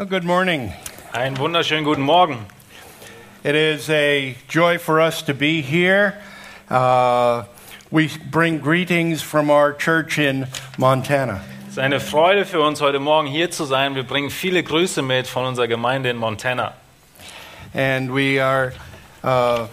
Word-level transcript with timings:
Well, 0.00 0.08
good 0.08 0.24
morning. 0.24 0.72
Einen 1.12 1.36
wunderschönen 1.36 1.84
guten 1.84 2.00
Morgen. 2.00 2.46
It 3.44 3.54
is 3.54 3.90
a 3.90 4.34
joy 4.48 4.78
for 4.78 4.98
us 4.98 5.20
to 5.24 5.34
be 5.34 5.60
here. 5.60 6.14
Uh, 6.70 7.44
we 7.90 8.08
bring 8.30 8.60
greetings 8.60 9.20
from 9.20 9.50
our 9.50 9.74
church 9.74 10.18
in 10.18 10.46
Montana. 10.78 11.42
Es 11.66 11.72
ist 11.72 11.78
eine 11.78 12.00
Freude 12.00 12.46
für 12.46 12.62
uns, 12.62 12.80
heute 12.80 12.98
Morgen 12.98 13.28
hier 13.28 13.50
zu 13.50 13.66
sein. 13.66 13.94
Wir 13.94 14.04
bringen 14.04 14.30
viele 14.30 14.62
Grüße 14.62 15.02
mit 15.02 15.26
von 15.26 15.44
unserer 15.44 15.68
Gemeinde 15.68 16.08
in 16.08 16.16
Montana. 16.16 16.72
And 17.74 18.14
we 18.14 18.38
are 18.40 18.72
uh, 19.22 19.66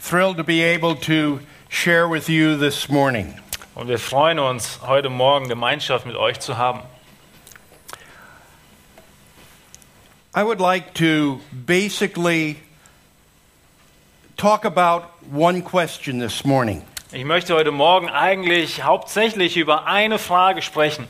thrilled 0.00 0.36
to 0.38 0.42
be 0.42 0.62
able 0.62 0.96
to 0.96 1.38
share 1.68 2.08
with 2.08 2.28
you 2.28 2.56
this 2.56 2.88
morning. 2.88 3.36
Und 3.76 3.86
wir 3.86 4.00
freuen 4.00 4.40
uns, 4.40 4.80
heute 4.84 5.10
Morgen 5.10 5.48
Gemeinschaft 5.48 6.06
mit 6.06 6.16
euch 6.16 6.40
zu 6.40 6.58
haben. 6.58 6.80
I 10.32 10.44
would 10.44 10.60
like 10.60 10.94
to 10.94 11.40
basically 11.66 12.58
talk 14.36 14.64
about 14.64 15.10
one 15.28 15.60
question 15.60 16.20
this 16.20 16.44
morning. 16.44 16.84
Ich 17.12 17.24
möchte 17.24 17.52
heute 17.52 17.72
Morgen 17.72 18.08
eigentlich 18.08 18.84
hauptsächlich 18.84 19.56
über 19.56 19.86
eine 19.88 20.20
Frage 20.20 20.62
sprechen. 20.62 21.08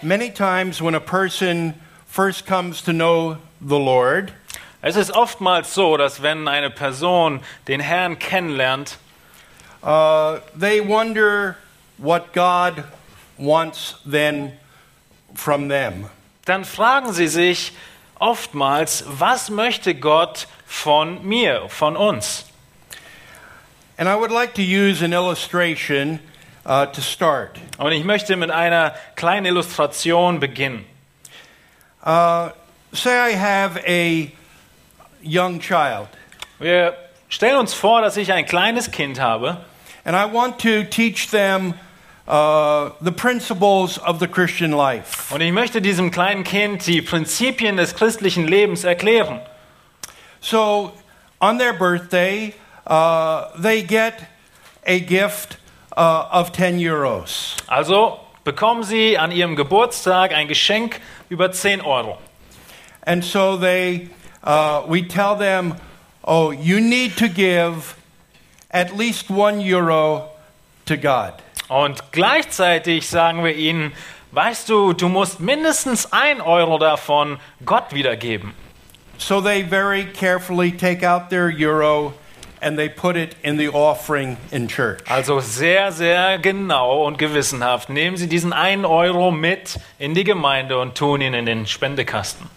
Many 0.00 0.30
times, 0.30 0.80
when 0.80 0.94
a 0.94 1.00
person 1.00 1.74
first 2.06 2.46
comes 2.46 2.82
to 2.82 2.92
know 2.92 3.38
the 3.60 3.78
Lord, 3.80 4.32
Es 4.80 4.94
ist 4.94 5.10
oftmals 5.10 5.74
so, 5.74 5.96
dass 5.96 6.22
wenn 6.22 6.46
eine 6.46 6.70
Person 6.70 7.40
den 7.66 7.80
Herrn 7.80 8.20
kennenlernt, 8.20 8.98
uh, 9.82 10.38
they 10.56 10.80
wonder 10.80 11.56
what 11.98 12.32
God 12.32 12.84
wants 13.36 13.96
then 14.04 14.52
from 15.34 15.68
them. 15.68 16.10
Dann 16.46 16.64
fragen 16.64 17.12
sie 17.12 17.28
sich 17.28 17.72
oftmals, 18.18 19.04
was 19.06 19.50
möchte 19.50 19.94
Gott 19.94 20.48
von 20.66 21.26
mir, 21.26 21.68
von 21.68 21.96
uns? 21.96 22.46
And 23.98 24.08
I 24.08 24.14
would 24.14 24.30
like 24.30 24.54
to 24.54 24.62
use 24.62 25.04
an 25.04 25.12
illustration 25.12 26.20
uh, 26.64 26.86
to 26.86 27.00
start. 27.00 27.58
Und 27.78 27.92
ich 27.92 28.04
möchte 28.04 28.36
mit 28.36 28.50
einer 28.50 28.94
kleinen 29.14 29.46
Illustration 29.46 30.40
beginnen. 30.40 30.84
Uh, 32.04 32.50
say 32.92 33.32
I 33.32 33.36
have 33.36 33.82
a 33.86 34.30
young 35.22 35.60
child, 35.60 36.08
Wir 36.58 36.96
stellen 37.28 37.58
uns 37.58 37.74
vor, 37.74 38.00
dass 38.00 38.16
ich 38.16 38.32
ein 38.32 38.46
kleines 38.46 38.90
Kind 38.90 39.20
habe 39.20 39.58
and 40.04 40.14
I 40.14 40.24
want 40.24 40.58
to 40.60 40.84
teach 40.84 41.30
them 41.30 41.74
uh, 42.26 42.90
the 43.00 43.12
principles 43.12 43.98
of 43.98 44.18
the 44.18 44.26
Christian 44.26 44.72
life. 44.72 45.32
und 45.32 45.40
ich 45.40 45.52
möchte 45.52 45.80
diesem 45.80 46.10
kleinen 46.10 46.44
Kind 46.44 46.86
die 46.86 47.02
Prinzipien 47.02 47.76
des 47.76 47.94
christlichen 47.94 48.46
Lebens 48.46 48.84
erklären. 48.84 49.40
So, 50.40 50.92
on 51.40 51.58
their 51.58 51.72
birthday, 51.72 52.54
uh, 52.86 53.46
they 53.60 53.82
get 53.82 54.14
a 54.86 55.00
gift 55.00 55.58
uh, 55.96 56.28
of 56.32 56.52
10 56.52 56.78
euros. 56.78 57.56
Also 57.66 58.20
bekommen 58.44 58.84
sie 58.84 59.18
an 59.18 59.32
ihrem 59.32 59.56
Geburtstag 59.56 60.32
ein 60.32 60.48
Geschenk 60.48 61.00
über 61.28 61.50
10 61.50 61.80
Euro. 61.80 62.18
And 63.02 63.24
so 63.24 63.56
they, 63.56 64.08
uh, 64.42 64.82
we 64.86 65.02
tell 65.02 65.36
them, 65.36 65.74
oh, 66.24 66.50
you 66.50 66.80
need 66.80 67.16
to 67.18 67.28
give 67.28 67.96
at 68.70 68.96
least 68.96 69.30
one 69.30 69.60
euro 69.60 70.30
to 70.86 70.96
God. 70.96 71.42
Und 71.68 72.12
gleichzeitig 72.12 73.08
sagen 73.08 73.42
wir 73.44 73.54
ihnen, 73.54 73.92
weißt 74.32 74.68
du, 74.68 74.92
du 74.92 75.08
musst 75.08 75.40
mindestens 75.40 76.12
ein 76.12 76.40
Euro 76.40 76.78
davon 76.78 77.38
Gott 77.64 77.92
wiedergeben. 77.92 78.54
So 79.18 79.40
they 79.40 79.64
very 79.64 80.04
carefully 80.04 80.72
take 80.72 81.08
out 81.08 81.30
their 81.30 81.50
euro 81.50 82.12
and 82.60 82.78
they 82.78 82.88
put 82.88 83.16
it 83.16 83.34
in 83.42 83.56
the 83.58 83.68
offering 83.68 84.36
in 84.50 84.68
church. 84.68 85.00
Also 85.08 85.40
sehr, 85.40 85.90
sehr 85.90 86.38
genau 86.38 87.04
und 87.04 87.18
gewissenhaft 87.18 87.88
nehmen 87.88 88.16
sie 88.16 88.28
diesen 88.28 88.52
einen 88.52 88.84
Euro 88.84 89.30
mit 89.30 89.78
in 89.98 90.14
die 90.14 90.24
Gemeinde 90.24 90.78
und 90.78 90.96
tun 90.96 91.20
ihn 91.20 91.34
in 91.34 91.46
den 91.46 91.66
Spendekasten. 91.66 92.48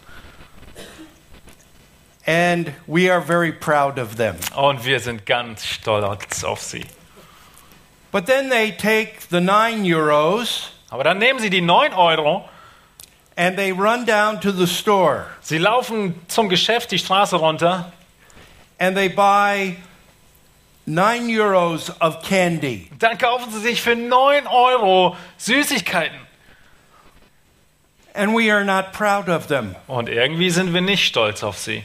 And 2.25 2.73
we 2.85 3.11
are 3.11 3.21
very 3.21 3.51
proud 3.51 3.97
of 3.97 4.15
them. 4.15 4.35
Und 4.55 4.85
wir 4.85 4.99
sind 4.99 5.25
ganz 5.25 5.65
stolz 5.65 6.43
auf 6.43 6.61
sie. 6.61 6.85
But 8.11 8.25
then 8.25 8.49
they 8.49 8.71
take 8.71 9.19
the 9.29 9.39
nine 9.39 9.83
euros 9.83 10.71
Aber 10.89 11.03
dann 11.03 11.19
nehmen 11.19 11.39
sie 11.39 11.49
die 11.49 11.61
9 11.61 11.93
Euro, 11.93 12.49
and 13.37 13.55
they 13.55 13.71
run 13.71 14.05
down 14.05 14.41
to 14.41 14.51
the 14.51 14.67
store 14.67 15.27
sie 15.41 15.59
laufen 15.59 16.15
zum 16.27 16.49
Geschäft 16.49 16.91
die 16.91 16.97
Straße 16.99 17.35
runter 17.35 17.91
and 18.79 18.95
they 18.95 19.09
buy 19.09 19.75
nine 20.89 21.29
euros 21.29 21.91
of 22.01 22.23
candy. 22.23 22.89
Dann 22.97 23.17
kaufen 23.17 23.51
sie 23.51 23.59
sich 23.59 23.81
für 23.81 23.95
9 23.95 24.47
Euro 24.47 25.15
Süßigkeiten. 25.37 26.17
And 28.13 28.35
we 28.35 28.51
are 28.51 28.65
not 28.65 28.91
proud 28.91 29.29
of 29.29 29.47
them. 29.47 29.75
Und 29.87 30.09
irgendwie 30.09 30.49
sind 30.49 30.73
wir 30.73 30.81
nicht 30.81 31.05
stolz 31.05 31.43
auf 31.43 31.57
sie. 31.57 31.83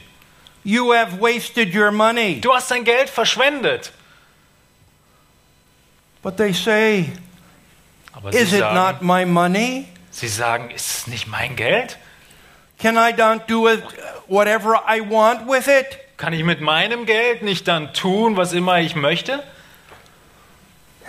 You 0.63 0.93
have 0.93 1.21
wasted 1.21 1.73
your 1.73 1.91
money. 1.91 2.41
Du 2.41 2.53
hast 2.53 2.71
dein 2.71 2.83
Geld 2.83 3.09
verschwendet. 3.09 3.91
But 6.25 6.37
they 6.37 6.53
say, 6.53 7.11
Aber 8.11 8.31
sie 8.31 8.39
Is 8.39 8.51
it 8.51 8.59
sagen, 8.61 8.73
not 8.75 9.01
my 9.03 9.25
money? 9.25 9.85
sie 10.09 10.27
sagen, 10.27 10.71
ist 10.71 10.91
es 10.97 11.07
nicht 11.07 11.27
mein 11.27 11.55
Geld? 11.55 11.97
Can 12.79 12.95
I 12.97 13.11
not 13.15 13.47
do 13.47 13.67
it 13.69 13.83
whatever 14.27 14.81
I 14.89 15.01
want 15.07 15.47
with 15.47 15.67
it? 15.67 15.85
Kann 16.17 16.33
ich 16.33 16.43
mit 16.43 16.61
meinem 16.61 17.05
Geld 17.05 17.43
nicht 17.43 17.67
dann 17.67 17.93
tun, 17.93 18.37
was 18.37 18.53
immer 18.53 18.79
ich 18.79 18.95
möchte? 18.95 19.43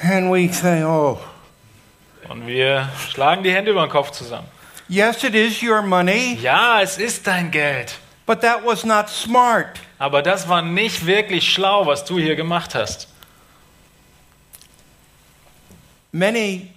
And 0.03 0.31
we 0.31 0.53
say, 0.53 0.85
Oh, 0.85 1.19
Und 2.29 2.47
wir 2.47 2.91
schlagen 3.11 3.43
die 3.43 3.53
Hände 3.55 3.71
über 3.71 3.87
den 3.87 3.91
Kopf 3.91 4.11
zusammen. 4.11 4.49
yes, 4.87 5.25
it 5.25 5.35
is 5.35 5.63
your 5.63 5.81
money, 5.81 6.37
Ja, 6.43 6.83
es 6.83 6.99
ist 6.99 7.27
dein 7.27 7.51
Geld. 7.51 7.95
but 8.27 8.43
that 8.43 8.67
was 8.67 8.85
not 8.85 9.09
smart. 9.09 9.79
Aber 9.99 10.21
das 10.23 10.47
war 10.47 10.61
nicht 10.61 11.07
wirklich 11.07 11.51
schlau, 11.51 11.87
was 11.87 12.05
du 12.05 12.19
hier 12.19 12.37
gemacht 12.37 12.75
hast. 12.75 13.09
Many 16.17 16.71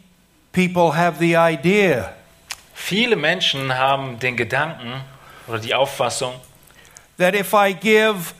people 0.51 0.97
have 0.97 1.17
the 1.17 1.37
idea 1.37 2.13
Viele 2.73 3.15
Menschen 3.15 3.73
haben 3.73 4.19
den 4.19 4.35
Gedanken 4.35 5.01
oder 5.47 5.59
die 5.59 5.73
Auffassung, 5.73 6.33
that 7.17 7.33
if 7.35 7.53
I 7.53 7.73
give 7.73 8.33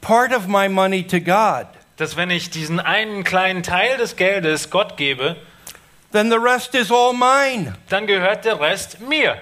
part 0.00 0.32
of 0.32 0.46
my 0.46 0.68
money 0.68 1.02
to 1.08 1.18
God, 1.18 1.66
dass 1.96 2.16
wenn 2.16 2.30
ich 2.30 2.50
diesen 2.50 2.78
einen 2.78 3.24
kleinen 3.24 3.64
Teil 3.64 3.96
des 3.96 4.14
Geldes 4.14 4.70
Gott 4.70 4.96
gebe, 4.96 5.34
then 6.12 6.30
the 6.30 6.38
rest 6.38 6.76
is 6.76 6.92
all 6.92 7.12
mine. 7.12 7.74
dann 7.88 8.06
gehört 8.06 8.44
der 8.44 8.60
Rest 8.60 9.00
mir. 9.00 9.36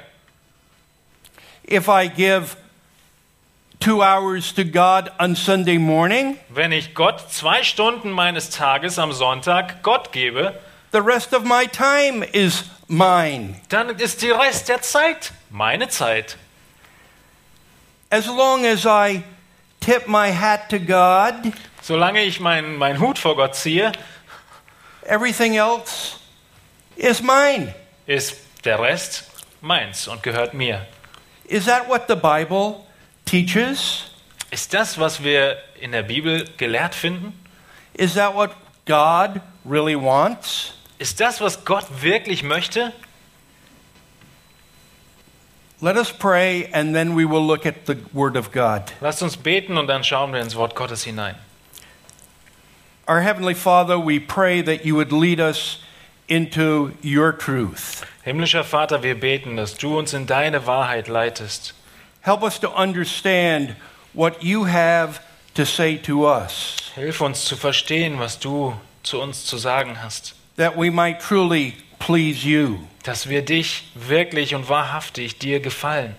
If 1.71 1.89
I 1.89 2.09
give 2.09 2.57
two 3.81 4.03
hours 4.03 4.55
to 4.55 4.65
God 4.65 5.11
on 5.19 5.37
Sunday 5.37 5.77
morning, 5.79 6.39
Wenn 6.49 6.73
ich 6.73 6.95
Gott 6.95 7.31
zwei 7.31 7.63
Stunden 7.65 8.11
meines 8.11 8.49
Tages 8.49 8.99
am 8.99 9.13
Sonntag 9.13 9.83
Gott 9.83 10.13
gebe, 10.13 10.59
the 10.93 11.01
rest 11.03 11.33
of 11.33 11.45
my 11.45 11.67
time 11.67 12.23
is 12.33 12.65
mine. 12.89 13.61
dann 13.69 13.91
ist 13.99 14.23
die 14.23 14.31
Rest 14.31 14.69
der 14.69 14.83
Zeit 14.83 15.33
meine 15.51 15.89
Zeit. 15.89 16.37
As 18.11 18.27
long 18.27 18.65
as 18.67 18.85
I 18.85 19.23
tip 19.81 20.09
my 20.09 20.33
hat 20.33 20.69
to 20.71 20.79
God, 20.79 21.53
Solange 21.83 22.23
ich 22.25 22.41
meinen 22.41 22.77
mein 22.77 23.01
Hut 23.01 23.19
vor 23.19 23.37
Gott 23.37 23.55
ziehe, 23.55 23.93
everything 25.07 25.57
else 25.57 26.17
is 26.97 27.23
mine. 27.23 27.75
ist 28.07 28.37
der 28.65 28.81
Rest 28.81 29.25
meins 29.61 30.09
und 30.09 30.23
gehört 30.23 30.55
mir. 30.55 30.87
Is 31.45 31.65
that 31.67 31.89
what 31.89 32.03
the 32.09 32.15
Bible 32.17 32.85
teaches? 33.25 34.05
Ist 34.51 34.75
das, 34.75 34.99
was 34.99 35.23
wir 35.23 35.57
in 35.81 35.93
der 35.93 36.03
Bibel 36.03 36.45
gelehrt 36.57 36.95
finden? 36.95 37.33
Is 37.95 38.15
that 38.15 38.35
what 38.35 38.51
God 38.87 39.41
really 39.65 39.95
wants? 39.97 40.75
Ist 41.01 41.19
das, 41.19 41.41
was 41.41 41.65
Gott 41.65 41.87
wirklich 42.03 42.43
möchte? 42.43 42.93
Let 45.81 45.97
us 45.97 46.13
pray 46.13 46.69
and 46.75 46.95
then 46.95 47.17
we 47.17 47.25
will 47.25 47.41
look 47.41 47.65
at 47.65 47.87
the 47.87 47.97
Word 48.13 48.37
of 48.37 48.53
God. 48.53 48.83
Lasst 49.01 49.23
uns 49.23 49.39
beten 49.39 49.79
und 49.79 49.87
dann 49.87 50.05
schauen 50.05 50.35
wir 50.35 50.43
ins 50.43 50.55
Wort 50.57 50.77
Gottes 50.77 51.03
hinein. 51.05 51.37
Our 53.09 53.21
Heavenly 53.23 53.55
Father, 53.55 53.99
we 53.99 54.21
pray 54.21 54.61
that 54.63 54.85
you 54.85 54.95
would 54.95 55.11
lead 55.11 55.41
us 55.41 55.79
into 56.29 56.93
your 57.03 57.33
truth. 57.33 58.05
Himmlischer 58.23 58.63
Vater, 58.63 59.03
wir 59.03 59.19
beten, 59.19 59.57
dass 59.57 59.75
du 59.79 59.99
uns 59.99 60.13
in 60.13 60.27
deine 60.27 60.67
Wahrheit 60.67 61.09
leitest. 61.09 61.73
Help 62.21 62.43
us 62.43 62.61
to 62.61 62.69
understand 62.69 63.75
what 64.13 64.43
you 64.43 64.67
have 64.67 65.23
to 65.55 65.65
say 65.65 65.97
to 65.97 66.29
us, 66.29 66.77
Hilf 66.95 67.23
uns 67.23 67.47
zu 67.47 67.57
verstehen, 67.57 68.19
was 68.19 68.39
du 68.39 68.79
zu 69.03 69.19
uns 69.19 69.47
zu 69.47 69.57
sagen 69.57 70.03
hast, 70.03 70.35
that 70.61 70.77
we 70.77 70.91
might 70.91 71.21
truly 71.21 71.75
please 71.99 72.45
you. 72.45 72.81
dass 73.03 73.27
wir 73.29 73.43
dich 73.43 73.85
wirklich 73.95 74.55
und 74.55 74.69
wahrhaftig 74.69 75.39
dir 75.39 75.59
gefallen. 75.61 76.15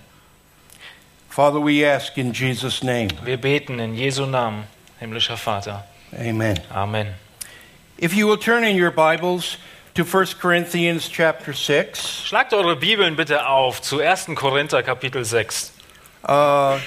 Father, 1.29 1.59
we 1.63 1.85
ask 1.85 2.17
in 2.17 2.33
Jesus' 2.33 2.81
name. 2.81 3.09
Wir 3.23 3.37
beten 3.37 3.79
in 3.79 3.93
Jesu 3.95 4.25
Namen, 4.25 4.63
himmlischer 4.99 5.37
Vater. 5.37 5.85
Amen. 6.17 6.59
Amen. 6.73 7.13
If 7.99 8.15
you 8.15 8.27
will 8.27 8.37
turn 8.37 8.63
in 8.63 8.75
your 8.75 8.89
Bibles 8.89 9.57
to 9.93 10.03
1 10.03 10.39
Corinthians 10.41 11.07
chapter 11.07 11.53
6, 11.53 12.25
Schlagt 12.25 12.51
eure 12.51 12.75
Bibeln 12.75 13.15
bitte 13.15 13.47
auf 13.47 13.79
zu 13.81 13.99
1. 13.99 14.35
Korinther 14.35 14.81
Kapitel 14.81 15.23
6. 15.23 15.71
uh, 16.27 16.79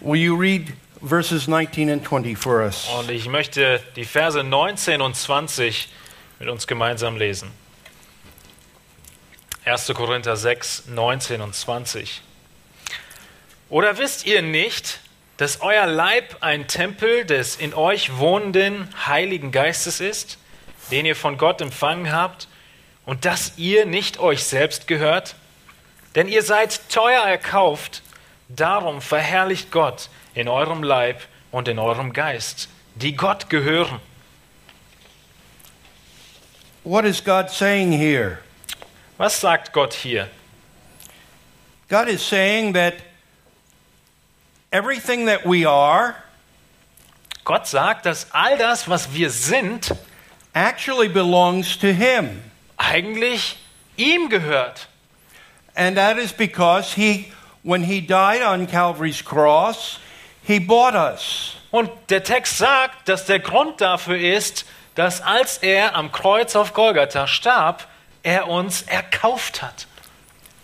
will 0.00 0.20
you 0.20 0.36
read 0.36 0.72
verses 1.02 1.48
19 1.48 1.90
and 1.90 2.04
20 2.04 2.36
for 2.36 2.62
us? 2.62 2.88
Und 3.00 3.10
ich 3.10 3.26
möchte 3.28 3.80
die 3.96 4.04
Verse 4.04 4.44
19 4.44 5.02
und 5.02 5.16
20 5.16 5.88
mit 6.40 6.48
uns 6.48 6.66
gemeinsam 6.66 7.16
lesen. 7.16 7.52
1. 9.66 9.92
Korinther 9.94 10.36
6, 10.36 10.86
19 10.86 11.42
und 11.42 11.54
20. 11.54 12.22
Oder 13.68 13.98
wisst 13.98 14.26
ihr 14.26 14.40
nicht, 14.40 15.00
dass 15.36 15.60
euer 15.60 15.86
Leib 15.86 16.38
ein 16.40 16.66
Tempel 16.66 17.26
des 17.26 17.56
in 17.56 17.74
euch 17.74 18.16
wohnenden 18.16 18.88
Heiligen 19.06 19.52
Geistes 19.52 20.00
ist, 20.00 20.38
den 20.90 21.04
ihr 21.04 21.14
von 21.14 21.36
Gott 21.36 21.60
empfangen 21.60 22.10
habt, 22.10 22.48
und 23.04 23.26
dass 23.26 23.58
ihr 23.58 23.84
nicht 23.84 24.18
euch 24.18 24.42
selbst 24.44 24.88
gehört? 24.88 25.36
Denn 26.14 26.26
ihr 26.26 26.42
seid 26.42 26.88
teuer 26.88 27.22
erkauft, 27.22 28.02
darum 28.48 29.02
verherrlicht 29.02 29.70
Gott 29.70 30.08
in 30.34 30.48
eurem 30.48 30.82
Leib 30.82 31.20
und 31.50 31.68
in 31.68 31.78
eurem 31.78 32.14
Geist, 32.14 32.70
die 32.94 33.14
Gott 33.14 33.50
gehören. 33.50 34.00
What 36.82 37.04
is 37.04 37.20
God 37.20 37.50
saying 37.50 37.92
here? 37.92 38.40
Was 39.18 39.34
sagt 39.34 39.72
Gott 39.72 39.92
hier? 39.92 40.28
God 41.88 42.08
is 42.08 42.22
saying 42.22 42.72
that 42.72 42.94
everything 44.72 45.26
that 45.26 45.44
we 45.44 45.64
are 45.64 46.16
Gott 47.44 47.66
sagt, 47.66 48.04
dass 48.04 48.26
all 48.32 48.56
das, 48.56 48.86
was 48.86 49.12
wir 49.12 49.30
sind, 49.30 49.90
actually 50.54 51.08
belongs 51.08 51.76
to 51.78 51.92
Him. 51.92 52.42
eigentlich 52.78 53.56
ihm 53.98 54.28
gehört. 54.28 54.86
And 55.74 55.96
that 55.96 56.18
is 56.18 56.32
because 56.32 56.94
He, 56.94 57.32
when 57.62 57.84
He 57.84 58.00
died 58.00 58.42
on 58.42 58.66
Calvary's 58.66 59.22
cross, 59.22 59.98
He 60.42 60.58
bought 60.58 60.94
us. 60.94 61.56
Und 61.72 61.90
der 62.08 62.22
Text 62.22 62.58
sagt, 62.58 63.08
dass 63.08 63.26
der 63.26 63.38
Grund 63.38 63.80
dafür 63.80 64.18
ist, 64.18 64.64
dass 65.00 65.22
als 65.22 65.56
er 65.56 65.96
am 65.96 66.12
Kreuz 66.12 66.54
auf 66.54 66.74
Golgatha 66.74 67.26
starb, 67.26 67.86
er 68.22 68.48
uns 68.48 68.82
erkauft 68.82 69.62
hat. 69.62 69.86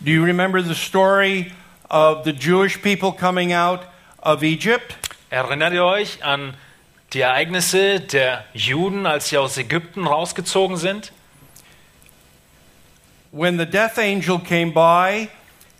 Do 0.00 0.10
you 0.10 0.22
remember 0.22 0.62
the 0.62 0.74
story 0.74 1.52
of 1.88 2.24
the 2.24 2.32
Jewish 2.32 2.76
people 2.82 3.12
coming 3.12 3.54
out 3.54 3.80
of 4.20 4.42
Egypt? 4.42 4.94
Erinnert 5.30 5.72
ihr 5.72 5.86
euch 5.86 6.22
an 6.22 6.52
die 7.14 7.22
Ereignisse 7.22 8.00
der 8.00 8.44
Juden, 8.52 9.06
als 9.06 9.30
sie 9.30 9.38
aus 9.38 9.56
Ägypten 9.56 10.06
rausgezogen 10.06 10.76
sind? 10.76 11.12
When 13.32 13.58
the 13.58 13.64
death 13.64 13.96
angel 13.96 14.38
came 14.38 14.72
by 14.72 15.30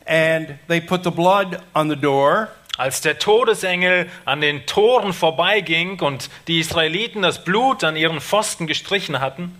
and 0.06 0.55
they 0.67 0.81
put 0.81 1.05
the 1.05 1.11
blood 1.11 1.61
on 1.75 1.91
the 1.91 1.97
door, 1.97 2.49
Als 2.76 3.00
der 3.00 3.19
Todesengel 3.19 4.08
an 4.25 4.40
den 4.40 4.67
Toren 4.67 5.12
vorbeiging 5.12 6.00
und 6.00 6.28
die 6.46 6.61
Israeliten 6.61 7.23
das 7.23 7.43
Blut 7.43 7.84
an 7.84 7.96
ihren 7.96 8.20
Pfosten 8.20 8.67
gestrichen 8.67 9.20
hatten, 9.20 9.56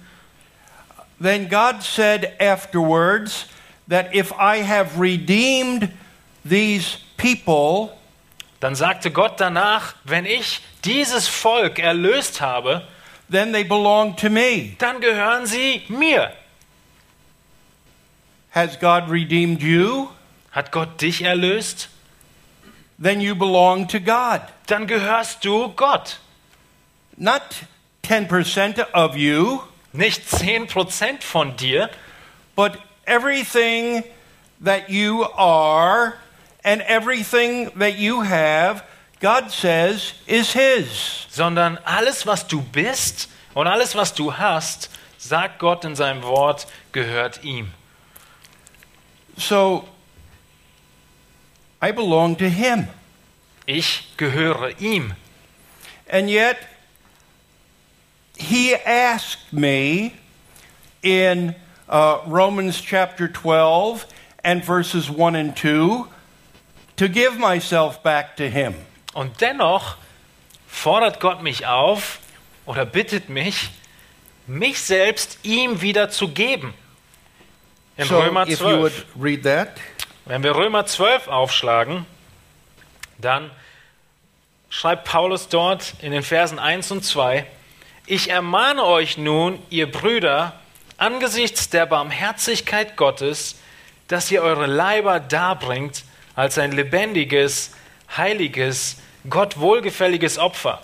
then 1.21 1.49
God 1.49 1.83
said 1.83 2.41
afterwards 2.41 3.47
that 3.89 4.15
if 4.15 4.33
I 4.33 4.63
have 4.63 5.01
redeemed 5.01 5.91
these 6.45 6.99
people, 7.17 7.97
dann 8.61 8.75
sagte 8.75 9.11
Gott 9.11 9.41
danach, 9.41 9.95
wenn 10.05 10.27
ich 10.27 10.61
dieses 10.85 11.27
Volk 11.27 11.79
erlöst 11.79 12.41
habe, 12.41 12.87
then 13.31 13.53
they 13.53 13.65
belong 13.65 14.17
to 14.17 14.29
me. 14.29 14.77
dann 14.79 15.01
gehören 15.01 15.47
sie 15.47 15.83
mir. 15.89 16.33
Has 18.51 18.79
God 18.79 19.11
redeemed 19.11 19.63
you? 19.63 20.09
Hat 20.51 20.73
Gott 20.73 21.01
dich 21.03 21.23
erlöst? 21.23 21.91
Then 22.99 23.21
you 23.21 23.35
belong 23.35 23.89
to 23.89 24.01
God. 24.01 24.43
Dann 24.67 24.87
gehörst 24.87 25.45
du 25.45 25.69
Gott. 25.69 26.19
Not 27.17 27.43
10% 28.03 28.93
of 28.93 29.17
you, 29.17 29.61
Nicht 29.93 30.29
10% 30.29 31.23
von 31.23 31.57
dir, 31.57 31.89
but 32.55 32.79
everything 33.07 34.05
that 34.63 34.91
you 34.91 35.25
are 35.35 36.15
and 36.63 36.83
everything 36.83 37.71
that 37.79 37.97
you 37.97 38.21
have, 38.23 38.83
God 39.21 39.51
says, 39.51 40.13
is 40.27 40.53
His. 40.53 41.27
sondern 41.31 41.79
alles, 41.85 42.27
was 42.27 42.47
du 42.47 42.61
bist 42.61 43.29
und 43.55 43.67
alles, 43.67 43.95
was 43.95 44.13
du 44.13 44.37
hast, 44.37 44.91
sagt 45.19 45.59
Gott 45.59 45.85
in 45.85 45.97
seinem 45.97 46.23
Wort, 46.23 46.67
gehört 46.93 47.43
ihm. 47.43 47.73
So, 49.37 49.87
I 51.83 51.93
belong 51.93 52.37
to 52.37 52.49
Him. 52.49 52.89
Ich 53.67 54.17
gehöre 54.17 54.81
ihm. 54.81 55.15
And 56.09 56.31
yet, 56.31 56.59
He 58.37 58.75
asked 58.75 59.53
me 59.53 60.15
in 61.03 61.55
uh, 61.89 62.21
Romans 62.27 62.81
chapter 62.81 63.29
12 63.29 64.07
and 64.45 64.65
verses 64.65 65.11
1 65.11 65.35
and 65.35 65.57
2 65.57 66.07
to 66.97 67.09
give 67.09 67.39
myself 67.39 68.03
back 68.03 68.37
to 68.37 68.49
Him. 68.49 68.75
Und 69.15 69.41
dennoch 69.41 69.97
fordert 70.67 71.21
Gott 71.21 71.43
mich 71.43 71.67
auf 71.67 72.21
oder 72.67 72.85
bittet 72.85 73.29
mich, 73.29 73.71
mich 74.47 74.81
selbst 74.81 75.39
ihm 75.43 75.81
wieder 75.81 76.11
zu 76.11 76.29
geben. 76.29 76.75
In 77.97 78.07
so, 78.07 78.21
Römer 78.21 78.47
if 78.47 78.61
you 78.61 78.79
would 78.79 78.93
12. 78.93 79.07
read 79.19 79.43
that. 79.45 79.79
Wenn 80.29 80.43
wir 80.43 80.57
Römer 80.57 80.87
12 80.87 81.29
aufschlagen, 81.29 82.05
dann 83.19 83.49
schreibt 84.69 85.05
Paulus 85.05 85.47
dort 85.49 85.95
in 86.03 86.11
den 86.11 86.25
Versen 86.25 86.59
1 86.59 86.91
und 86.91 87.05
2, 87.05 87.47
ich 88.07 88.29
ermahne 88.31 88.85
euch 88.85 89.19
nun, 89.19 89.63
ihr 89.71 89.89
Brüder, 89.89 90.59
angesichts 90.97 91.71
der 91.71 91.87
Barmherzigkeit 91.87 92.97
Gottes, 92.97 93.61
dass 94.09 94.29
ihr 94.33 94.43
eure 94.43 94.67
Leiber 94.67 95.21
darbringt 95.21 96.03
als 96.35 96.59
ein 96.59 96.73
lebendiges, 96.73 97.77
heiliges, 98.17 98.97
Gott 99.31 99.61
wohlgefälliges 99.61 100.39
Opfer. 100.39 100.83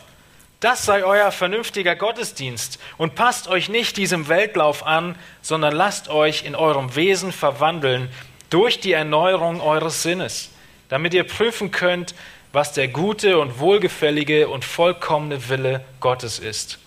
Das 0.61 0.85
sei 0.85 1.03
euer 1.03 1.33
vernünftiger 1.33 1.97
Gottesdienst 1.97 2.79
und 2.97 3.17
passt 3.17 3.49
euch 3.49 3.69
nicht 3.69 3.97
diesem 3.97 4.29
Weltlauf 4.29 4.87
an, 4.87 5.17
sondern 5.41 5.75
lasst 5.75 6.09
euch 6.09 6.45
in 6.45 6.55
eurem 6.55 6.95
Wesen 6.95 7.33
verwandeln 7.33 8.09
durch 8.53 8.81
die 8.81 8.93
Erneuerung 8.93 9.61
eures 9.61 10.03
Sinnes, 10.03 10.51
damit 10.89 11.15
ihr 11.15 11.25
prüfen 11.25 11.71
könnt, 11.71 12.15
was 12.53 12.73
der 12.75 12.89
gute 12.89 13.39
und 13.39 13.59
wohlgefällige 13.59 14.49
und 14.49 14.65
vollkommene 14.65 15.49
Wille 15.49 15.83
Gottes 16.01 16.39
ist. 16.39 16.79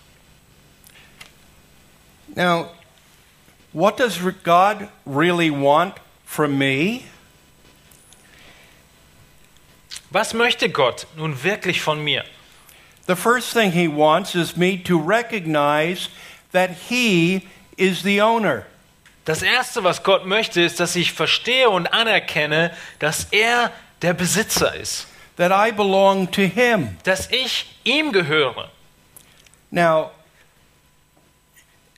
Now, 2.36 2.70
what 3.72 3.98
does 3.98 4.20
God 4.44 4.88
really 5.04 5.50
want 5.50 5.94
from 6.24 6.56
me? 6.56 7.00
Was 10.10 10.34
möchte 10.34 10.70
Gott 10.70 11.06
nun 11.16 11.42
wirklich 11.42 11.80
von 11.80 12.02
mir? 12.04 12.24
The 13.08 13.16
first 13.16 13.52
thing 13.52 13.72
He 13.72 13.88
wants 13.88 14.36
is 14.36 14.56
me 14.56 14.76
to 14.84 14.98
recognize 14.98 16.08
that 16.52 16.70
He 16.88 17.42
is 17.76 18.02
the 18.02 18.20
owner. 18.20 18.66
Das 19.26 19.42
Erste, 19.42 19.82
was 19.82 20.04
Gott 20.04 20.24
möchte, 20.24 20.62
ist, 20.62 20.78
dass 20.78 20.94
ich 20.94 21.12
verstehe 21.12 21.68
und 21.68 21.92
anerkenne, 21.92 22.70
dass 23.00 23.26
er 23.32 23.72
der 24.00 24.14
Besitzer 24.14 24.72
ist, 24.76 25.08
that 25.36 25.50
I 25.50 25.72
belong 25.72 26.30
to 26.30 26.42
Him. 26.42 26.96
dass 27.02 27.28
ich 27.32 27.66
ihm 27.82 28.12
gehöre. 28.12 28.70
Now, 29.72 30.12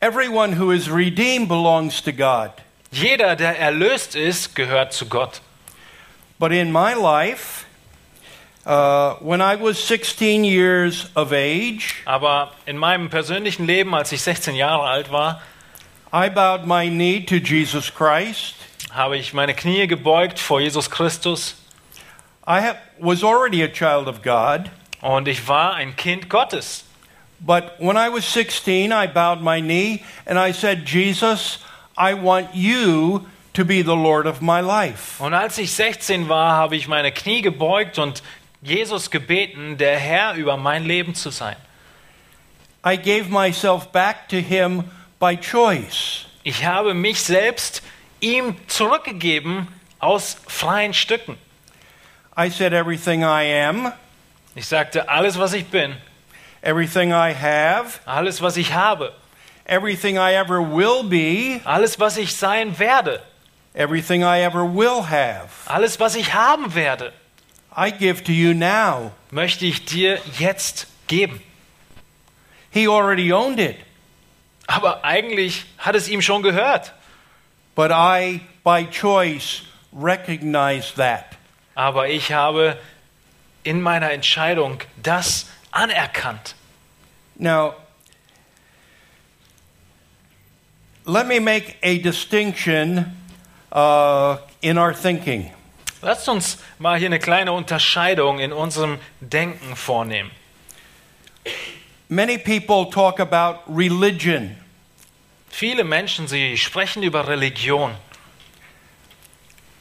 everyone 0.01 0.59
who 0.59 0.73
is 0.73 0.91
redeemed 0.91 1.49
belongs 1.49 2.03
to 2.03 2.13
God. 2.13 2.51
Jeder, 2.91 3.37
der 3.37 3.59
erlöst 3.59 4.15
ist, 4.15 4.57
gehört 4.57 4.95
zu 4.95 5.05
Gott. 5.05 5.43
But 6.39 6.51
in 6.53 6.73
my 6.73 6.95
life, 6.95 7.67
uh, 8.65 9.17
when 9.21 9.43
I 9.43 9.55
was 9.55 9.77
16 9.87 10.45
years 10.45 11.11
of 11.15 11.33
age, 11.33 11.97
Aber 12.07 12.53
in 12.65 12.79
meinem 12.79 13.11
persönlichen 13.11 13.67
Leben, 13.67 13.95
als 13.95 14.13
ich 14.13 14.23
16 14.23 14.55
Jahre 14.55 14.85
alt 14.85 15.13
war, 15.13 15.43
I 16.13 16.29
bowed 16.31 16.67
my 16.67 16.89
knee 16.89 17.21
to 17.27 17.37
Jesus 17.37 17.91
Christ. 17.93 18.55
habe 18.91 19.17
ich 19.19 19.35
meine 19.35 19.55
Knie 19.55 19.87
gebeugt 19.87 20.39
vor 20.39 20.61
Jesus 20.61 20.89
Christus 20.91 21.55
I 22.47 22.63
ha- 22.63 22.77
was 22.99 23.23
already 23.23 23.63
a 23.63 23.69
child 23.69 24.09
of 24.09 24.23
God, 24.23 24.71
und 25.03 25.29
ich 25.29 25.47
war 25.47 25.75
ein 25.75 25.95
Kind 25.97 26.29
Gottes. 26.31 26.85
but 27.41 27.75
when 27.79 27.97
I 27.99 28.09
was 28.09 28.25
16, 28.25 28.91
I 28.91 29.07
bowed 29.07 29.43
my 29.43 29.61
knee 29.61 30.03
and 30.27 30.39
I 30.39 30.53
said, 30.53 30.87
Jesus, 30.87 31.59
I 31.97 32.15
want 32.15 32.55
you 32.55 33.27
to 33.53 33.65
be 33.65 33.83
the 33.83 33.95
Lord 33.95 34.27
of 34.27 34.41
my 34.41 34.61
life. 34.61 35.21
Und 35.23 35.35
als 35.35 35.59
ich 35.59 35.71
16 35.73 36.29
war, 36.29 36.53
habe 36.57 36.75
ich 36.77 36.89
meine 36.89 37.13
Knie 37.13 37.43
gebeugt 37.43 37.99
und 37.99 38.23
Jesus 38.63 39.11
gebeten, 39.11 39.77
der 39.77 39.99
Herr 39.99 40.35
über 40.35 40.57
mein 40.57 40.85
Leben 40.85 41.15
zu 41.15 41.31
sein. 41.31 41.57
I 42.85 42.97
gave 42.97 43.29
myself 43.29 43.93
back 43.93 44.29
to 44.31 44.37
Him 44.37 44.85
by 45.19 45.37
choice. 45.37 46.27
Ich 46.45 46.65
habe 46.65 46.95
mich 46.95 47.21
selbst 47.21 47.83
ihm 48.21 48.57
zurückgegeben 48.69 49.69
aus 49.99 50.37
freien 50.47 50.95
Stücken. 50.95 51.37
I 52.37 52.51
said, 52.51 52.73
Everything 52.73 53.23
I 53.23 53.65
am, 53.67 53.93
Ich 54.55 54.67
sagte, 54.67 55.09
alles, 55.09 55.39
was 55.39 55.53
ich 55.53 55.67
bin, 55.67 55.97
everything 56.63 57.11
I 57.11 57.33
have, 57.33 58.01
alles, 58.07 58.43
was 58.43 58.57
ich 58.57 58.73
habe, 58.73 59.13
everything 59.67 60.17
I 60.17 60.35
ever 60.35 60.61
will 60.61 61.05
be, 61.05 61.61
alles, 61.65 62.01
was 62.01 62.17
ich 62.17 62.35
sein 62.35 62.77
werde, 62.79 63.23
everything 63.75 64.23
I 64.23 64.41
ever 64.41 64.65
will 64.65 65.09
have, 65.09 65.49
alles, 65.67 66.01
was 66.01 66.17
ich 66.17 66.35
haben 66.35 66.75
werde, 66.75 67.13
I 67.77 67.93
give 67.93 68.25
to 68.25 68.33
you 68.33 68.53
now. 68.53 69.13
möchte 69.31 69.65
ich 69.65 69.85
dir 69.85 70.19
jetzt 70.39 70.89
geben. 71.07 71.41
He 72.71 72.89
already 72.89 73.33
owned 73.33 73.61
it, 73.61 73.77
Aber 74.69 75.05
eigentlich 75.05 75.65
hat 75.79 75.97
es 75.97 76.09
ihm 76.09 76.23
schon 76.23 76.43
gehört. 76.43 76.95
but 77.79 77.93
I, 77.93 78.41
by 78.65 78.83
choice, 78.83 79.63
recognize 79.93 80.95
that. 80.95 81.37
Aber 81.77 82.09
ich 82.09 82.33
habe 82.33 82.77
in 83.63 83.81
meiner 83.81 84.11
Entscheidung 84.11 84.81
das 85.01 85.47
anerkannt. 85.71 86.57
Now, 87.37 87.77
let 91.05 91.29
me 91.29 91.39
make 91.39 91.77
a 91.85 91.99
distinction 91.99 93.17
uh, 93.71 94.39
in 94.61 94.77
our 94.77 94.93
thinking. 94.93 95.53
Lasst 96.03 96.29
uns 96.29 96.59
mal 96.81 96.99
hier 96.99 97.07
eine 97.07 97.21
kleine 97.21 97.53
Unterscheidung 97.53 98.41
in 98.41 98.53
unserem 98.53 98.99
Denken 99.21 99.77
vornehmen. 99.77 100.33
Many 102.09 102.39
people 102.39 102.87
talk 102.87 103.21
about 103.21 103.63
religion, 103.67 104.57
Viele 105.51 105.85
Menschen, 105.85 106.29
sie 106.29 106.57
sprechen 106.57 107.03
über 107.03 107.27
Religion. 107.27 107.95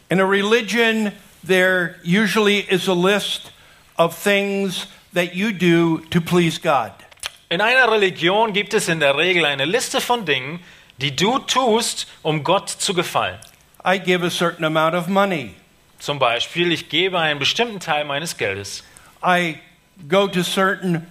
In 0.10 0.20
a 0.20 0.26
religion, 0.26 1.12
there 1.44 1.98
usually 2.04 2.60
is 2.60 2.88
a 2.88 2.94
list 2.94 3.52
of 3.98 4.16
things 4.16 4.88
that 5.14 5.36
you 5.36 5.52
do 5.52 6.00
to 6.10 6.22
please 6.22 6.58
God. 6.58 6.92
In 7.50 7.62
einer 7.62 7.92
Religion 7.92 8.54
gibt 8.54 8.74
es 8.74 8.90
in 8.90 9.00
der 9.00 9.16
Regel 9.16 9.46
eine 9.46 9.66
Liste 9.66 10.02
von 10.02 10.26
Dingen, 10.26 10.60
die 10.98 11.16
du 11.16 11.40
tust, 11.40 12.08
um 12.24 12.44
Gott 12.44 12.70
zu 12.70 12.94
gefallen. 12.94 13.40
I 13.86 14.00
give 14.00 14.24
a 14.24 14.30
certain 14.30 14.66
amount 14.66 14.96
of 14.96 15.08
money. 15.08 15.56
Zum 16.00 16.20
Beispiel, 16.20 16.72
ich 16.72 16.90
gebe 16.90 17.20
einen 17.20 17.40
bestimmten 17.40 17.80
Teil 17.80 18.04
meines 18.06 18.38
Geldes. 18.38 18.84
I 19.24 19.60
go 20.08 20.28
to 20.28 20.44
certain 20.44 21.08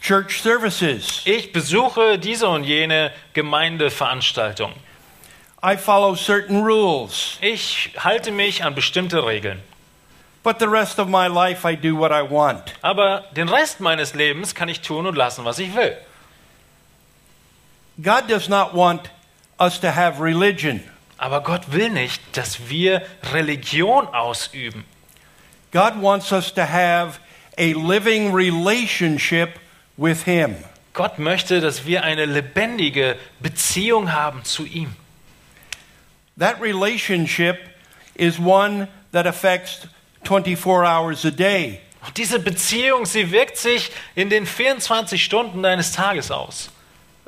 church 0.00 0.42
services. 0.42 1.22
Ich 1.24 1.52
besuche 1.52 2.18
diese 2.18 2.48
und 2.48 2.64
jene 2.64 3.12
Gemeindeveranstaltung. 3.32 4.72
I 5.64 5.76
follow 5.76 6.16
certain 6.16 6.62
rules. 6.62 7.38
Ich 7.40 7.90
halte 7.98 8.32
mich 8.32 8.64
an 8.64 8.74
bestimmte 8.74 9.24
Regeln. 9.24 9.62
But 10.42 10.58
the 10.58 10.66
rest 10.66 10.98
of 10.98 11.08
my 11.08 11.28
life, 11.28 11.64
I 11.64 11.76
do 11.76 11.96
what 11.96 12.10
I 12.10 12.22
want. 12.22 12.74
Aber 12.82 13.24
den 13.36 13.48
Rest 13.48 13.78
meines 13.78 14.14
Lebens 14.14 14.54
kann 14.54 14.68
ich 14.68 14.80
tun 14.80 15.06
und 15.06 15.16
lassen, 15.16 15.44
was 15.44 15.60
ich 15.60 15.74
will. 15.76 15.96
God 18.02 18.28
does 18.28 18.48
not 18.48 18.74
want 18.74 19.10
us 19.60 19.78
to 19.80 19.94
have 19.94 20.20
religion. 20.20 20.82
Aber 21.16 21.40
Gott 21.42 21.70
will 21.70 21.90
nicht, 21.90 22.20
dass 22.36 22.68
wir 22.68 23.02
Religion 23.32 24.08
ausüben. 24.08 24.84
God 25.70 26.02
wants 26.02 26.32
us 26.32 26.52
to 26.52 26.62
have 26.62 27.20
a 27.58 27.72
living 27.74 28.32
relationship 28.32 29.58
with 29.96 30.24
Him. 30.24 30.56
Gott 30.94 31.18
möchte, 31.18 31.60
dass 31.60 31.86
wir 31.86 32.04
eine 32.04 32.26
lebendige 32.26 33.16
Beziehung 33.40 34.12
haben 34.12 34.44
zu 34.44 34.64
ihm. 34.64 34.94
That 36.38 36.60
relationship 36.60 37.58
is 38.14 38.38
one 38.38 38.88
that 39.12 39.26
affects 39.26 39.86
24 40.24 40.84
hours 40.84 41.24
a 41.24 41.30
day. 41.30 41.80
Und 42.04 42.16
diese 42.16 42.40
Beziehung, 42.40 43.06
sie 43.06 43.30
wirkt 43.30 43.56
sich 43.56 43.90
in 44.14 44.28
den 44.28 44.44
24 44.44 45.22
Stunden 45.22 45.62
deines 45.62 45.92
Tages 45.92 46.30
aus. 46.30 46.70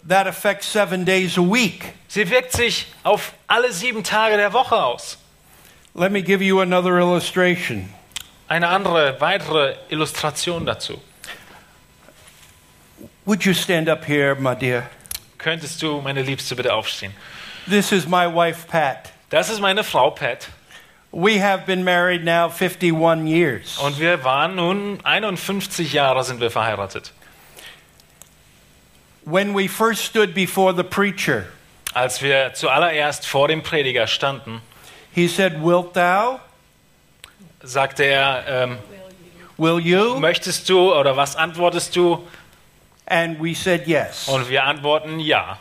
That 0.07 0.27
affects 0.27 0.71
seven 0.71 1.05
days 1.05 1.39
a 1.39 1.43
week. 1.43 1.95
Sie 2.09 2.29
wirkt 2.29 2.53
sich 2.53 2.87
auf 3.03 3.33
alle 3.47 3.73
sieben 3.73 4.05
Tage 4.05 4.37
der 4.37 4.53
Woche 4.53 4.77
aus. 4.77 5.19
Let 5.95 6.11
me 6.13 6.23
give 6.23 6.45
you 6.45 6.61
another 6.61 6.99
illustration. 6.99 7.89
Eine 8.49 8.69
andere, 8.69 9.21
weitere 9.21 9.77
Illustration 9.89 10.67
dazu. 10.67 11.01
Would 13.25 13.45
you 13.45 13.55
stand 13.55 13.89
up 13.89 14.05
here, 14.07 14.35
my 14.35 14.55
dear? 14.55 14.91
Könntest 15.39 15.81
du, 15.81 16.01
meine 16.03 16.23
Liebste, 16.23 16.55
bitte 16.55 16.73
aufstehen? 16.75 17.15
This 17.69 17.93
is 17.93 18.07
my 18.07 18.27
wife, 18.27 18.67
Pat. 18.69 19.13
Das 19.31 19.49
ist 19.49 19.61
meine 19.61 19.83
Frau 19.83 20.11
Pat. 20.11 20.49
We 21.11 21.41
have 21.41 21.65
been 21.65 21.85
married 21.85 22.25
now 22.25 22.49
51 22.49 23.27
years. 23.27 23.79
Und 23.79 23.99
wir 23.99 24.25
waren 24.25 24.57
nun 24.57 24.99
51 25.05 25.93
Jahre 25.93 26.25
sind 26.25 26.41
wir 26.41 26.51
verheiratet. 26.51 27.13
When 29.25 29.55
we 29.55 29.69
first 29.69 30.05
stood 30.05 30.35
before 30.35 30.75
the 30.75 30.83
preacher, 30.83 31.47
Als 31.95 32.21
wir 32.21 32.53
zuallererst 32.55 33.27
vor 33.27 33.49
dem 33.49 33.63
Prediger 33.63 34.07
standen, 34.07 34.61
he 35.15 35.29
said, 35.29 35.63
Wilt 35.63 35.95
thou? 35.95 36.41
Sagte 37.65 38.05
er, 38.05 38.45
ähm, 38.49 38.79
Will 39.57 39.79
you? 39.81 40.19
möchtest 40.19 40.69
du 40.69 40.93
oder 40.95 41.17
was 41.17 41.37
antwortest 41.37 41.95
du? 41.97 42.27
And 43.07 43.39
we 43.43 43.55
said, 43.55 43.87
Yes. 43.87 44.29
Und 44.29 44.49
wir 44.49 44.65
antworten 44.65 45.21
ja. 45.21 45.59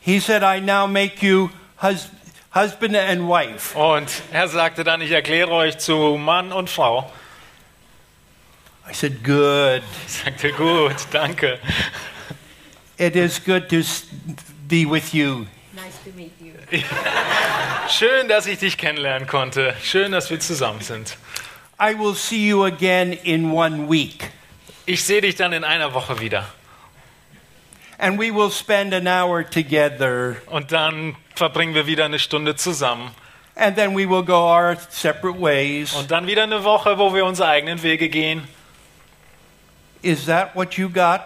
He 0.00 0.20
said, 0.20 0.42
I 0.42 0.60
now 0.60 0.86
make 0.86 1.24
you 1.26 1.48
hus- 1.82 2.10
husband 2.54 2.94
and 2.96 3.22
wife. 3.28 3.76
Und 3.78 4.08
er 4.32 4.48
sagte 4.48 4.84
dann, 4.84 5.00
ich 5.00 5.10
erkläre 5.10 5.50
euch 5.50 5.78
zu 5.78 6.16
Mann 6.18 6.52
und 6.52 6.68
Frau. 6.70 7.10
I 8.88 8.92
said, 8.92 9.24
Good. 9.24 9.82
Ich 10.06 10.12
sagte, 10.12 10.52
gut, 10.52 10.94
danke. 11.10 11.58
It 12.98 13.16
is 13.16 13.42
good 13.42 13.68
to 13.70 13.76
be 14.68 14.84
with 14.88 15.12
you. 15.14 15.46
Nice 15.74 15.98
to 16.04 16.10
meet 16.16 16.30
you. 16.40 16.52
Schön, 17.88 18.28
dass 18.28 18.46
ich 18.46 18.60
dich 18.60 18.78
kennenlernen 18.78 19.26
konnte. 19.26 19.74
Schön, 19.82 20.12
dass 20.12 20.30
wir 20.30 20.38
zusammen 20.38 20.80
sind. 20.80 21.16
I 21.80 21.98
will 21.98 22.14
see 22.14 22.46
you 22.46 22.64
again 22.64 23.12
in 23.12 23.50
one 23.50 23.90
week. 23.90 24.30
Ich 24.86 25.02
sehe 25.02 25.20
dich 25.20 25.34
dann 25.34 25.52
in 25.52 25.64
einer 25.64 25.92
Woche 25.92 26.20
wieder. 26.20 26.46
And 27.98 28.20
we 28.20 28.32
will 28.32 28.52
spend 28.52 28.94
an 28.94 29.08
hour 29.08 29.42
together. 29.42 30.36
Und 30.46 30.70
dann 30.70 31.16
verbringen 31.34 31.74
wir 31.74 31.88
wieder 31.88 32.04
eine 32.04 32.20
Stunde 32.20 32.54
zusammen. 32.54 33.10
And 33.56 33.74
then 33.74 33.96
we 33.96 34.08
will 34.08 34.22
go 34.22 34.48
our 34.48 34.76
separate 34.90 35.40
ways. 35.40 35.92
Und 35.94 36.08
dann 36.08 36.28
wieder 36.28 36.44
eine 36.44 36.62
Woche, 36.62 36.98
wo 36.98 37.12
wir 37.12 37.24
unsere 37.24 37.48
eigenen 37.48 37.82
Wege 37.82 38.08
gehen. 38.08 38.46
Is 40.02 40.26
that 40.26 40.54
what 40.54 40.74
you 40.74 40.88
got 40.88 41.22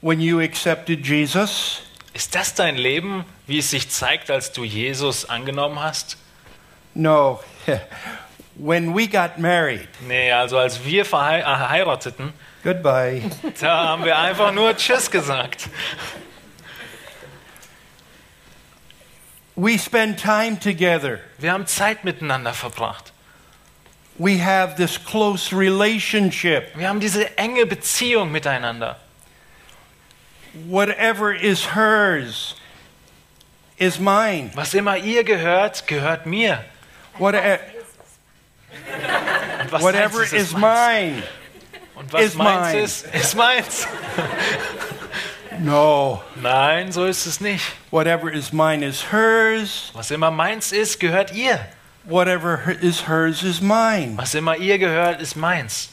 when 0.00 0.22
you 0.22 0.40
accepted 0.40 1.06
Jesus? 1.06 1.82
Ist 2.18 2.34
das 2.34 2.52
dein 2.52 2.74
Leben, 2.76 3.24
wie 3.46 3.58
es 3.58 3.70
sich 3.70 3.90
zeigt, 3.90 4.28
als 4.28 4.50
du 4.50 4.64
Jesus 4.64 5.26
angenommen 5.26 5.80
hast? 5.80 6.16
No. 6.92 7.38
when 8.56 8.92
we 8.92 9.06
got 9.06 9.38
married, 9.38 9.86
Nee, 10.00 10.32
also 10.32 10.58
als 10.58 10.84
wir 10.84 11.06
verhei- 11.06 11.42
äh, 11.42 12.32
goodbye. 12.64 13.22
da 13.60 13.86
haben 13.90 14.04
wir 14.04 14.18
einfach 14.18 14.50
nur 14.50 14.76
Tschüss 14.76 15.08
gesagt. 15.08 15.68
we 19.54 19.78
spend 19.78 20.20
time 20.20 20.58
together. 20.58 21.20
Wir 21.38 21.52
haben 21.52 21.68
Zeit 21.68 22.02
miteinander 22.02 22.52
verbracht. 22.52 23.12
We 24.18 24.44
have 24.44 24.74
this 24.74 24.98
close 25.04 25.56
relationship. 25.56 26.76
Wir 26.76 26.88
haben 26.88 26.98
diese 26.98 27.38
enge 27.38 27.64
Beziehung 27.64 28.32
miteinander. 28.32 28.98
Whatever 30.66 31.32
is 31.32 31.66
hers 31.66 32.54
is 33.78 33.98
mine. 33.98 34.50
Was 34.54 34.74
immer 34.74 34.96
ihr 34.96 35.24
gehört, 35.24 35.86
gehört 35.86 36.26
mir. 36.26 36.64
Whatever, 37.18 37.60
was 39.70 39.82
whatever 39.82 40.18
deins 40.18 40.32
is 40.32 40.56
mine. 40.56 41.22
Und 41.96 42.12
was 42.12 42.22
is 42.22 42.34
meins 42.34 42.72
mine. 42.72 42.82
ist, 42.82 43.06
ist 43.14 43.34
meins. 43.36 43.86
No. 45.60 46.22
Nein, 46.36 46.92
so 46.92 47.04
ist 47.06 47.26
es 47.26 47.40
nicht. 47.40 47.64
Whatever 47.90 48.32
is 48.32 48.52
mine 48.52 48.84
is 48.84 49.10
hers. 49.10 49.90
Was 49.92 50.10
immer 50.10 50.30
meins 50.30 50.72
ist, 50.72 51.00
gehört 51.00 51.34
ihr. 51.34 51.58
Whatever 52.04 52.76
is 52.80 53.08
hers 53.08 53.42
is 53.42 53.60
mine. 53.60 54.16
Was 54.16 54.34
immer 54.34 54.56
ihr 54.56 54.78
gehört, 54.78 55.20
ist 55.20 55.36
meins. 55.36 55.90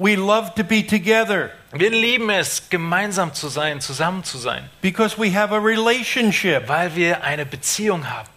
We 0.00 0.16
love 0.16 0.54
to 0.54 0.64
be 0.64 0.82
together 0.82 1.50
Wir 1.72 1.90
lieben 1.90 2.30
es, 2.30 2.68
gemeinsam 2.68 3.32
zu 3.32 3.48
sein, 3.48 3.80
zusammen 3.80 4.24
zu 4.24 4.38
sein, 4.38 4.68
because 4.80 5.16
we 5.16 5.32
have 5.32 5.54
a 5.54 5.58
relationship. 5.58 6.66
weil 6.66 6.96
wir 6.96 7.22
eine 7.22 7.46
Beziehung 7.46 8.08
haben. 8.08 8.28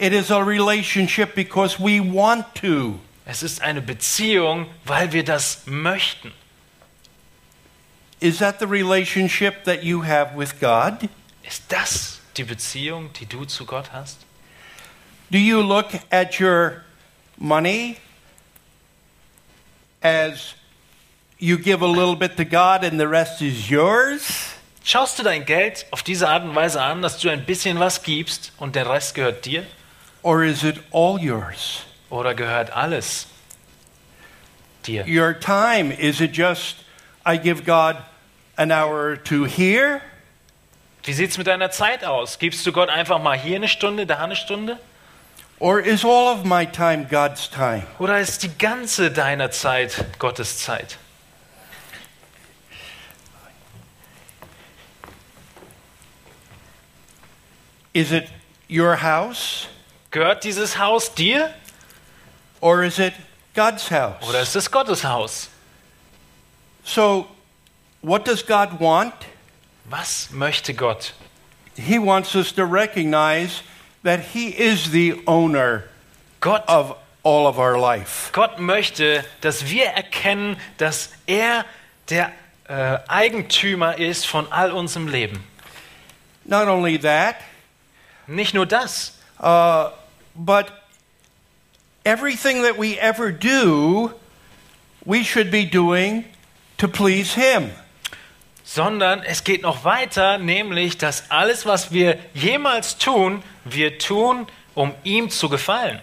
It 0.00 0.12
is 0.12 0.30
a 0.30 0.38
relationship 0.38 1.34
because 1.34 1.78
we 1.78 2.00
want 2.00 2.46
to. 2.56 2.98
Es 3.26 3.42
ist 3.42 3.60
eine 3.60 3.82
Beziehung, 3.82 4.66
weil 4.84 5.12
wir 5.12 5.24
das 5.24 5.62
möchten. 5.66 6.32
Is 8.20 8.38
that 8.38 8.58
the 8.58 8.66
relationship 8.66 9.64
that 9.64 9.84
you 9.84 10.02
have 10.02 10.36
with 10.36 10.58
God? 10.58 11.08
Ist 11.42 11.64
das 11.68 12.20
die 12.36 12.44
Beziehung, 12.44 13.12
die 13.12 13.26
du 13.26 13.44
zu 13.44 13.66
Gott 13.66 13.92
hast? 13.92 14.18
Do 15.30 15.38
you 15.38 15.60
look 15.60 15.90
at 16.10 16.40
your 16.40 16.82
money 17.36 17.96
as 20.00 20.54
you 21.38 21.56
give 21.58 21.82
a 21.82 21.86
little 21.86 22.16
bit 22.16 22.36
to 22.36 22.44
God 22.44 22.84
and 22.84 22.98
the 22.98 23.08
rest 23.08 23.42
is 23.42 23.70
yours? 23.70 24.54
Schaust 24.84 25.18
du 25.18 25.22
dein 25.22 25.44
Geld 25.44 25.86
auf 25.90 26.02
diese 26.02 26.28
Art 26.28 26.44
und 26.44 26.54
Weise 26.54 26.80
an, 26.80 27.02
dass 27.02 27.18
du 27.18 27.28
ein 27.28 27.44
bisschen 27.44 27.78
was 27.78 28.02
gibst 28.02 28.52
und 28.58 28.74
der 28.74 28.88
Rest 28.88 29.14
gehört 29.14 29.44
dir? 29.44 29.64
Or 30.22 30.42
is 30.42 30.64
it 30.64 30.78
all 30.92 31.18
yours? 31.18 31.82
Oder 32.10 32.34
gehört 32.34 32.70
alles 32.70 33.26
dir? 34.86 35.04
Your 35.06 35.38
time, 35.38 35.92
is 35.92 36.20
it 36.20 36.36
just 36.36 36.76
I 37.26 37.36
give 37.38 37.64
God 37.64 37.96
an 38.56 38.72
hour 38.72 39.10
or 39.10 39.16
two 39.22 39.44
here? 39.44 40.00
Wie 41.04 41.12
sieht 41.12 41.30
es 41.30 41.38
mit 41.38 41.46
deiner 41.46 41.70
Zeit 41.70 42.04
aus? 42.04 42.38
Gibst 42.38 42.66
du 42.66 42.72
Gott 42.72 42.88
einfach 42.88 43.22
mal 43.22 43.38
hier 43.38 43.56
eine 43.56 43.68
Stunde, 43.68 44.06
da 44.06 44.18
eine 44.18 44.36
Stunde? 44.36 44.78
Or 45.60 45.80
is 45.80 46.04
all 46.04 46.32
of 46.32 46.44
my 46.44 46.66
time 46.66 47.06
God's 47.10 47.50
time? 47.50 47.82
Oder 47.98 48.20
ist 48.20 48.42
die 48.42 48.56
ganze 48.58 49.10
deiner 49.10 49.50
Zeit 49.50 50.04
Gottes 50.18 50.58
Zeit? 50.58 50.98
Is 57.98 58.12
it 58.12 58.28
your 58.68 58.94
house 58.94 59.66
Gehört 60.12 60.44
dieses 60.44 60.78
Haus 60.78 61.12
dir 61.12 61.52
or 62.60 62.84
is 62.84 63.00
it 63.00 63.12
God's 63.54 63.90
oder 63.90 64.14
house? 64.20 64.34
ist 64.42 64.54
es 64.54 64.70
Gottes 64.70 65.02
Haus? 65.02 65.48
So, 66.84 67.26
what 68.00 68.24
does 68.24 68.46
God 68.46 68.78
want? 68.78 69.14
Was 69.90 70.30
möchte 70.30 70.74
Gott? 70.74 71.12
He 71.74 71.98
wants 71.98 72.36
us 72.36 72.52
to 72.52 72.64
recognize 72.64 73.62
that 74.04 74.20
He 74.32 74.50
is 74.50 74.92
the 74.92 75.20
owner 75.26 75.84
Gott, 76.40 76.64
of 76.68 76.96
all 77.24 77.48
of 77.48 77.58
our 77.58 77.76
life. 77.76 78.30
Gott 78.32 78.60
möchte, 78.60 79.24
dass 79.40 79.68
wir 79.68 79.86
erkennen, 79.86 80.56
dass 80.76 81.10
er 81.26 81.64
der 82.10 82.30
äh, 82.68 82.98
Eigentümer 83.08 83.98
ist 83.98 84.24
von 84.24 84.46
all 84.52 84.70
unserem 84.70 85.08
Leben. 85.08 85.42
Not 86.44 86.68
only 86.68 86.96
that, 86.98 87.36
Nicht 88.28 88.54
nur 88.54 88.66
das, 88.66 89.18
uh, 89.40 89.90
but 90.34 90.70
everything 92.04 92.62
that 92.62 92.78
we 92.78 92.96
ever 92.98 93.32
do, 93.32 94.12
we 95.04 95.24
should 95.24 95.50
be 95.50 95.64
doing 95.64 96.24
to 96.76 96.86
please 96.86 97.34
Him. 97.34 97.70
sondern 98.68 99.22
es 99.22 99.44
geht 99.44 99.62
noch 99.62 99.84
weiter, 99.84 100.36
nämlich, 100.36 100.98
dass 100.98 101.30
alles, 101.30 101.64
was 101.64 101.90
wir 101.90 102.18
jemals 102.34 102.98
tun, 102.98 103.42
wir 103.64 103.98
tun, 103.98 104.46
um 104.74 104.94
ihm 105.04 105.30
zu 105.30 105.48
gefallen. 105.48 106.00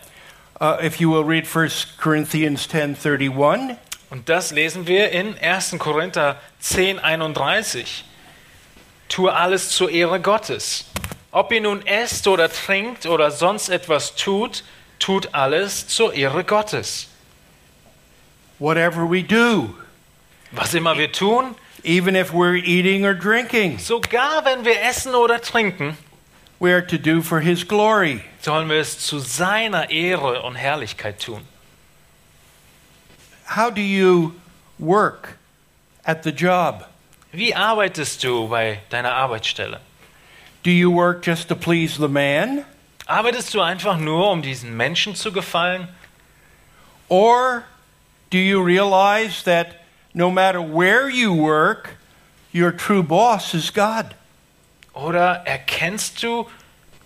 Uh, 0.59 0.73
if 0.83 0.99
you 0.99 1.11
will 1.11 1.23
read 1.23 1.45
1 1.45 1.97
Corinthians 1.97 2.67
10:31, 2.67 3.75
Und 4.09 4.29
das 4.29 4.51
lesen 4.51 4.87
wir 4.87 5.11
in 5.11 5.37
1. 5.37 5.77
Korinther 5.77 6.39
10, 6.59 6.97
31. 6.97 8.03
Tue 9.09 9.31
alles 9.31 9.69
zur 9.69 9.91
Ehre 9.91 10.19
Gottes. 10.19 10.85
Ob 11.35 11.51
ihr 11.51 11.59
nun 11.59 11.85
esst 11.85 12.29
oder 12.29 12.49
trinkt 12.49 13.05
oder 13.07 13.29
sonst 13.29 13.67
etwas 13.67 14.15
tut, 14.15 14.63
tut 14.99 15.33
alles 15.33 15.85
zur 15.85 16.13
Ehre 16.13 16.45
Gottes. 16.45 17.09
whatever 18.57 19.05
we 19.05 19.21
do, 19.21 19.75
Was 20.53 20.73
immer 20.73 20.97
wir 20.97 21.11
tun, 21.11 21.55
even 21.83 22.15
if 22.15 22.31
we're 22.31 22.55
eating 22.55 23.05
or 23.05 23.13
drinking, 23.13 23.77
sogar 23.79 24.45
wenn 24.45 24.63
wir 24.63 24.81
essen 24.81 25.13
oder 25.13 25.41
trinken, 25.41 25.97
we 26.57 26.71
are 26.71 26.81
to 26.81 26.97
do 26.97 27.21
for 27.21 27.41
His 27.41 27.67
glory. 27.67 28.23
sollen 28.39 28.69
wir 28.69 28.77
es 28.79 28.97
zu 28.99 29.19
seiner 29.19 29.89
Ehre 29.89 30.41
und 30.43 30.55
Herrlichkeit 30.55 31.19
tun. 31.19 31.41
How 33.57 33.69
do 33.69 33.81
you 33.81 34.35
work 34.79 35.37
at 36.05 36.23
the 36.23 36.31
job? 36.31 36.85
Wie 37.33 37.53
arbeitest 37.53 38.23
du 38.23 38.47
bei 38.47 38.79
deiner 38.89 39.13
Arbeitsstelle? 39.13 39.81
Do 40.65 40.71
you 40.71 40.89
work 40.89 41.21
just 41.21 41.49
to 41.49 41.55
please 41.55 41.95
the 41.95 42.07
man? 42.07 42.65
Arbeitest 43.07 43.53
du 43.53 43.61
einfach 43.61 43.99
nur, 43.99 44.31
um 44.31 44.41
diesen 44.41 44.75
Menschen 44.75 45.13
zu 45.13 45.31
gefallen? 45.31 45.89
Or 47.07 47.65
do 48.31 48.39
you 48.39 48.63
realize 48.63 49.43
that 49.43 49.85
no 50.15 50.31
matter 50.31 50.59
where 50.59 51.07
you 51.07 51.31
work, 51.31 51.97
your 52.51 52.71
true 52.71 53.03
boss 53.03 53.53
is 53.53 53.69
God? 53.69 54.15
Oder 54.95 55.43
erkennst 55.45 56.23
du, 56.23 56.49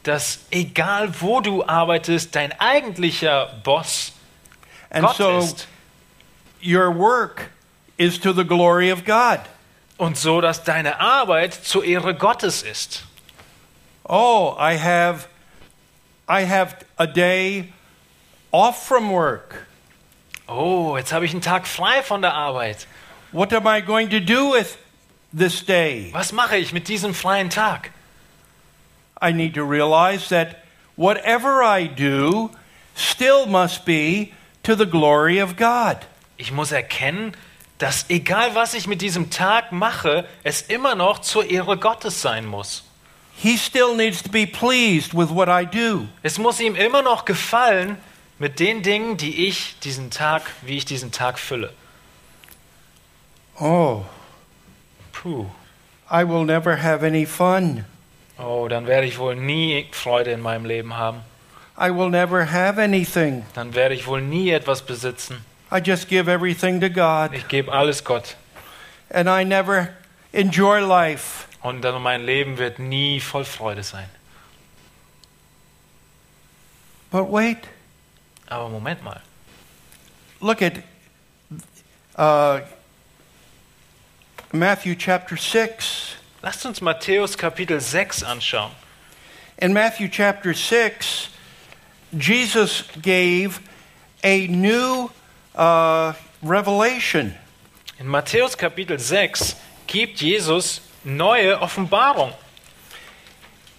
dass 0.04 0.40
egal 0.52 1.10
wo 1.20 1.42
du 1.42 1.62
arbeitest, 1.66 2.34
dein 2.34 2.58
eigentlicher 2.62 3.60
Boss 3.66 4.14
And 4.90 5.06
Gott 5.06 5.18
so 5.18 5.38
ist? 5.40 5.68
your 6.62 6.90
work 6.90 7.52
is 7.98 8.18
to 8.20 8.32
the 8.32 8.46
glory 8.46 8.90
of 8.90 9.04
God. 9.04 9.42
Und 9.98 10.18
so, 10.18 10.40
dass 10.40 10.64
deine 10.64 11.02
Arbeit 11.02 11.54
zur 11.54 11.84
Ehre 11.84 12.16
Gottes 12.16 12.64
ist. 12.64 13.04
Oh, 14.10 14.56
I 14.58 14.74
have 14.74 15.28
I 16.28 16.42
have 16.42 16.84
a 16.98 17.06
day 17.06 17.72
off 18.52 18.88
from 18.88 19.12
work. 19.12 19.68
Oh, 20.48 20.98
jetzt 20.98 21.14
habe 21.14 21.26
ich 21.26 21.32
einen 21.32 21.42
Tag 21.42 21.68
frei 21.68 22.02
von 22.02 22.22
der 22.22 22.34
Arbeit. 22.34 22.88
What 23.32 23.54
am 23.54 23.68
I 23.68 23.82
going 23.82 24.10
to 24.10 24.20
do 24.20 24.52
with 24.52 24.78
this 25.32 25.64
day? 25.64 26.10
Was 26.12 26.32
mache 26.32 26.58
ich 26.58 26.74
mit 26.74 26.88
diesem 26.88 27.14
freien 27.14 27.52
Tag? 27.52 27.92
I 29.22 29.32
need 29.32 29.54
to 29.54 29.64
realize 29.64 30.30
that 30.30 30.64
whatever 30.96 31.62
I 31.62 31.88
do 31.88 32.50
still 32.96 33.46
must 33.46 33.86
be 33.86 34.32
to 34.64 34.76
the 34.76 34.88
glory 34.88 35.40
of 35.40 35.56
God. 35.56 35.98
Ich 36.38 36.52
muss 36.52 36.72
erkennen, 36.72 37.34
dass 37.78 38.10
egal 38.10 38.56
was 38.56 38.74
ich 38.74 38.88
mit 38.88 39.02
diesem 39.02 39.30
Tag 39.30 39.72
mache, 39.72 40.26
es 40.44 40.64
immer 40.64 40.96
noch 40.96 41.20
zur 41.20 41.48
Ehre 41.48 41.78
Gottes 41.78 42.24
sein 42.24 42.48
muss. 42.48 42.89
He 43.42 43.56
still 43.58 43.96
needs 43.96 44.22
to 44.24 44.30
be 44.30 44.46
pleased 44.46 45.14
with 45.14 45.30
what 45.30 45.48
I 45.48 45.66
do. 45.66 46.08
Es 46.24 46.38
muss 46.38 46.60
ihm 46.60 46.76
immer 46.76 47.02
noch 47.02 47.24
gefallen 47.26 47.98
mit 48.38 48.60
den 48.60 48.82
Dingen, 48.84 49.16
die 49.16 49.48
ich 49.48 49.78
diesen 49.80 50.10
Tag, 50.12 50.42
wie 50.62 50.78
ich 50.78 50.86
diesen 50.86 51.12
Tag 51.12 51.40
fülle. 51.40 51.72
Oh, 53.60 54.04
Puh. 55.14 55.46
I 56.12 56.24
will 56.24 56.44
never 56.46 56.78
have 56.78 57.04
any 57.06 57.26
fun. 57.26 57.86
Oh, 58.38 58.68
dann 58.68 58.88
werde 58.88 59.06
ich 59.06 59.18
wohl 59.20 59.36
nie 59.36 59.86
Freude 59.92 60.32
in 60.32 60.42
meinem 60.42 60.66
Leben 60.66 60.96
haben. 60.98 61.20
I 61.78 61.90
will 61.92 62.10
never 62.10 62.52
have 62.52 62.82
anything. 62.82 63.44
Dann 63.54 63.74
werde 63.76 63.96
ich 63.96 64.08
wohl 64.08 64.22
nie 64.22 64.50
etwas 64.50 64.82
besitzen. 64.82 65.44
I 65.72 65.80
just 65.80 66.08
give 66.10 66.30
everything 66.30 66.80
to 66.82 66.90
God 66.90 67.34
Ich 67.34 67.48
gebe 67.48 67.72
alles 67.72 68.04
Gott. 68.04 68.36
and 69.10 69.28
I 69.30 69.44
never 69.44 69.90
enjoy 70.34 70.80
life. 70.80 71.48
Und 71.62 71.82
mein 72.02 72.24
Leben 72.24 72.58
wird 72.58 72.80
nie 72.80 73.20
voll 73.20 73.46
Freude 73.46 73.84
sein. 73.84 74.10
But 77.12 77.32
wait, 77.32 77.58
Aber 78.48 78.70
Moment 78.70 79.04
mal. 79.04 79.22
look 80.40 80.62
at 80.62 80.84
uh, 82.16 82.62
Matthew 84.54 84.96
chapter 84.96 85.36
6. 85.36 86.16
Lasst 86.42 86.66
uns 86.66 86.82
Matthäus 86.82 87.38
Kapitel 87.38 87.82
6 87.82 88.24
anschauen. 88.24 88.72
In 89.58 89.74
Matthew 89.74 90.08
chapter 90.08 90.54
6, 90.54 91.30
Jesus 92.18 92.86
gave 93.02 93.60
a 94.24 94.48
new 94.48 95.10
uh, 95.56 96.14
revelation. 96.42 97.36
In 98.00 98.08
Matthäus 98.08 98.58
Kapitel 98.58 98.98
6 98.98 99.56
gibt 99.88 100.22
Jesus 100.22 100.82
neue 101.04 101.58
Offenbarung. 101.58 102.34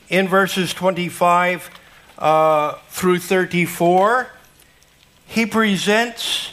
In 0.08 0.28
verses 0.28 0.72
25 0.72 1.70
uh, 2.18 2.74
through 2.88 3.18
34, 3.18 4.26
he 5.26 5.46
presents 5.46 6.52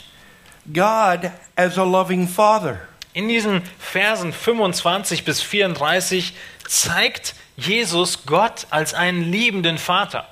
God 0.72 1.32
as 1.56 1.76
a 1.76 1.84
loving 1.84 2.26
father. 2.26 2.88
In 3.14 3.28
diesen 3.28 3.62
Versen 3.78 4.32
25 4.32 5.24
bis 5.24 5.42
34 5.42 6.32
zeigt 6.68 7.34
Jesus 7.56 8.24
Gott 8.26 8.66
als 8.70 8.94
einen 8.94 9.32
liebenden 9.32 9.78
Vater. 9.78 10.24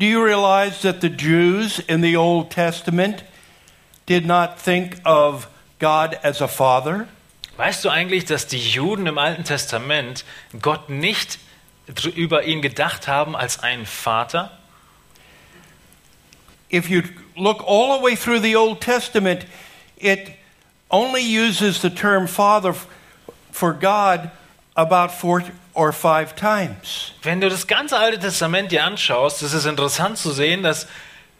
Do 0.00 0.06
you 0.06 0.24
realize 0.24 0.80
that 0.82 1.00
the 1.02 1.10
Jews 1.10 1.78
in 1.78 2.00
the 2.00 2.16
Old 2.16 2.50
Testament 2.50 3.22
did 4.06 4.26
not 4.26 4.58
think 4.58 4.98
of 5.04 5.46
God 5.78 6.18
as 6.24 6.40
a 6.40 6.48
father? 6.48 7.06
Weißt 7.56 7.84
du 7.84 7.90
eigentlich, 7.90 8.24
dass 8.24 8.46
die 8.46 8.58
Juden 8.58 9.06
im 9.06 9.18
Alten 9.18 9.44
Testament 9.44 10.24
Gott 10.60 10.88
nicht 10.88 11.38
über 12.14 12.44
ihn 12.44 12.62
gedacht 12.62 13.08
haben 13.08 13.36
als 13.36 13.60
einen 13.62 13.86
Vater? 13.86 14.56
If 16.72 16.88
you 16.88 17.02
look 17.34 17.62
all 17.66 17.98
the 17.98 18.02
way 18.02 18.16
through 18.16 18.40
the 18.40 18.56
Old 18.56 18.80
Testament, 18.80 19.44
it 19.96 20.30
only 20.88 21.22
uses 21.22 21.80
the 21.80 21.90
term 21.90 22.28
father 22.28 22.74
for 23.50 23.72
God 23.72 24.30
about 24.76 25.12
four 25.12 25.42
or 25.74 25.92
five 25.92 26.34
times. 26.34 27.12
Wenn 27.22 27.40
du 27.40 27.48
das 27.48 27.66
ganze 27.66 27.96
Alte 27.96 28.18
Testament 28.18 28.70
dir 28.70 28.84
anschaust, 28.84 29.42
ist 29.42 29.52
es 29.52 29.66
interessant 29.66 30.18
zu 30.18 30.30
sehen, 30.30 30.62
dass 30.62 30.86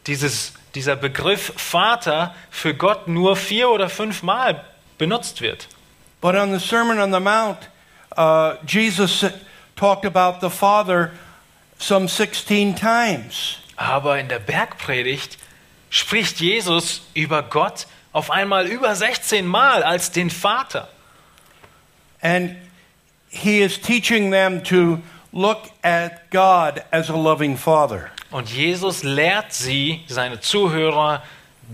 dieses, 0.07 0.53
dieser 0.75 0.97
Begriff 0.97 1.53
Vater 1.57 2.35
für 2.51 2.75
Gott 2.75 3.09
nur 3.09 3.37
vier 3.37 3.71
oder 3.71 3.89
fünf 3.89 4.23
Mal 4.23 4.65
benutzt 4.99 5.41
wird. 5.41 5.69
But 6.21 6.37
on 6.37 6.51
the 6.51 6.61
Sermon 6.61 6.99
on 6.99 7.11
the 7.11 7.21
Mount, 7.21 7.59
uh, 8.17 8.57
Jesus 8.65 9.25
talked 9.77 10.05
about 10.05 10.41
the 10.41 10.51
Father 10.51 11.13
some 11.79 12.09
16 12.09 12.75
times. 12.75 13.57
Aber 13.77 14.19
in 14.19 14.29
der 14.29 14.39
Bergpredigt 14.39 15.39
spricht 15.89 16.41
Jesus 16.41 17.01
über 17.15 17.43
Gott 17.43 17.87
auf 18.13 18.31
einmal 18.31 18.67
über 18.67 18.95
16 18.95 19.47
Mal 19.47 19.83
als 19.83 20.11
den 20.11 20.31
Vater. 20.31 20.89
And 22.21 22.57
he 23.31 23.63
is 23.63 23.79
teaching 23.81 24.31
them 24.31 24.63
to 24.65 25.01
look 25.33 25.71
at 25.83 26.31
God 26.31 26.83
as 26.91 27.09
a 27.09 27.17
loving 27.17 27.57
Father. 27.57 28.11
Und 28.31 28.51
Jesus 28.51 29.03
lehrt 29.03 29.53
sie, 29.53 30.05
seine 30.07 30.41
Zuhörer, 30.41 31.23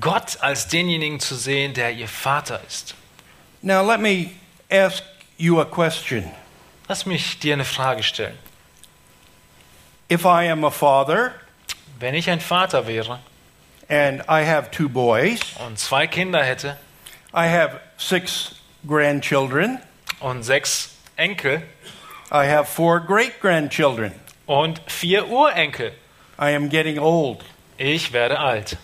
Gott 0.01 0.39
als 0.41 0.69
denjenigen 0.69 1.21
zu 1.21 1.35
sehen, 1.35 1.75
der 1.75 1.93
ihr 1.93 2.09
Vater 2.09 2.61
ist. 2.67 2.95
Now, 3.63 3.83
let 3.83 4.01
me 4.01 4.35
ask 4.71 5.03
you 5.39 5.61
a 5.61 5.65
question. 5.65 6.31
Lass 6.89 7.05
mich 7.07 7.39
dir 7.41 7.55
eine 7.55 7.65
Frage 7.65 8.03
stellen. 8.03 8.39
If 10.09 10.25
I 10.25 10.45
am 10.45 10.65
a 10.65 10.71
father 10.71 11.33
Wenn 11.99 12.15
ich 12.15 12.29
ein 12.31 12.41
Vater 12.41 12.87
wäre 12.87 13.19
and 13.89 14.23
I 14.29 14.43
have 14.45 14.71
two 14.71 14.89
boys, 14.89 15.41
und 15.67 15.79
zwei 15.79 16.07
Kinder 16.07 16.45
hätte 16.45 16.77
I 17.33 17.49
have 17.49 17.81
six 17.97 18.57
grandchildren, 18.87 19.81
und 20.21 20.43
sechs 20.45 20.95
Enkel 21.17 21.63
I 22.31 22.47
have 22.47 22.67
four 22.67 23.01
great 23.01 23.41
grandchildren. 23.41 24.13
und 24.47 24.81
vier 24.87 25.29
Urenkel, 25.29 25.93
I 26.39 26.55
am 26.55 26.69
getting 26.69 26.99
old. 26.99 27.43
ich 27.79 28.13
werde 28.13 28.39
alt. 28.39 28.77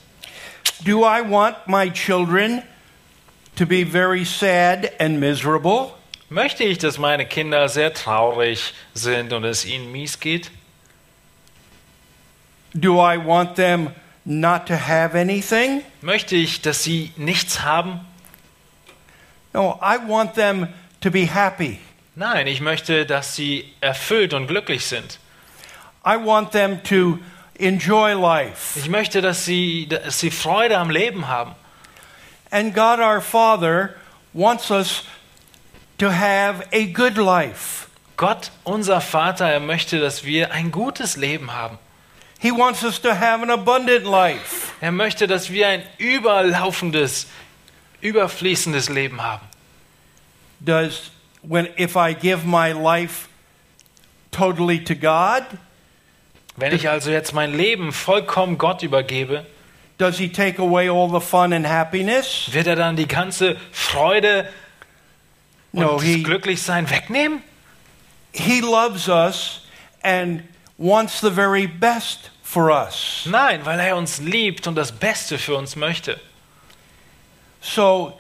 Do 0.85 1.05
I 1.05 1.21
want 1.21 1.57
my 1.69 1.91
children 1.91 2.63
to 3.57 3.67
be 3.67 3.85
very 3.85 4.25
sad 4.25 4.93
and 4.99 5.21
miserable? 5.21 5.95
Möchte 6.31 6.65
ich, 6.65 6.79
dass 6.79 6.99
meine 6.99 7.27
Kinder 7.27 7.69
sehr 7.69 7.93
traurig 7.93 8.73
sind 8.95 9.33
und 9.33 9.45
es 9.45 9.65
ihnen 9.65 9.93
mies 9.93 10.19
geht? 10.19 10.51
Do 12.75 13.01
I 13.01 13.19
want 13.19 13.57
them 13.57 13.91
not 14.25 14.67
to 14.67 14.75
have 14.75 15.15
anything? 15.19 15.83
Möchte 16.01 16.37
ich, 16.37 16.62
dass 16.62 16.83
sie 16.83 17.12
nichts 17.17 17.62
haben? 17.62 18.01
No, 19.53 19.79
I 19.83 19.99
want 20.09 20.35
them 20.35 20.69
to 21.03 21.11
be 21.11 21.27
happy. 21.27 21.79
Nein, 22.15 22.47
ich 22.47 22.61
möchte, 22.61 23.05
dass 23.05 23.37
sie 23.37 23.71
erfüllt 23.81 24.33
und 24.33 24.47
glücklich 24.47 24.87
sind. 24.87 25.19
I 26.05 26.17
want 26.17 26.53
them 26.53 26.83
to 26.85 27.19
enjoy 27.59 28.12
life. 28.15 28.79
Ich 28.79 28.88
möchte, 28.88 29.21
dass 29.21 29.45
sie, 29.45 29.87
dass 29.88 30.19
sie 30.19 30.31
Freude 30.31 30.79
am 30.79 30.91
Leben 30.91 31.29
haben. 31.29 31.55
And 32.53 32.75
God 32.75 33.01
our 33.01 33.21
Father 33.21 33.97
wants 34.33 34.71
us 34.71 35.05
to 35.99 36.11
have 36.12 36.69
a 36.71 36.87
good 36.87 37.17
life. 37.17 37.88
Gott, 38.17 38.51
unser 38.65 39.01
Vater, 39.01 39.47
er 39.47 39.61
möchte, 39.61 39.99
dass 39.99 40.25
wir 40.25 40.53
ein 40.53 40.71
gutes 40.71 41.17
Leben 41.17 41.53
haben. 41.53 41.79
He 42.38 42.51
wants 42.51 42.85
us 42.85 43.01
to 43.01 43.15
have 43.15 43.43
an 43.43 43.51
abundant 43.51 44.05
life. 44.05 44.73
Er 44.81 44.93
möchte, 44.93 45.27
dass 45.27 45.51
wir 45.51 45.69
ein 45.69 45.83
überlaufendes, 45.99 47.27
überfließendes 48.01 48.88
Leben 48.88 49.23
haben. 49.23 49.47
Does 50.61 51.11
when 51.43 51.69
if 51.79 51.97
I 51.97 52.15
give 52.15 52.45
my 52.47 52.73
life 52.73 53.29
totally 54.31 54.83
to 54.85 54.95
God, 54.95 55.45
Wenn 56.57 56.75
ich 56.75 56.88
also 56.88 57.11
jetzt 57.11 57.33
mein 57.33 57.55
Leben 57.55 57.93
vollkommen 57.93 58.59
Gott 58.59 58.83
übergebe, 58.83 59.47
does 60.03 60.19
he 60.19 60.29
take 60.29 60.59
away 60.59 60.88
all 60.88 61.09
the 61.09 61.21
fun 61.21 61.53
and 61.53 61.65
happiness? 61.67 62.49
wird 62.53 62.67
er 62.67 62.77
dann 62.77 62.97
die 62.97 63.07
ganze 63.07 63.57
Freude 63.71 64.49
und 65.73 65.81
No, 65.81 65.95
das 65.95 66.03
he 66.03 66.23
Glücklichsein 66.23 66.91
wegnehmen? 66.91 67.43
he 68.33 68.61
loves 68.61 69.09
us 69.09 69.61
and 70.03 70.43
wants 70.77 71.21
the 71.21 71.31
very 71.31 71.67
best 71.67 72.31
for 72.43 72.71
us. 72.71 73.25
Nein, 73.27 73.65
weil 73.65 73.79
er 73.79 73.97
uns 73.97 74.19
liebt 74.19 74.67
und 74.67 74.75
das 74.75 74.91
Beste 74.91 75.38
für 75.38 75.55
uns 75.57 75.77
möchte. 75.77 76.19
So 77.61 78.19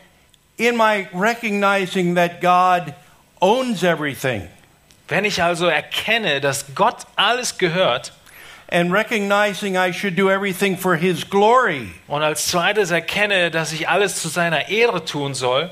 in 0.56 0.76
my 0.76 1.08
recognizing 1.12 2.14
that 2.14 2.40
God 2.40 2.94
owns 3.40 3.82
everything 3.82 4.48
Wenn 5.08 5.24
ich 5.24 5.42
also 5.42 5.66
erkenne, 5.66 6.40
dass 6.40 6.74
Gott 6.74 7.06
alles 7.16 7.58
gehört 7.58 8.12
and 8.72 8.90
recognizing 8.90 9.76
I 9.76 9.92
should 9.92 10.16
do 10.16 10.30
everything 10.30 10.76
for 10.76 10.96
his 10.96 11.28
glory, 11.28 11.92
und 12.08 12.22
als 12.22 12.48
zweites 12.48 12.90
erkenne, 12.90 13.50
dass 13.50 13.72
ich 13.72 13.88
alles 13.88 14.20
zu 14.20 14.28
seiner 14.28 14.68
Ehre 14.68 15.04
tun 15.04 15.34
soll, 15.34 15.70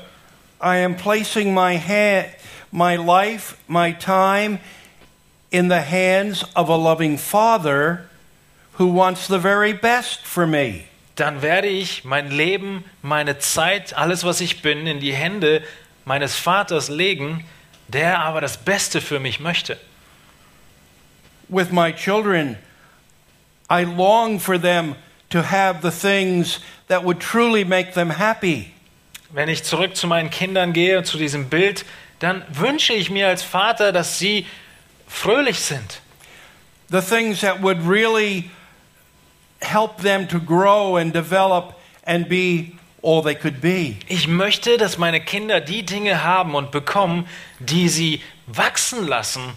I 0.61 0.77
am 0.77 0.95
placing 0.95 1.53
my 1.53 1.77
hand, 1.77 2.27
my 2.71 2.95
life, 2.95 3.57
my 3.67 3.91
time 3.91 4.59
in 5.51 5.69
the 5.69 5.81
hands 5.81 6.45
of 6.55 6.69
a 6.69 6.75
loving 6.75 7.17
Father 7.17 8.07
who 8.73 8.87
wants 8.87 9.27
the 9.27 9.39
very 9.39 9.73
best 9.73 10.25
for 10.25 10.45
me. 10.45 10.85
dann 11.15 11.41
werde 11.41 11.67
ich 11.67 12.03
mein 12.03 12.31
Leben, 12.31 12.83
meine 13.01 13.37
Zeit, 13.37 13.95
alles, 13.95 14.23
was 14.23 14.41
ich 14.41 14.61
bin, 14.61 14.87
in 14.87 14.99
die 14.99 15.13
Hände 15.13 15.61
meines 16.05 16.35
Vaters 16.35 16.89
legen, 16.89 17.45
der 17.87 18.19
aber 18.19 18.41
das 18.41 18.57
Beste 18.57 19.01
für 19.01 19.19
mich 19.19 19.39
möchte. 19.39 19.77
With 21.47 21.71
my 21.71 21.93
children, 21.93 22.57
I 23.71 23.85
long 23.85 24.39
for 24.39 24.57
them 24.57 24.95
to 25.29 25.41
have 25.41 25.81
the 25.81 25.91
things 25.91 26.59
that 26.87 27.05
would 27.05 27.21
truly 27.21 27.63
make 27.63 27.93
them 27.93 28.09
happy. 28.09 28.73
Wenn 29.29 29.47
ich 29.47 29.63
zurück 29.63 29.95
zu 29.95 30.07
meinen 30.07 30.29
Kindern 30.29 30.73
gehe, 30.73 31.03
zu 31.03 31.17
diesem 31.17 31.47
Bild, 31.47 31.85
dann 32.19 32.43
wünsche 32.51 32.91
ich 32.91 33.09
mir 33.09 33.29
als 33.29 33.43
Vater, 33.43 33.93
dass 33.93 34.19
sie 34.19 34.45
fröhlich 35.07 35.59
sind. 35.61 36.01
The 36.89 36.99
things 36.99 37.39
that 37.39 37.61
would 37.61 37.87
really 37.87 38.51
help 39.61 40.01
them 40.01 40.27
to 40.27 40.39
grow 40.39 40.97
and 40.97 41.13
develop 41.15 41.75
and 42.05 42.27
be 42.27 42.73
all 43.01 43.23
they 43.23 43.35
could 43.35 43.61
be. 43.61 43.95
Ich 44.09 44.27
möchte, 44.27 44.77
dass 44.77 44.97
meine 44.97 45.21
Kinder 45.21 45.61
die 45.61 45.85
Dinge 45.85 46.25
haben 46.25 46.55
und 46.55 46.71
bekommen, 46.71 47.25
die 47.59 47.87
sie 47.87 48.21
wachsen 48.47 49.07
lassen, 49.07 49.53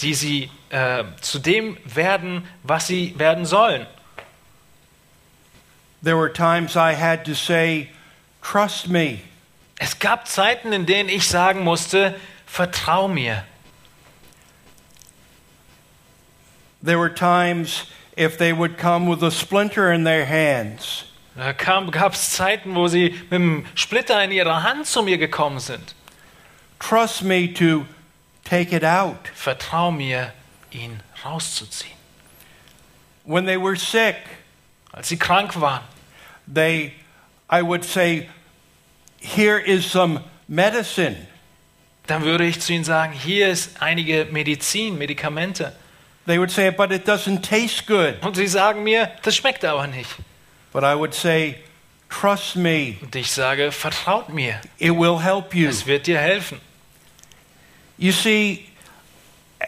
die 0.00 0.14
sie 0.14 0.50
äh, 0.70 1.04
zu 1.20 1.38
dem 1.38 1.76
werden, 1.84 2.46
was 2.62 2.86
sie 2.86 3.18
werden 3.18 3.46
sollen. 3.46 3.86
There 6.02 6.16
were 6.18 6.32
times 6.32 6.76
I 6.76 6.94
had 6.94 7.24
to 7.24 7.34
say, 7.34 7.88
Trust 8.42 8.88
me. 8.88 9.20
Es 9.78 9.98
gab 9.98 10.28
Zeiten, 10.28 10.72
in 10.72 10.86
denen 10.86 11.08
ich 11.08 11.26
sagen 11.26 11.64
musste, 11.64 12.14
vertrau 12.46 13.08
mir. 13.08 13.44
There 16.82 16.98
were 16.98 17.12
times 17.12 17.86
if 18.16 18.36
they 18.36 18.52
would 18.52 18.76
come 18.76 19.08
with 19.08 19.22
a 19.22 19.30
splinter 19.30 19.90
in 19.90 20.04
their 20.04 20.26
hands, 20.26 21.04
Da 21.36 21.52
gab 21.52 22.12
es 22.12 22.30
Zeiten, 22.30 22.74
wo 22.76 22.86
sie 22.86 23.10
mit 23.30 23.32
einem 23.32 23.66
Splitter 23.74 24.22
in 24.22 24.30
ihrer 24.30 24.62
Hand 24.62 24.86
zu 24.86 25.02
mir 25.02 25.18
gekommen 25.18 25.58
sind. 25.58 25.94
trust 26.78 27.24
me 27.24 27.48
to 27.48 27.86
take 28.44 28.74
it 28.74 28.84
out. 28.84 29.16
Vertrau 29.34 29.90
mir, 29.90 30.32
ihn 30.70 31.00
rauszuziehen. 31.24 31.92
When 33.24 33.46
they 33.46 33.56
were 33.60 33.76
sick, 33.76 34.16
Als 34.92 35.08
sie 35.08 35.16
krank 35.16 35.60
waren, 35.60 35.82
they 36.52 36.92
I 37.50 37.62
would 37.62 37.84
say, 37.84 38.28
Here 39.20 39.58
is 39.58 39.90
some 39.90 40.20
medicine. 40.48 41.16
dann 42.06 42.22
würde 42.22 42.44
ich 42.44 42.60
zu 42.60 42.72
ihnen 42.74 42.84
sagen, 42.84 43.12
hier 43.14 43.48
ist 43.48 43.80
einige 43.80 44.26
Medizin, 44.30 44.98
Medikamente. 44.98 45.72
They 46.26 46.38
would 46.38 46.50
say, 46.50 46.70
But 46.70 46.90
it 46.92 47.08
doesn't 47.08 47.40
taste 47.42 47.84
good. 47.86 48.22
Und 48.22 48.36
sie 48.36 48.46
sagen 48.46 48.82
mir, 48.82 49.10
das 49.22 49.34
schmeckt 49.36 49.64
aber 49.64 49.86
nicht. 49.86 50.10
But 50.72 50.82
I 50.84 50.94
would 50.94 51.14
say, 51.14 51.56
Trust 52.10 52.54
me, 52.56 52.96
Und 53.00 53.16
ich 53.16 53.32
sage, 53.32 53.72
vertraut 53.72 54.28
mir, 54.28 54.60
it 54.78 54.92
will 54.92 55.18
help 55.20 55.54
you. 55.54 55.68
es 55.68 55.86
wird 55.86 56.06
dir 56.06 56.18
helfen. 56.18 56.60
You 57.96 58.12
see, 58.12 58.66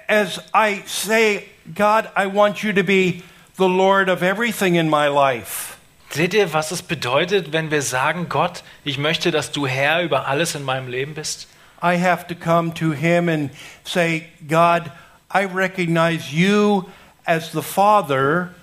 as 0.09 0.41
I 0.53 0.83
say, 0.87 1.45
God, 1.75 2.11
I 2.17 2.27
want 2.27 2.62
you 2.62 2.73
to 2.73 2.83
be 2.83 3.23
the 3.57 3.69
Lord 3.69 4.09
of 4.09 4.23
everything 4.23 4.75
in 4.75 4.89
my 4.89 5.09
life. 5.09 5.79
Seht 6.11 6.35
ihr, 6.35 6.53
was 6.53 6.71
es 6.71 6.83
bedeutet, 6.83 7.53
wenn 7.53 7.71
wir 7.71 7.83
sagen, 7.83 8.29
Gott, 8.29 8.62
ich 8.85 8.97
möchte, 8.97 9.31
dass 9.31 9.51
du 9.51 9.67
Herr 9.67 10.03
über 10.03 10.27
alles 10.29 10.55
in 10.55 10.65
meinem 10.65 10.89
Leben 10.89 11.15
bist? 11.15 11.49
I 11.83 11.97
have 11.97 12.27
to 12.29 12.35
come 12.35 12.73
to 12.75 12.93
Him 12.93 13.29
and 13.29 13.51
say, 13.85 14.29
God, 14.49 14.91
I 15.31 15.45
recognize 15.45 16.33
you 16.33 16.87
as 17.27 17.53
the 17.53 17.62
Father 17.62 18.55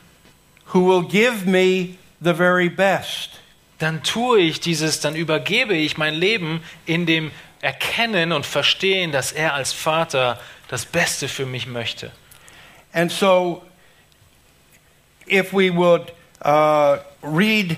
who 0.68 0.86
will 0.86 1.04
give 1.04 1.46
me 1.46 1.98
the 2.22 2.34
very 2.34 2.70
best. 2.70 3.40
Dann 3.80 4.02
tue 4.02 4.40
ich 4.40 4.62
dieses, 4.62 5.02
dann 5.02 5.16
übergebe 5.16 5.76
ich 5.76 5.98
mein 5.98 6.14
Leben 6.14 6.62
in 6.86 7.06
dem 7.06 7.32
Erkennen 7.64 8.34
und 8.34 8.46
Verstehen, 8.46 9.14
dass 9.14 9.32
er 9.32 9.54
als 9.54 9.72
Vater 9.72 10.38
das 10.68 10.86
Beste 10.86 11.30
für 11.30 11.46
mich 11.46 11.66
möchte. 11.66 12.12
And 12.92 13.10
so, 13.10 13.64
if 15.26 15.54
we 15.54 15.74
would 15.74 16.12
uh, 16.44 16.98
read 17.22 17.78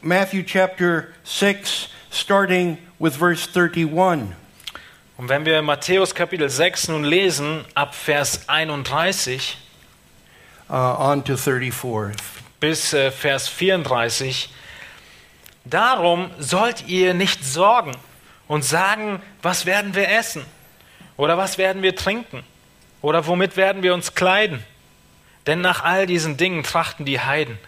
Matthew 0.00 0.44
chapter 0.44 1.08
6, 1.24 1.88
starting 2.10 2.78
with 2.98 3.16
verse 3.16 3.46
31. 3.46 4.34
Und 5.18 5.28
wenn 5.28 5.44
wir 5.44 5.60
Matthäus 5.60 6.14
Kapitel 6.14 6.48
6 6.48 6.88
nun 6.88 7.04
lesen, 7.04 7.66
ab 7.74 7.94
Vers 7.94 8.48
31 8.48 9.58
uh, 10.70 10.72
on 10.72 11.22
to 11.22 11.36
34. 11.36 12.16
bis 12.60 12.94
äh, 12.94 13.10
Vers 13.10 13.46
34, 13.46 14.48
darum 15.66 16.30
sollt 16.38 16.88
ihr 16.88 17.12
nicht 17.12 17.44
sorgen 17.44 17.92
und 18.52 18.66
sagen, 18.66 19.22
was 19.40 19.64
werden 19.64 19.94
wir 19.94 20.10
essen? 20.10 20.44
Oder 21.16 21.38
was 21.38 21.56
werden 21.56 21.82
wir 21.82 21.96
trinken? 21.96 22.44
Oder 23.00 23.26
womit 23.26 23.56
werden 23.56 23.82
wir 23.82 23.94
uns 23.94 24.14
kleiden? 24.14 24.62
Denn 25.46 25.62
nach 25.62 25.82
all 25.82 26.04
diesen 26.04 26.36
Dingen 26.36 26.62
trachten 26.62 27.06
die 27.06 27.18
Heiden. 27.18 27.58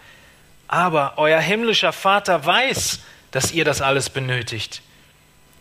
Aber 0.67 1.13
euer 1.17 1.39
himmlischer 1.39 1.91
Vater 1.91 2.45
weiß, 2.45 2.99
dass 3.31 3.51
ihr 3.51 3.65
das 3.65 3.81
alles 3.81 4.11
benötigt. 4.11 4.83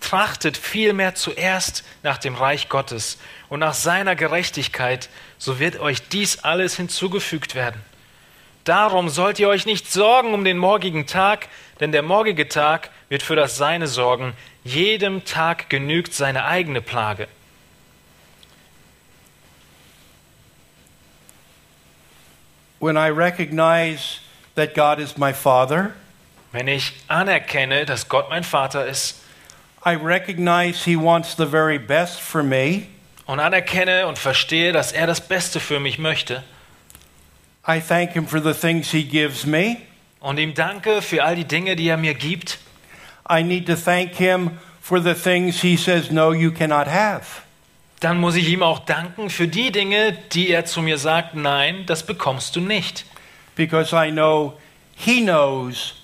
Trachtet 0.03 0.59
vielmehr 0.59 1.15
zuerst 1.15 1.85
nach 2.03 2.19
dem 2.19 2.35
Reich 2.35 2.69
Gottes 2.69 3.17
und 3.49 3.61
nach 3.61 3.73
seiner 3.73 4.17
Gerechtigkeit, 4.17 5.09
so 5.39 5.59
wird 5.59 5.81
euch 5.81 6.07
dies 6.07 6.41
alles 6.41 6.77
hinzugefügt 6.77 7.55
werden. 7.55 7.81
Darum 8.65 9.09
sollt 9.09 9.39
ihr 9.39 9.49
euch 9.49 9.65
nicht 9.65 9.91
sorgen 9.91 10.35
um 10.35 10.45
den 10.45 10.59
morgigen 10.59 11.07
Tag, 11.07 11.49
denn 11.81 11.93
der 11.93 12.03
morgige 12.03 12.47
Tag 12.47 12.91
wird 13.09 13.23
für 13.23 13.37
das 13.37 13.57
Seine 13.57 13.87
sorgen. 13.87 14.35
Jedem 14.65 15.25
Tag 15.25 15.69
genügt 15.69 16.15
seine 16.15 16.45
eigene 16.47 16.81
Plage. 16.81 17.29
When 22.81 22.97
I 22.97 23.09
recognize 23.09 24.21
that 24.57 24.75
God 24.75 24.99
is 24.99 25.17
my 25.17 25.33
Father, 25.33 25.93
Wenn 26.53 26.69
ich 26.69 26.93
anerkenne, 27.09 27.85
dass 27.85 28.09
Gott 28.09 28.31
mein 28.31 28.45
Vater 28.45 28.87
ist 28.87 29.21
I 29.85 29.97
recognize 29.97 30.85
He 30.85 30.97
wants 30.97 31.37
the 31.37 31.47
very 31.47 31.79
best 31.79 32.21
for 32.21 32.43
me. 32.43 32.87
und 33.27 33.41
anerkenne 33.41 34.07
und 34.07 34.19
verstehe, 34.19 34.73
dass 34.73 34.93
er 34.93 35.07
das 35.07 35.21
Beste 35.27 35.61
für 35.61 35.81
mich 35.81 35.99
möchte 35.99 36.43
I 37.67 37.81
thank 37.81 38.13
Him 38.13 38.27
for 38.29 38.41
the 38.41 38.53
things 38.55 38.91
He 38.91 39.05
gives 39.05 39.45
me. 39.47 39.79
und 40.21 40.39
ihm 40.39 40.55
danke 40.55 41.03
für 41.03 41.25
all 41.25 41.35
die 41.37 41.45
Dinge, 41.45 41.77
die 41.77 41.89
er 41.89 41.97
mir 41.97 42.15
gibt, 42.15 42.59
I 43.29 43.43
need 43.43 43.67
to 43.67 43.77
thank 43.77 44.15
Him 44.15 44.59
for 44.81 45.01
the 45.01 45.15
things 45.15 45.63
He 45.63 45.77
says, 45.77 46.11
no, 46.11 46.33
you 46.33 46.51
cannot 46.51 46.87
have. 46.87 47.43
dann 48.01 48.19
muss 48.21 48.35
ich 48.37 48.49
ihm 48.49 48.63
auch 48.63 48.81
danken 48.81 49.31
für 49.31 49.49
die 49.49 49.73
Dinge, 49.73 50.13
die 50.33 50.51
er 50.51 50.67
zu 50.67 50.83
mir 50.83 50.99
sagt, 50.99 51.35
nein, 51.35 51.87
das 51.87 52.03
bekommst 52.03 52.55
du 52.55 52.61
nicht. 52.61 53.07
Because 53.57 53.95
I 53.97 54.11
know 54.11 54.59
He 54.97 55.23
knows 55.23 55.95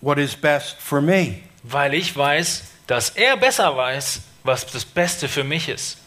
what 0.00 0.18
is 0.18 0.36
best 0.36 0.76
for 0.78 1.00
me. 1.00 1.40
Weil 1.64 1.94
ich 1.94 2.16
weiß, 2.16 2.64
dass 2.86 3.10
er 3.10 3.36
besser 3.36 3.76
weiß, 3.76 4.22
was 4.44 4.66
das 4.66 4.84
Beste 4.84 5.28
für 5.28 5.42
mich 5.44 5.68
ist. 5.68 5.98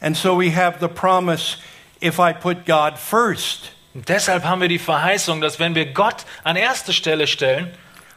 And 0.00 0.16
so 0.16 0.38
we 0.38 0.54
have 0.54 0.78
the 0.80 0.88
promise 0.88 1.56
if 2.02 2.18
I 2.18 2.32
put 2.32 2.66
God 2.66 2.98
first, 2.98 3.72
Und 3.94 4.08
deshalb 4.08 4.44
haben 4.44 4.60
wir 4.60 4.68
die 4.68 4.78
Verheißung, 4.78 5.40
dass 5.40 5.58
wenn 5.58 5.74
wir 5.74 5.86
Gott 5.86 6.26
an 6.44 6.56
erste 6.56 6.92
Stelle 6.92 7.26
stellen 7.26 7.72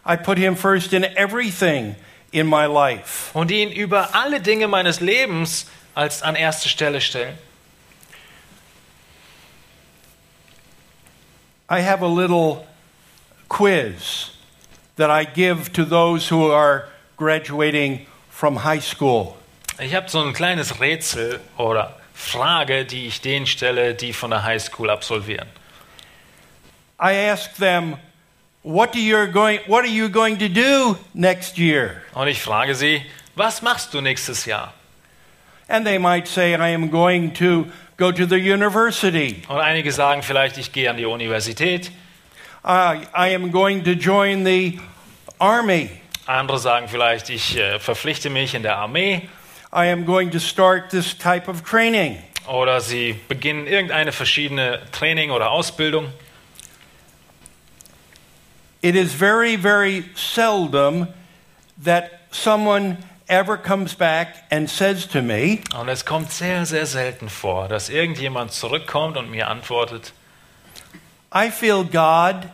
I 0.05 0.15
put 0.15 0.37
Him 0.37 0.55
first 0.55 0.93
in 0.93 1.03
everything 1.03 1.95
in 2.31 2.47
my 2.47 2.65
life. 2.65 3.31
und 3.33 3.51
ihn 3.51 3.71
über 3.71 4.15
alle 4.15 4.39
Dinge 4.41 4.67
meines 4.67 4.99
Lebens 4.99 5.67
als 5.93 6.21
an 6.23 6.35
erste 6.35 6.69
Stelle 6.69 7.01
stellen, 7.01 7.37
I 11.69 11.79
have 11.81 12.01
a 12.01 12.07
little 12.07 12.67
quiz 13.47 14.31
that 14.97 15.09
I 15.09 15.23
give 15.23 15.71
to 15.73 15.85
those 15.85 16.27
who 16.27 16.51
are 16.51 16.89
graduating 17.17 18.05
from 18.29 18.57
high 18.57 18.81
school. 18.81 19.37
Ich 19.79 19.95
habe 19.95 20.09
so 20.09 20.21
ein 20.21 20.33
kleines 20.33 20.79
Rätsel 20.79 21.39
oder 21.57 21.95
Frage, 22.13 22.85
die 22.85 23.07
ich 23.07 23.21
denen 23.21 23.47
stelle, 23.47 23.95
die 23.95 24.13
von 24.13 24.29
der 24.31 24.43
Highschool 24.43 24.89
absolvieren. 24.89 25.47
I 26.99 27.29
ask 27.29 27.55
them, 27.55 27.97
what, 28.63 28.95
you 28.95 29.27
going, 29.27 29.59
what 29.67 29.83
are 29.83 29.87
you 29.87 30.09
going 30.09 30.37
to 30.37 30.49
do 30.49 30.97
next 31.13 31.57
year? 31.57 32.01
Und 32.13 32.27
ich 32.27 32.41
frage 32.41 32.75
sie, 32.75 33.03
was 33.35 33.61
machst 33.61 33.93
du 33.93 34.01
nächstes 34.01 34.45
Jahr? 34.45 34.73
And 35.67 35.85
they 35.85 35.97
might 35.97 36.27
say, 36.27 36.53
I 36.53 36.69
am 36.69 36.89
going 36.89 37.31
to 37.35 37.67
go 37.97 38.11
to 38.11 38.25
the 38.25 38.37
university. 38.37 39.43
Und 39.47 39.59
einige 39.59 39.91
sagen 39.91 40.21
vielleicht, 40.21 40.57
ich 40.57 40.71
gehe 40.71 40.89
an 40.89 40.97
die 40.97 41.05
Universität. 41.05 41.91
I 42.63 43.07
I 43.15 43.33
am 43.33 43.51
going 43.51 43.83
to 43.83 43.91
join 43.91 44.45
the 44.45 44.79
army. 45.39 45.89
Andere 46.27 46.59
sagen 46.59 46.87
vielleicht, 46.87 47.29
ich 47.29 47.57
äh, 47.57 47.79
verpflichte 47.79 48.29
mich 48.29 48.53
in 48.53 48.63
der 48.63 48.77
Armee. 48.77 49.29
I 49.73 49.89
am 49.89 50.05
going 50.05 50.29
to 50.31 50.39
start 50.39 50.89
this 50.89 51.17
type 51.17 51.49
of 51.49 51.63
training. 51.63 52.21
Oder 52.47 52.81
sie 52.81 53.15
beginnen 53.27 53.65
irgendeine 53.67 54.11
verschiedene 54.11 54.81
Training 54.91 55.31
oder 55.31 55.51
Ausbildung. 55.51 56.11
It 58.81 58.95
is 58.95 59.13
very, 59.13 59.55
very 59.57 60.05
seldom 60.15 61.07
that 61.83 62.21
someone 62.31 62.97
ever 63.29 63.57
comes 63.57 63.93
back 63.93 64.43
and 64.49 64.69
says 64.69 65.07
to 65.07 65.21
me, 65.21 65.61
Und 65.73 65.87
es 65.89 66.03
kommt 66.03 66.31
sehr, 66.31 66.65
sehr 66.65 66.85
selten 66.85 67.29
vor, 67.29 67.67
dass 67.67 67.89
irgendjemand 67.89 68.51
zurückkommt 68.51 69.17
und 69.17 69.29
mir 69.29 69.47
antwortet, 69.47 70.13
I 71.33 71.49
feel 71.49 71.83
God 71.83 72.49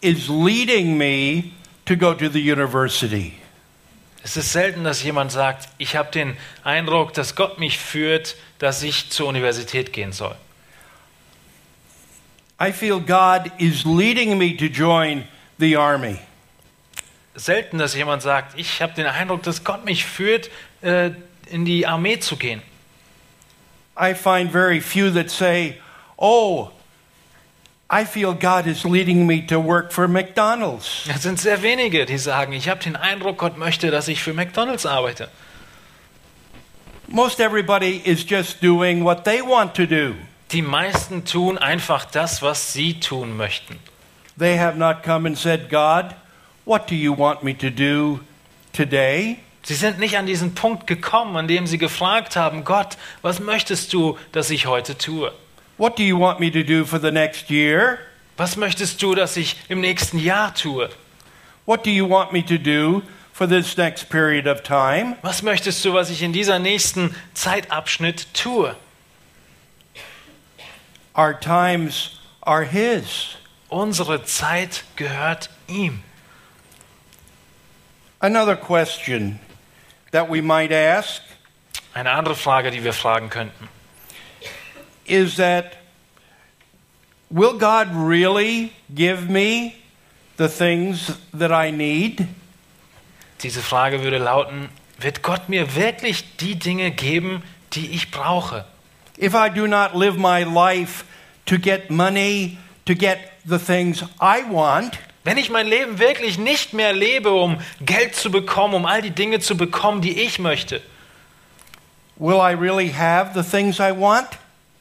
is 0.00 0.28
leading 0.28 0.96
me 0.96 1.52
to 1.84 1.96
go 1.96 2.14
to 2.14 2.28
the 2.28 2.40
university. 2.40 3.34
es 4.22 4.36
ist 4.36 4.52
selten, 4.52 4.84
dass 4.84 5.02
jemand 5.02 5.32
sagt, 5.32 5.68
ich 5.78 5.96
habe 5.96 6.10
den 6.10 6.36
Eindruck, 6.62 7.12
dass 7.14 7.34
Gott 7.34 7.58
mich 7.58 7.78
führt, 7.78 8.36
dass 8.58 8.82
ich 8.82 9.10
zur 9.10 9.26
Universität 9.26 9.92
gehen 9.92 10.12
soll. 10.12 10.36
I 12.60 12.72
feel 12.72 13.00
God 13.00 13.50
is 13.58 13.84
leading 13.84 14.38
me 14.38 14.56
to 14.56 14.66
join 14.66 15.24
the 15.58 15.76
army. 15.76 16.18
Selten, 17.34 17.78
dass 17.78 17.94
jemand 17.94 18.22
sagt, 18.22 18.58
ich 18.58 18.82
habe 18.82 18.94
den 18.94 19.06
Eindruck, 19.06 19.42
dass 19.42 19.62
Gott 19.62 19.84
mich 19.84 20.04
führt, 20.04 20.50
äh, 20.82 21.10
in 21.50 21.64
die 21.64 21.86
Armee 21.86 22.18
zu 22.18 22.36
gehen. 22.36 22.62
I 24.00 24.14
find 24.14 24.50
very 24.50 24.80
few 24.80 25.10
that 25.10 25.30
say, 25.30 25.80
Oh, 26.16 26.70
I 27.90 28.04
feel 28.04 28.34
God 28.34 28.66
is 28.66 28.84
leading 28.84 29.26
me 29.26 29.40
to 29.46 29.58
work 29.58 29.92
for 29.92 30.08
McDonald's. 30.08 31.04
Es 31.08 31.22
sind 31.22 31.40
sehr 31.40 31.62
wenige, 31.62 32.04
die 32.04 32.18
sagen, 32.18 32.52
ich 32.52 32.68
habe 32.68 32.82
den 32.82 32.96
Eindruck, 32.96 33.38
Gott 33.38 33.56
möchte, 33.56 33.90
dass 33.90 34.08
ich 34.08 34.22
für 34.22 34.34
McDonald's 34.34 34.84
arbeite. 34.84 35.30
Most 37.06 37.40
everybody 37.40 38.02
is 38.04 38.28
just 38.28 38.62
doing 38.62 39.02
what 39.04 39.24
they 39.24 39.40
want 39.40 39.74
to 39.74 39.86
do. 39.86 40.14
Die 40.52 40.60
meisten 40.60 41.24
tun 41.24 41.56
einfach 41.56 42.04
das, 42.04 42.42
was 42.42 42.74
sie 42.74 43.00
tun 43.00 43.36
möchten. 43.36 43.78
They 44.38 44.56
have 44.56 44.76
not 44.76 45.02
come 45.02 45.26
and 45.26 45.36
said, 45.36 45.68
God, 45.68 46.14
what 46.64 46.86
do 46.86 46.94
you 46.94 47.12
want 47.12 47.42
me 47.42 47.54
to 47.54 47.70
do 47.70 48.20
today? 48.72 49.40
Sie 49.64 49.74
sind 49.74 49.98
nicht 49.98 50.16
an 50.16 50.26
diesen 50.26 50.54
Punkt 50.54 50.86
gekommen, 50.86 51.36
an 51.36 51.48
dem 51.48 51.66
sie 51.66 51.76
gefragt 51.76 52.36
haben, 52.36 52.64
Gott, 52.64 52.96
was 53.20 53.40
möchtest 53.40 53.92
du, 53.92 54.16
dass 54.32 54.50
ich 54.50 54.66
heute 54.66 54.96
tue? 54.96 55.32
What 55.76 55.98
do 55.98 56.02
you 56.02 56.18
want 56.18 56.40
me 56.40 56.50
to 56.50 56.62
do 56.62 56.84
for 56.84 57.00
the 57.00 57.10
next 57.10 57.50
year? 57.50 57.98
Was 58.36 58.56
möchtest 58.56 59.02
du, 59.02 59.14
dass 59.14 59.36
ich 59.36 59.56
im 59.68 59.80
nächsten 59.80 60.18
Jahr 60.18 60.54
tue? 60.54 60.88
What 61.66 61.84
do 61.84 61.90
you 61.90 62.08
want 62.08 62.32
me 62.32 62.42
to 62.46 62.56
do 62.56 63.02
for 63.32 63.48
this 63.48 63.76
next 63.76 64.08
period 64.08 64.46
of 64.46 64.62
time? 64.62 65.16
Was 65.22 65.42
möchtest 65.42 65.84
du, 65.84 65.92
was 65.92 66.10
ich 66.10 66.22
in 66.22 66.32
dieser 66.32 66.58
nächsten 66.58 67.14
Zeitabschnitt 67.34 68.32
tue? 68.32 68.74
Our 71.16 71.38
times 71.38 72.20
are 72.40 72.64
His. 72.64 73.36
Unsere 73.68 74.24
Zeit 74.24 74.84
gehört 74.96 75.50
ihm. 75.66 76.02
Another 78.20 78.56
question 78.56 79.38
that 80.10 80.28
we 80.30 80.42
might 80.42 80.72
ask 80.72 81.22
Eine 81.94 82.10
andere 82.10 82.34
Frage, 82.34 82.70
die 82.70 82.82
wir 82.84 82.92
fragen 82.92 83.30
könnten. 83.30 83.68
is 85.06 85.36
that 85.36 85.78
will 87.30 87.58
God 87.58 87.88
really 87.92 88.72
give 88.94 89.28
me 89.28 89.76
the 90.36 90.48
things 90.48 91.18
that 91.32 91.50
I 91.50 91.70
need? 91.70 92.26
Diese 93.42 93.62
Frage 93.62 94.02
würde 94.02 94.18
lauten, 94.18 94.68
wird 94.98 95.22
Gott 95.22 95.48
mir 95.48 95.74
wirklich 95.74 96.36
die 96.36 96.56
Dinge 96.56 96.90
geben, 96.90 97.42
die 97.72 97.90
ich 97.92 98.10
brauche? 98.10 98.64
If 99.16 99.34
I 99.34 99.48
do 99.48 99.66
not 99.66 99.94
live 99.94 100.16
my 100.16 100.42
life 100.44 101.04
to 101.46 101.58
get 101.58 101.90
money, 101.90 102.58
to 102.84 102.94
get 102.94 103.18
the 103.48 103.58
things 103.58 104.02
I 104.20 104.42
want, 104.50 104.98
Wenn 105.28 105.36
ich 105.36 105.50
mein 105.50 105.66
Leben 105.66 105.98
wirklich 105.98 106.38
nicht 106.38 106.72
mehr 106.72 106.94
lebe, 106.94 107.32
um 107.32 107.58
Geld 107.82 108.14
zu 108.14 108.30
bekommen, 108.30 108.72
um 108.72 108.86
all 108.86 109.02
die 109.02 109.10
Dinge 109.10 109.40
zu 109.40 109.58
bekommen, 109.58 110.00
die 110.00 110.22
ich 110.22 110.38
möchte, 110.38 110.80
will 112.16 112.36
I 112.36 112.54
really 112.54 112.90
have 112.90 113.32
the 113.34 113.46
things 113.46 113.78
I 113.78 113.92
want? 113.94 114.26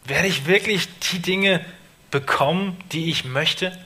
werde 0.05 0.29
ich 0.29 0.47
wirklich 0.47 0.87
die 1.11 1.19
Dinge 1.19 1.65
bekommen, 2.11 2.77
die 2.93 3.09
ich 3.09 3.25
möchte? 3.25 3.77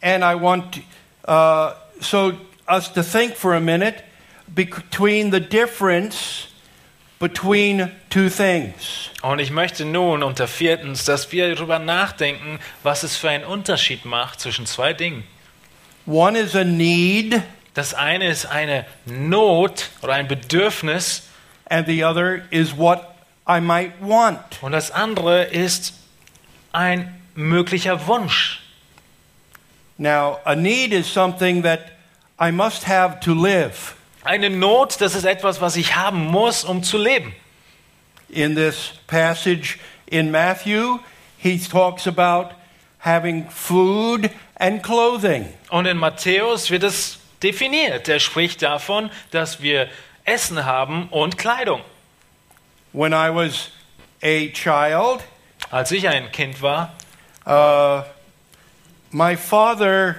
And 0.00 0.22
I 0.22 0.40
want 0.40 0.80
uh, 1.26 1.72
so 1.98 2.34
us 2.68 2.92
to 2.92 3.02
think 3.02 3.36
for 3.36 3.54
a 3.54 3.60
minute 3.60 4.04
between 4.54 5.32
the 5.32 5.40
difference 5.40 6.46
between 7.18 7.90
two 8.10 8.28
things. 8.28 9.10
Und 9.22 9.38
ich 9.38 9.50
möchte 9.50 9.84
nun 9.84 10.22
unter 10.22 10.46
viertens, 10.48 11.04
dass 11.04 11.30
wir 11.32 11.54
darüber 11.54 11.78
nachdenken, 11.78 12.58
was 12.82 13.02
es 13.02 13.16
für 13.16 13.30
einen 13.30 13.44
Unterschied 13.44 14.04
macht 14.04 14.40
zwischen 14.40 14.66
zwei 14.66 14.92
Dingen. 14.92 15.24
One 16.06 16.38
is 16.38 16.54
a 16.54 16.64
need, 16.64 17.40
Das 17.74 17.92
eine 17.92 18.28
ist 18.28 18.46
eine 18.46 18.86
Not 19.04 19.90
oder 20.02 20.12
ein 20.14 20.28
Bedürfnis 20.28 21.24
and 21.68 21.86
the 21.88 22.04
other 22.04 22.42
is 22.50 22.76
what 22.76 23.00
I 23.48 23.60
might 23.60 23.92
want. 24.00 24.62
und 24.62 24.72
das 24.72 24.90
andere 24.92 25.44
ist 25.44 25.94
ein 26.72 27.20
möglicher 27.34 28.06
Wunsch. 28.06 28.60
Now, 29.98 30.38
a 30.44 30.54
need 30.54 30.92
is 30.92 31.12
something 31.12 31.62
that 31.62 31.80
I 32.40 32.50
must 32.52 32.86
have 32.86 33.20
to 33.20 33.32
live. 33.34 33.94
Eine 34.24 34.50
Not, 34.50 35.00
das 35.00 35.14
ist 35.14 35.24
etwas, 35.24 35.60
was 35.60 35.76
ich 35.76 35.96
haben 35.96 36.26
muss, 36.26 36.64
um 36.64 36.82
zu 36.82 36.98
leben. 36.98 37.34
In 38.28 38.54
this 38.56 38.92
passage 39.06 39.78
in 40.06 40.30
Matthew, 40.30 40.98
he 41.36 41.58
talks 41.58 42.06
about 42.06 42.54
having 42.98 43.48
food 43.50 44.30
and 44.58 44.82
clothing. 44.82 45.52
Und 45.68 45.86
in 45.86 45.98
Matthäus 45.98 46.70
wird 46.70 46.82
es 46.82 47.18
definiert. 47.42 48.08
Er 48.08 48.18
spricht 48.18 48.62
davon, 48.62 49.10
dass 49.30 49.60
wir 49.60 49.88
Essen 50.24 50.64
haben 50.64 51.08
und 51.10 51.36
Kleidung. 51.36 51.82
When 52.92 53.12
I 53.12 53.28
was 53.28 53.70
a 54.22 54.48
child, 54.48 55.22
Als 55.70 55.90
ich 55.90 56.08
ein 56.08 56.30
Kind 56.30 56.62
war, 56.62 56.92
uh, 57.46 58.02
my 59.10 59.36
father 59.36 60.16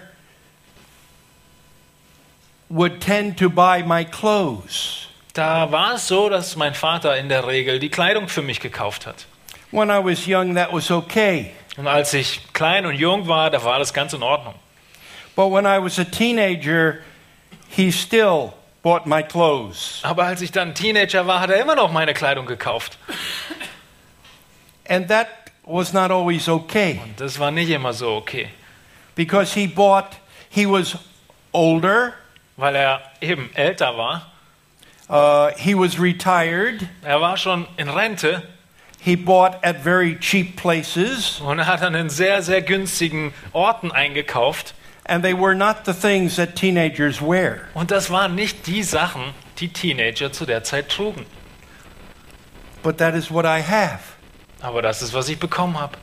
would 2.70 3.00
tend 3.00 3.38
to 3.38 3.50
buy 3.50 3.84
my 3.84 4.04
clothes. 4.04 5.08
da 5.34 5.72
war 5.72 5.96
es 5.96 6.08
so, 6.08 6.30
dass 6.30 6.56
mein 6.56 6.74
Vater 6.74 7.18
in 7.18 7.30
der 7.30 7.46
Regel 7.46 7.80
die 7.80 7.90
Kleidung 7.90 8.30
für 8.30 8.42
mich 8.42 8.60
gekauft 8.60 9.06
hat. 9.06 9.26
When 9.72 9.90
I 9.90 10.00
was 10.04 10.26
young, 10.26 10.56
that 10.56 10.72
was 10.72 10.90
okay. 10.90 11.52
Und 11.78 11.88
als 11.88 12.14
ich 12.14 12.42
klein 12.54 12.86
und 12.86 12.96
jung 12.96 13.28
war, 13.28 13.50
da 13.50 13.64
war 13.64 13.80
das 13.80 13.94
ganz 13.94 14.14
in 14.14 14.24
Ordnung. 14.24 14.56
But 15.36 15.52
when 15.52 15.66
I 15.66 15.84
was 15.84 16.00
a 16.00 16.06
teenager, 16.06 17.00
he 17.68 17.92
still 17.92 18.54
bought 18.82 19.06
my 19.06 19.22
clothes. 19.22 20.00
Aber 20.04 20.24
als 20.24 20.42
ich 20.42 20.52
dann 20.52 20.74
Teenager 20.74 21.28
war, 21.28 21.42
hat 21.42 21.50
er 21.50 21.60
immer 21.60 21.76
noch 21.76 21.92
meine 21.92 22.14
Kleidung 22.14 22.46
gekauft. 22.46 22.98
And 24.88 25.10
that 25.10 25.28
was 25.66 25.92
not 25.92 26.12
always 26.12 26.48
okay 26.48 27.02
Und 27.04 27.20
das 27.20 27.40
war 27.40 27.52
nicht 27.52 27.70
immer 27.70 27.92
so 27.92 28.16
okay, 28.16 28.50
because 29.16 29.54
he 29.54 29.68
bought, 29.68 30.06
he 30.50 30.66
was 30.66 30.98
older, 31.52 32.14
weil 32.58 32.76
er 32.76 33.02
eben 33.22 33.50
älter 33.56 33.98
war. 33.98 34.32
uh, 35.10 35.50
he 35.58 35.76
was 35.76 36.00
retired, 36.00 36.88
Er 37.04 37.22
war 37.22 37.38
schon 37.38 37.68
in 37.78 37.90
Rente 37.90 38.42
he 39.00 39.16
bought 39.16 39.64
at 39.64 39.82
very 39.84 40.16
cheap 40.20 40.56
places, 40.56 41.40
und 41.42 41.60
er 41.60 41.68
hat 41.68 41.84
an 41.84 41.94
den 41.94 42.10
sehr, 42.10 42.42
sehr 42.42 42.62
günstigen 42.64 43.34
Orten 43.54 43.92
eingekauft. 43.92 44.74
and 45.08 45.24
they 45.24 45.34
were 45.34 45.54
not 45.54 45.86
the 45.86 45.94
things 45.94 46.36
that 46.38 46.56
teenagers 46.56 47.22
wear. 47.22 47.68
Und 47.76 47.92
das 47.92 48.10
waren 48.10 48.34
nicht 48.34 48.66
die 48.66 48.82
Sachen, 48.82 49.22
die 49.60 49.68
Teenager 49.70 50.32
zu 50.32 50.46
der 50.48 50.64
Zeit 50.64 50.90
trugen. 50.90 51.26
But 52.82 52.98
that 52.98 53.14
is 53.14 53.30
what 53.30 53.46
I 53.46 53.62
have. 53.62 54.00
Aber 54.62 54.82
das 54.82 55.04
ist, 55.04 55.14
was 55.14 55.30
ich 55.30 55.38
bekommen 55.40 55.80
habe. 55.80 55.98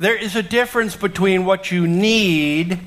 There 0.00 0.14
is 0.14 0.36
a 0.36 0.42
difference 0.42 0.96
between 0.96 1.44
what 1.44 1.66
you 1.72 1.86
need 1.88 2.78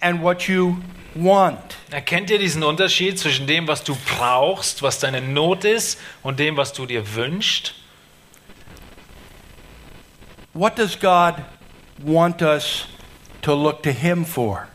and 0.00 0.22
what 0.22 0.48
you 0.48 0.78
want. 1.14 1.58
Erkennt 1.90 2.30
ihr 2.30 2.38
diesen 2.38 2.62
Unterschied 2.62 3.18
zwischen 3.18 3.46
dem, 3.46 3.66
was 3.68 3.84
du 3.84 3.96
brauchst, 4.16 4.82
was 4.82 4.98
deine 4.98 5.20
Not 5.20 5.64
ist, 5.64 5.98
und 6.22 6.38
dem, 6.38 6.56
was 6.56 6.72
du 6.72 6.86
dir 6.86 7.14
wünschst? 7.14 7.74
What 10.52 10.78
does 10.78 10.98
God 10.98 11.36
want 11.98 12.42
us 12.42 12.86
to 13.42 13.54
look 13.54 13.82
to 13.82 13.90
Him 13.90 14.24
for? 14.24 14.68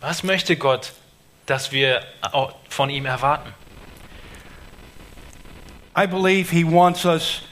Was 0.00 0.22
möchte 0.22 0.56
Gott, 0.56 0.92
dass 1.46 1.72
wir 1.72 2.02
auch 2.20 2.54
von 2.68 2.90
ihm 2.90 3.06
erwarten? 3.06 3.54
I 5.96 6.06
believe 6.06 6.50
He 6.50 6.64
wants 6.64 7.04
us 7.04 7.42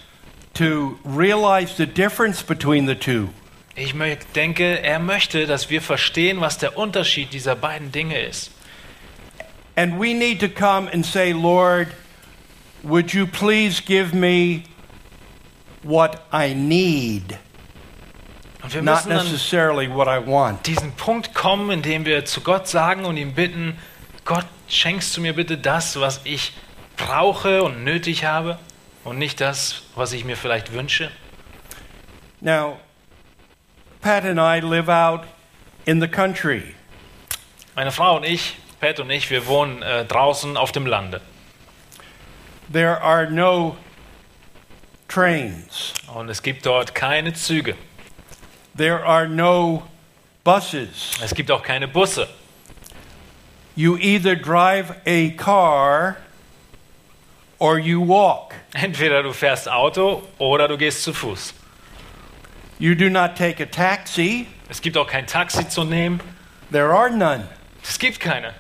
to 0.55 0.99
realize 1.05 1.77
the 1.77 1.87
difference 1.87 2.43
between 2.43 2.87
the 2.87 2.95
two. 2.95 3.31
Ich 3.75 3.95
denke, 4.35 4.83
er 4.83 4.99
möchte, 4.99 5.47
dass 5.47 5.71
wir 5.71 5.81
verstehen, 5.81 6.41
was 6.41 6.59
der 6.59 6.77
Unterschied 6.77 7.33
dieser 7.33 7.57
beiden 7.57 7.91
Dinge 7.91 8.21
ist. 8.21 8.51
And 9.77 9.99
we 9.99 10.13
need 10.13 10.41
to 10.41 10.49
come 10.49 10.93
and 10.93 11.05
say, 11.07 11.33
Lord, 11.33 11.89
would 12.83 13.13
you 13.15 13.27
please 13.27 13.83
give 13.83 14.15
me 14.15 14.65
what 15.83 16.21
I 16.33 16.55
need, 16.55 17.39
Und 18.63 18.75
wir 18.75 18.83
not 18.83 19.07
necessarily 19.07 19.89
what 19.89 20.07
I 20.07 20.25
want? 20.25 20.67
diesen 20.67 20.93
Punkt 20.93 21.35
kommen, 21.35 21.71
in 21.71 21.83
dem 21.83 22.05
wir 22.05 22.25
zu 22.25 22.43
Gott 22.43 22.69
sagen 22.69 23.07
und 23.07 23.17
ihn 23.17 23.35
bitten, 23.35 23.79
Gott, 24.25 24.45
schenkst 24.69 25.17
du 25.17 25.21
mir 25.23 25.35
bitte 25.35 25.57
das, 25.57 25.99
was 25.99 26.21
ich 26.25 26.53
brauche 26.97 27.63
und 27.63 27.83
nötig 27.83 28.25
habe 28.25 28.59
und 29.05 29.19
nicht 29.19 29.41
das, 29.41 29.83
was 29.95 30.13
ich 30.13 30.25
mir 30.25 30.37
vielleicht 30.37 30.73
wünsche? 30.73 31.11
Now, 32.41 32.79
Pat 34.03 34.25
and 34.25 34.41
I 34.41 34.59
live 34.59 34.89
out 34.89 35.27
in 35.87 36.01
the 36.01 36.09
country. 36.09 36.75
Meine 37.77 37.93
Frau 37.93 38.17
und 38.17 38.25
ich, 38.25 38.57
Pat 38.81 38.99
und 38.99 39.09
ich, 39.11 39.31
wir 39.31 39.47
wohnen 39.47 39.81
äh, 39.81 40.05
draußen 40.05 40.57
auf 40.57 40.73
dem 40.73 40.87
Lande. 40.87 41.21
There 42.73 43.01
are 43.01 43.31
no 43.31 43.77
trains. 45.07 45.95
Und 46.13 46.29
es 46.29 46.43
gibt 46.43 46.67
dort 46.67 46.97
keine 46.97 47.33
Züge. 47.33 47.77
There 48.77 49.05
are 49.05 49.29
no 49.29 49.85
buses. 50.43 51.13
Es 51.23 51.33
gibt 51.33 51.53
auch 51.53 51.63
keine 51.63 51.87
Busse. 51.87 52.29
You 53.77 53.97
either 53.99 54.35
drive 54.35 54.97
a 55.07 55.31
car 55.37 56.17
or 57.61 57.79
you 57.79 58.05
walk. 58.05 58.53
Entweder 58.73 59.23
du 59.23 59.33
fährst 59.33 59.71
Auto 59.71 60.25
oder 60.39 60.67
du 60.67 60.77
gehst 60.77 61.05
zu 61.05 61.15
Fuß. 61.15 61.55
You 62.83 62.97
do 62.97 63.09
not 63.09 63.37
take 63.37 63.63
a 63.63 63.67
taxi. 63.67 64.49
Es 64.69 64.83
gibt 64.83 64.97
auch 64.97 65.07
kein 65.07 65.29
Taxi 65.29 65.69
zu 65.69 65.85
nehmen. 65.85 66.21
There 66.73 66.93
are 66.93 67.11
none. 67.11 67.47
Es 67.81 67.97
gibt 67.97 68.19
keine. 68.19 68.55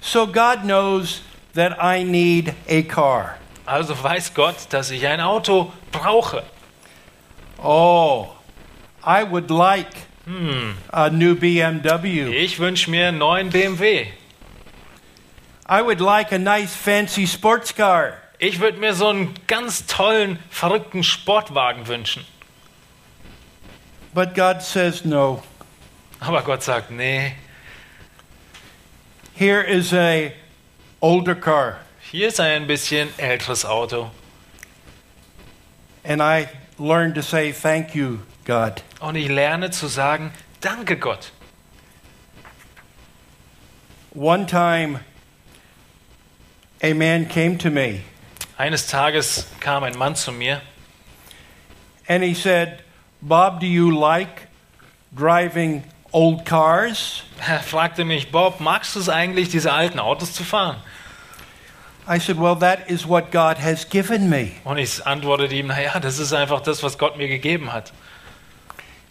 So 0.00 0.26
God 0.26 0.64
knows 0.64 1.22
that 1.54 1.78
I 1.80 2.02
need 2.02 2.52
a 2.68 2.82
car. 2.82 3.36
Also 3.64 3.94
weiß 3.94 4.34
Gott, 4.34 4.56
dass 4.70 4.90
ich 4.90 5.06
ein 5.06 5.20
Auto 5.20 5.72
brauche. 5.92 6.42
Oh, 7.62 8.26
I 9.06 9.22
would 9.22 9.48
like 9.50 9.86
a 10.90 11.10
new 11.10 11.36
BMW. 11.36 12.36
Ich 12.36 12.58
wünsche 12.58 12.90
mir 12.90 13.06
einen 13.06 13.18
neuen 13.18 13.50
BMW. 13.50 14.08
I 15.70 15.80
would 15.80 16.00
like 16.00 16.32
a 16.32 16.38
nice 16.38 16.74
fancy 16.74 17.24
sports 17.28 17.72
car. 17.72 18.14
Ich 18.40 18.58
würde 18.58 18.78
mir 18.78 18.94
so 18.94 19.06
einen 19.06 19.32
ganz 19.46 19.86
tollen, 19.86 20.40
verrückten 20.50 21.04
Sportwagen 21.04 21.86
wünschen. 21.86 22.26
But 24.14 24.34
God 24.34 24.62
says 24.62 25.04
no. 25.04 25.42
Aber 26.20 26.42
Gott 26.42 26.62
sagt, 26.62 26.90
nee, 26.90 27.34
Here 29.34 29.60
is 29.60 29.92
a 29.92 30.32
older 31.02 31.34
car. 31.34 31.80
hier 32.12 32.28
ist 32.28 32.38
ein 32.38 32.68
bisschen 32.68 33.08
älteres 33.18 33.64
Auto. 33.64 34.12
And 36.04 36.22
I 36.22 36.48
learned 36.78 37.16
to 37.16 37.22
say 37.22 37.50
thank 37.50 37.96
you, 37.96 38.20
God. 38.44 38.82
Und 39.00 39.16
ich 39.16 39.28
lerne 39.28 39.70
zu 39.72 39.88
sagen, 39.88 40.32
danke 40.60 40.96
Gott. 40.96 41.32
One 44.14 44.46
time 44.46 45.00
a 46.80 46.94
man 46.94 47.26
came 47.26 47.58
to 47.58 47.70
me 47.70 48.02
Eines 48.56 48.86
Tages 48.86 49.48
kam 49.58 49.82
ein 49.82 49.98
Mann 49.98 50.14
zu 50.14 50.30
mir 50.30 50.60
and 52.08 52.22
he 52.22 52.34
said, 52.34 52.83
"Bob, 53.26 53.60
do 53.60 53.66
you 53.66 53.90
like 53.90 54.48
driving 55.16 55.82
old 56.12 56.44
cars? 56.44 57.24
Er 57.46 57.60
fragte 57.60 58.04
mich, 58.04 58.30
Bob, 58.30 58.60
magst 58.60 58.94
du 58.94 59.00
es 59.00 59.08
eigentlich, 59.08 59.48
diese 59.48 59.72
alten 59.72 59.98
Autos 59.98 60.32
zu 60.32 60.44
fahren? 60.44 60.76
I 62.06 62.18
said, 62.18 62.38
Well, 62.38 62.56
that 62.56 62.90
is 62.90 63.08
what 63.08 63.30
God 63.30 63.58
has 63.58 63.88
given 63.88 64.28
me. 64.28 64.52
Und 64.64 64.78
ich 64.78 65.06
antwortete 65.06 65.54
ihm, 65.54 65.68
naja, 65.68 65.98
das 65.98 66.18
ist 66.18 66.32
einfach 66.34 66.60
das, 66.60 66.82
was 66.82 66.98
Gott 66.98 67.16
mir 67.16 67.28
gegeben 67.28 67.72
hat. 67.72 67.92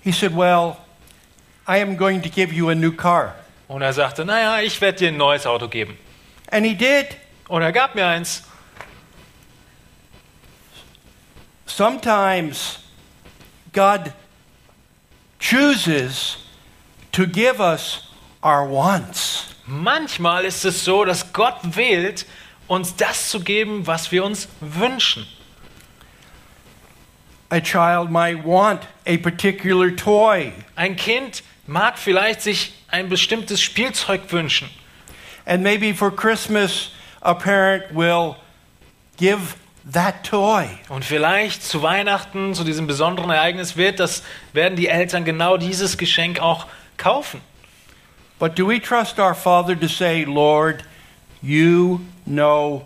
He 0.04 0.12
said, 0.12 0.36
Well, 0.36 0.78
I 1.68 1.82
am 1.82 1.98
going 1.98 2.22
to 2.22 2.30
give 2.30 2.54
you 2.54 2.70
a 2.70 2.76
new 2.76 2.92
car. 2.92 3.36
Und 3.68 3.82
er 3.82 3.94
sagte, 3.94 4.26
naja, 4.26 4.60
ich 4.62 4.80
werde 4.82 5.00
dir 5.00 5.08
ein 5.08 5.18
neues 5.18 5.48
Auto 5.48 5.68
geben. 5.68 5.98
And 6.52 6.66
he 6.66 6.76
did. 6.76 7.18
Und 7.48 7.62
er 7.62 7.72
gab 7.72 7.96
mir 7.96 8.06
eins. 8.06 8.44
Sometimes 11.66 12.83
God 13.74 14.14
chooses 15.40 16.38
to 17.12 17.26
give 17.28 17.60
us 17.60 18.08
our 18.44 18.66
wants. 18.68 19.46
Manchmal 19.66 20.46
ist 20.46 20.66
es 20.66 20.84
so, 20.84 21.06
dass 21.06 21.32
Gott 21.34 21.58
wählt, 21.76 22.26
uns 22.68 22.96
das 22.96 23.30
zu 23.30 23.40
geben, 23.40 23.86
was 23.88 24.12
wir 24.12 24.24
uns 24.24 24.48
wünschen. 24.62 25.26
A 27.50 27.60
child 27.60 28.10
might 28.10 28.44
want 28.44 28.82
a 29.06 29.18
particular 29.18 29.92
toy, 29.96 30.54
Ein 30.76 30.96
Kind 30.96 31.44
mag 31.68 31.98
vielleicht 32.00 32.42
sich 32.42 32.74
ein 32.90 33.10
bestimmtes 33.10 33.62
Spielzeug 33.62 34.32
wünschen. 34.32 34.70
and 35.46 35.62
maybe 35.62 35.94
for 35.94 36.10
Christmas, 36.10 36.90
a 37.22 37.34
parent 37.36 37.94
will 37.94 38.38
give 39.18 39.56
that 39.92 40.24
toy. 40.24 40.68
Und 40.90 41.06
vielleicht 41.06 41.64
zu 41.64 41.82
Weihnachten, 41.82 42.54
zu 42.54 42.64
diesem 42.64 42.88
besonderen 42.88 43.30
Ereignis 43.30 43.76
wird, 43.76 44.00
das 44.00 44.24
werden 44.54 44.76
die 44.76 44.88
Eltern 44.88 45.26
genau 45.26 45.58
dieses 45.58 45.98
Geschenk 45.98 46.40
auch 46.40 46.68
kaufen. 46.98 47.42
But 48.40 48.58
do 48.58 48.68
we 48.68 48.80
trust 48.82 49.20
our 49.20 49.36
Father 49.36 49.80
to 49.80 49.88
say, 49.88 50.24
Lord, 50.24 50.84
you 51.42 52.02
know 52.26 52.86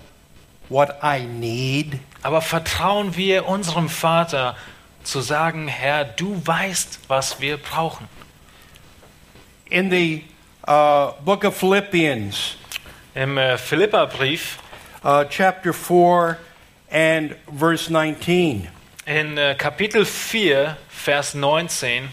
what 0.69 0.97
I 1.01 1.25
need? 1.25 1.99
Aber 2.23 2.41
vertrauen 2.41 3.15
wir 3.15 3.47
unserem 3.47 3.89
Vater 3.89 4.55
zu 5.03 5.21
sagen, 5.21 5.67
Herr, 5.67 6.03
du 6.03 6.41
weißt, 6.45 6.99
was 7.07 7.39
wir 7.39 7.57
brauchen. 7.57 8.09
In 9.69 9.89
the 9.89 10.23
uh, 10.67 11.13
book 11.23 11.43
of 11.43 11.55
Philippians, 11.55 12.57
Im 13.15 13.37
äh, 13.37 13.57
Philipperbrief 13.57 14.59
uh, 15.03 15.23
chapter 15.27 15.73
4 15.73 16.37
and 16.89 17.35
verse 17.51 17.89
19, 17.89 18.67
in 19.05 19.37
äh, 19.37 19.55
Kapitel 19.55 20.05
4, 20.05 20.77
Vers 20.89 21.33
19, 21.33 22.09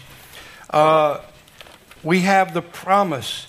uh, 0.71 1.19
we 2.03 2.21
have 2.21 2.53
the 2.53 2.61
promise 2.61 3.47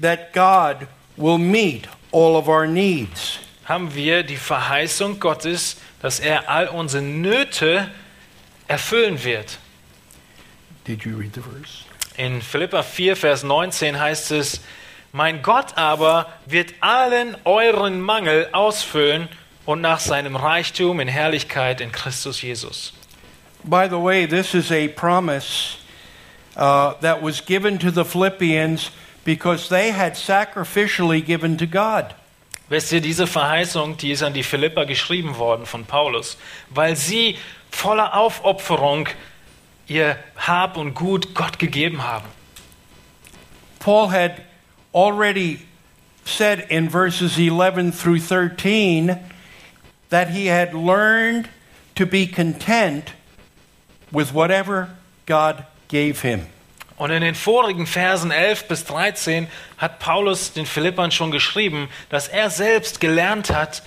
that 0.00 0.32
God 0.32 0.86
will 1.16 1.38
meet 1.38 1.86
all 2.12 2.36
of 2.36 2.48
our 2.48 2.66
needs. 2.66 3.40
haben 3.66 3.94
wir 3.94 4.22
die 4.22 4.36
Verheißung 4.36 5.18
Gottes, 5.18 5.76
dass 6.00 6.20
er 6.20 6.48
all 6.48 6.68
unsere 6.68 7.02
Nöte 7.02 7.90
erfüllen 8.68 9.22
wird. 9.24 9.58
Did 10.86 11.04
you 11.04 11.16
read 11.16 11.34
the 11.34 11.42
verse? 11.42 11.84
In 12.16 12.40
Philippa 12.40 12.82
4, 12.82 13.16
Vers 13.16 13.42
19 13.42 13.98
heißt 13.98 14.30
es, 14.30 14.60
Mein 15.12 15.42
Gott 15.42 15.76
aber 15.76 16.32
wird 16.46 16.74
allen 16.80 17.36
euren 17.44 18.00
Mangel 18.00 18.48
ausfüllen 18.52 19.28
und 19.66 19.80
nach 19.80 20.00
seinem 20.00 20.36
Reichtum 20.36 21.00
in 21.00 21.08
Herrlichkeit 21.08 21.80
in 21.80 21.92
Christus 21.92 22.40
Jesus. 22.40 22.92
By 23.64 23.88
the 23.88 23.98
way, 23.98 24.26
this 24.26 24.54
is 24.54 24.70
a 24.70 24.88
promise 24.88 25.76
uh, 26.56 26.94
that 27.00 27.20
was 27.20 27.44
given 27.44 27.78
to 27.80 27.90
the 27.90 28.04
Philippians 28.04 28.90
because 29.24 29.68
they 29.68 29.90
had 29.90 30.14
sacrificially 30.14 31.20
given 31.20 31.58
to 31.58 31.66
God. 31.66 32.14
Wisst 32.68 32.92
ihr, 32.92 33.00
diese 33.00 33.26
Verheißung, 33.26 33.96
die 33.96 34.12
ist 34.12 34.22
an 34.22 34.32
die 34.32 34.42
Philipper 34.42 34.86
geschrieben 34.86 35.36
worden 35.36 35.66
von 35.66 35.84
Paulus, 35.84 36.36
weil 36.70 36.96
sie 36.96 37.36
voller 37.70 38.16
Aufopferung 38.16 39.08
ihr 39.88 40.16
Hab 40.36 40.76
und 40.76 40.94
Gut 40.94 41.34
Gott 41.34 41.58
gegeben 41.58 42.02
haben. 42.02 42.26
Paul 43.78 44.10
had 44.10 44.42
already 44.92 45.60
said 46.24 46.66
in 46.70 46.90
verses 46.90 47.38
11 47.38 47.92
through 47.92 48.18
13 48.18 49.16
that 50.10 50.30
he 50.30 50.46
had 50.46 50.72
learned 50.74 51.48
to 51.94 52.06
be 52.06 52.26
content 52.26 53.12
with 54.12 54.32
whatever 54.32 54.90
God 55.26 55.64
gave 55.88 56.22
him. 56.22 56.46
Und 56.96 57.10
in 57.10 57.20
den 57.20 57.34
vorigen 57.34 57.86
Versen 57.86 58.30
11 58.30 58.68
bis 58.68 58.84
13 58.84 59.48
hat 59.76 59.98
Paulus 59.98 60.52
den 60.52 60.64
Philippern 60.64 61.10
schon 61.10 61.30
geschrieben, 61.30 61.88
dass 62.08 62.28
er 62.28 62.48
selbst 62.48 63.00
gelernt 63.00 63.50
hat, 63.50 63.82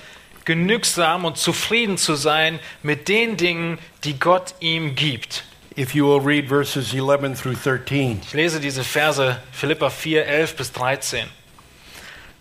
genügsam 0.45 1.26
und 1.26 1.38
zufrieden 1.38 1.97
zu 1.97 2.15
sein 2.15 2.59
mit 2.84 3.07
den 3.07 3.36
Dingen, 3.36 3.80
die 4.03 4.20
Gott 4.20 4.53
ihm 4.59 4.95
gibt. 4.95 5.43
If 5.76 5.95
you 5.95 6.05
will 6.05 6.20
read 6.20 6.49
verses 6.49 6.93
11 6.93 7.41
through 7.41 7.55
13. 7.63 8.22
Ich 8.24 8.34
lese 8.34 8.59
diese 8.59 8.84
Verse 8.84 9.39
Philippa 9.53 9.89
4, 9.89 10.26
11 10.26 10.55
bis 10.55 10.72
13. 10.74 11.26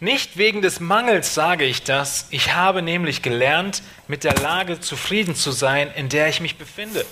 Nicht 0.00 0.36
wegen 0.36 0.62
des 0.62 0.78
Mangels 0.78 1.34
sage 1.34 1.64
ich 1.64 1.82
das, 1.82 2.28
ich 2.30 2.54
habe 2.54 2.82
nämlich 2.82 3.20
gelernt, 3.20 3.82
mit 4.06 4.22
der 4.22 4.34
Lage 4.34 4.78
zufrieden 4.78 5.34
zu 5.34 5.50
sein, 5.50 5.90
in 5.96 6.08
der 6.08 6.28
ich 6.28 6.40
mich 6.40 6.56
befinde. 6.56 7.04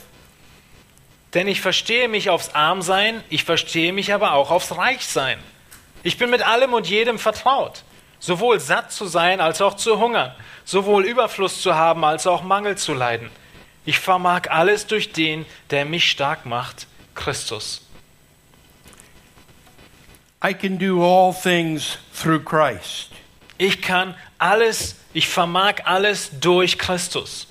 Denn 1.34 1.48
ich 1.48 1.60
verstehe 1.60 2.08
mich 2.08 2.30
aufs 2.30 2.54
Armsein, 2.54 3.24
ich 3.28 3.42
verstehe 3.42 3.92
mich 3.92 4.14
aber 4.14 4.32
auch 4.32 4.52
aufs 4.52 4.76
Reichsein. 4.76 5.38
Ich 6.04 6.16
bin 6.16 6.30
mit 6.30 6.46
allem 6.46 6.74
und 6.74 6.88
jedem 6.88 7.18
vertraut, 7.18 7.82
sowohl 8.20 8.60
satt 8.60 8.92
zu 8.92 9.06
sein 9.06 9.40
als 9.40 9.60
auch 9.60 9.74
zu 9.74 9.98
hungern, 9.98 10.32
sowohl 10.64 11.04
Überfluss 11.04 11.60
zu 11.60 11.74
haben 11.74 12.04
als 12.04 12.28
auch 12.28 12.44
Mangel 12.44 12.78
zu 12.78 12.94
leiden. 12.94 13.30
Ich 13.84 13.98
vermag 13.98 14.48
alles 14.50 14.86
durch 14.86 15.12
den, 15.12 15.44
der 15.70 15.84
mich 15.84 16.08
stark 16.08 16.46
macht, 16.46 16.86
Christus. 17.16 17.85
I 20.42 20.52
can 20.52 20.76
do 20.76 21.02
all 21.02 21.32
things 21.32 21.98
through 22.12 22.44
Christ. 22.44 23.10
Ich 23.58 23.80
kann 23.80 24.14
alles, 24.38 24.96
ich 25.14 25.28
vermag 25.28 25.86
alles 25.86 26.30
durch 26.40 26.78
Christus. 26.78 27.46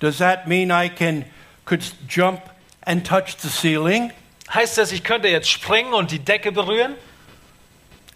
Does 0.00 0.18
that 0.18 0.46
mean 0.46 0.70
I 0.70 0.88
can 0.88 1.24
could 1.64 1.82
jump 2.08 2.42
and 2.86 3.04
touch 3.04 3.36
the 3.38 3.48
ceiling? 3.48 4.12
Heißt 4.52 4.78
das, 4.78 4.92
ich 4.92 5.04
könnte 5.04 5.28
jetzt 5.28 5.48
springen 5.48 5.94
und 5.94 6.10
die 6.10 6.18
Decke 6.18 6.52
berühren? 6.52 6.96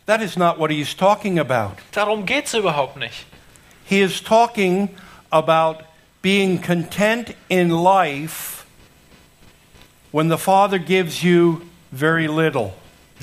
That 0.06 0.20
is 0.20 0.36
not 0.36 0.58
what 0.58 0.70
he's 0.70 0.94
talking 0.94 1.38
about. 1.38 1.76
Darum 1.92 2.26
geht 2.26 2.46
es 2.46 2.54
überhaupt 2.54 2.96
nicht. 2.96 3.24
He 3.86 4.00
is 4.00 4.22
talking 4.22 4.90
about 5.30 5.84
being 6.20 6.60
content 6.60 7.34
in 7.48 7.70
life 7.70 8.64
when 10.12 10.28
the 10.28 10.38
Father 10.38 10.78
gives 10.78 11.22
you 11.22 11.62
very 11.90 12.26
little. 12.26 12.74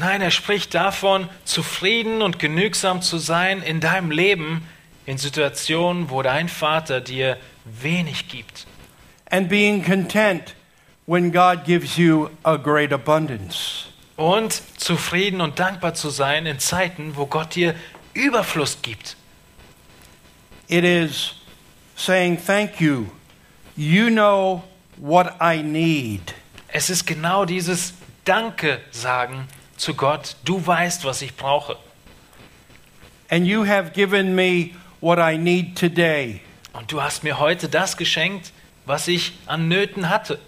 Nein, 0.02 0.24
er 0.24 0.32
spricht 0.32 0.74
davon, 0.74 1.30
zufrieden 1.46 2.24
und 2.24 2.40
genügsam 2.40 3.04
zu 3.04 3.20
sein 3.20 3.62
in 3.62 3.80
deinem 3.82 4.10
Leben, 4.10 4.68
in 5.06 5.20
Situationen, 5.20 6.10
wo 6.10 6.24
dein 6.24 6.50
Vater 6.50 7.02
dir 7.02 7.38
wenig 7.66 8.28
gibt. 8.28 8.66
And 9.30 9.48
being 9.48 9.86
content 9.86 10.56
when 11.06 11.32
God 11.32 11.66
gives 11.66 11.98
you 11.98 12.30
a 12.42 12.58
great 12.58 12.92
abundance. 12.92 13.90
Und 14.16 14.64
zufrieden 14.78 15.40
und 15.40 15.60
dankbar 15.60 15.94
zu 15.94 16.10
sein 16.10 16.48
in 16.48 16.58
Zeiten, 16.58 17.16
wo 17.16 17.28
Gott 17.28 17.54
dir 17.54 17.76
Überfluss 18.16 18.82
gibt. 18.82 19.16
It 20.68 20.84
is 20.84 21.36
saying, 21.96 22.40
Thank 22.44 22.82
you. 22.82 23.06
You 23.76 24.10
know 24.10 24.64
what 24.98 25.36
I 25.40 25.62
need. 25.62 26.34
Es 26.70 26.90
ist 26.90 27.06
genau 27.06 27.46
dieses 27.46 27.94
Danke 28.26 28.82
sagen 28.90 29.48
zu 29.82 29.96
Gott. 29.96 30.36
Du 30.46 30.66
weißt, 30.66 31.06
was 31.06 31.22
ich 31.22 31.36
brauche. 31.36 31.76
And 33.30 33.48
you 33.48 33.66
have 33.66 33.92
given 33.92 34.36
me 34.36 34.72
what 35.02 35.18
I 35.18 35.38
need 35.38 35.78
today. 35.78 36.42
Und 36.74 36.92
du 36.92 37.02
hast 37.02 37.24
mir 37.24 37.40
heute 37.40 37.68
das 37.68 37.98
geschenkt, 37.98 38.52
was 38.86 39.08
ich 39.08 39.34
an 39.48 39.68
Nöten 39.68 40.10
hatte. 40.10 40.40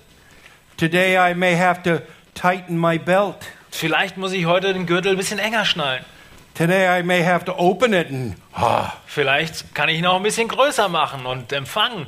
Today 0.77 1.31
I 1.31 1.33
may 1.33 1.55
have 1.57 1.81
to 1.83 2.05
tighten 2.35 2.79
my 2.79 2.99
belt. 2.99 3.37
Vielleicht 3.71 4.17
muss 4.17 4.33
ich 4.33 4.45
heute 4.45 4.73
den 4.73 4.85
Gürtel 4.85 5.13
ein 5.13 5.17
bisschen 5.17 5.39
enger 5.39 5.65
schnallen. 5.65 6.05
Today 6.53 6.99
I 6.99 7.03
may 7.03 7.23
have 7.23 7.45
to 7.45 7.53
open 7.57 7.93
it 7.93 8.09
and 8.09 8.35
ah. 8.53 8.93
Vielleicht 9.07 9.73
kann 9.73 9.89
ich 9.89 9.97
ihn 9.97 10.05
auch 10.05 10.17
ein 10.17 10.23
bisschen 10.23 10.47
größer 10.47 10.89
machen 10.89 11.25
und 11.25 11.51
empfangen. 11.51 12.05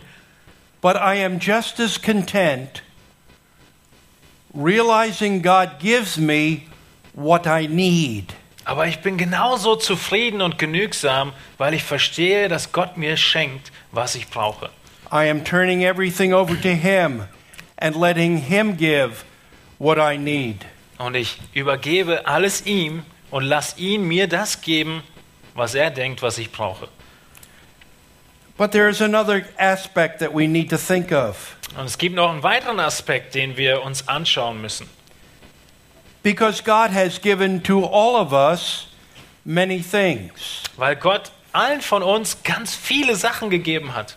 But 0.81 0.95
I 0.97 1.25
am 1.25 1.39
just 1.39 1.79
as 1.79 1.99
content 1.99 2.83
realizing 4.53 5.41
God 5.41 5.79
gives 5.79 6.17
me 6.17 6.61
what 7.15 7.47
I 7.47 7.67
need. 7.67 8.33
Aber 8.65 8.87
ich 8.87 8.99
bin 8.99 9.17
genauso 9.17 9.75
zufrieden 9.75 10.41
und 10.41 10.57
genügsam, 10.57 11.33
weil 11.57 11.73
ich 11.73 11.83
verstehe, 11.83 12.47
dass 12.47 12.71
Gott 12.71 12.97
mir 12.97 13.15
schenkt, 13.15 13.71
was 13.91 14.15
ich 14.15 14.27
brauche. 14.29 14.69
I 15.11 15.29
am 15.29 15.43
turning 15.43 15.83
everything 15.83 16.33
over 16.33 16.59
to 16.59 16.69
Him 16.69 17.25
and 17.77 17.95
letting 17.95 18.37
Him 18.37 18.75
give 18.75 19.23
what 19.77 19.97
I 19.97 20.17
need. 20.17 20.65
Und 20.97 21.15
ich 21.15 21.37
übergebe 21.53 22.25
alles 22.25 22.65
ihm 22.65 23.03
und 23.29 23.43
lass 23.43 23.77
ihn 23.77 24.07
mir 24.07 24.27
das 24.27 24.61
geben, 24.61 25.03
was 25.53 25.75
er 25.75 25.91
denkt, 25.91 26.21
was 26.21 26.37
ich 26.37 26.51
brauche. 26.51 26.87
But 28.57 28.71
there 28.71 28.89
is 28.89 29.01
another 29.01 29.43
aspect 29.57 30.19
that 30.19 30.33
we 30.33 30.47
need 30.47 30.69
to 30.69 30.77
think 30.77 31.11
of. 31.11 31.57
Und 31.77 31.85
es 31.85 31.97
gibt 31.97 32.15
noch 32.15 32.31
einen 32.31 32.41
weiteren 32.41 32.79
Aspekt, 32.79 33.35
den 33.35 33.57
wir 33.57 33.83
uns 33.83 34.07
anschauen 34.07 34.61
müssen. 34.61 34.89
Because 36.25 36.59
God 36.59 36.89
has 36.89 37.19
given 37.19 37.61
to 37.61 37.83
all 37.83 38.15
of 38.15 38.33
us 38.33 38.87
many 39.45 39.79
things. 39.83 40.63
Weil 40.75 40.95
Gott 40.95 41.29
allen 41.53 41.81
von 41.81 42.01
uns 42.01 42.41
ganz 42.43 42.75
viele 42.75 43.15
Sachen 43.15 43.51
gegeben 43.51 43.93
hat. 43.93 44.15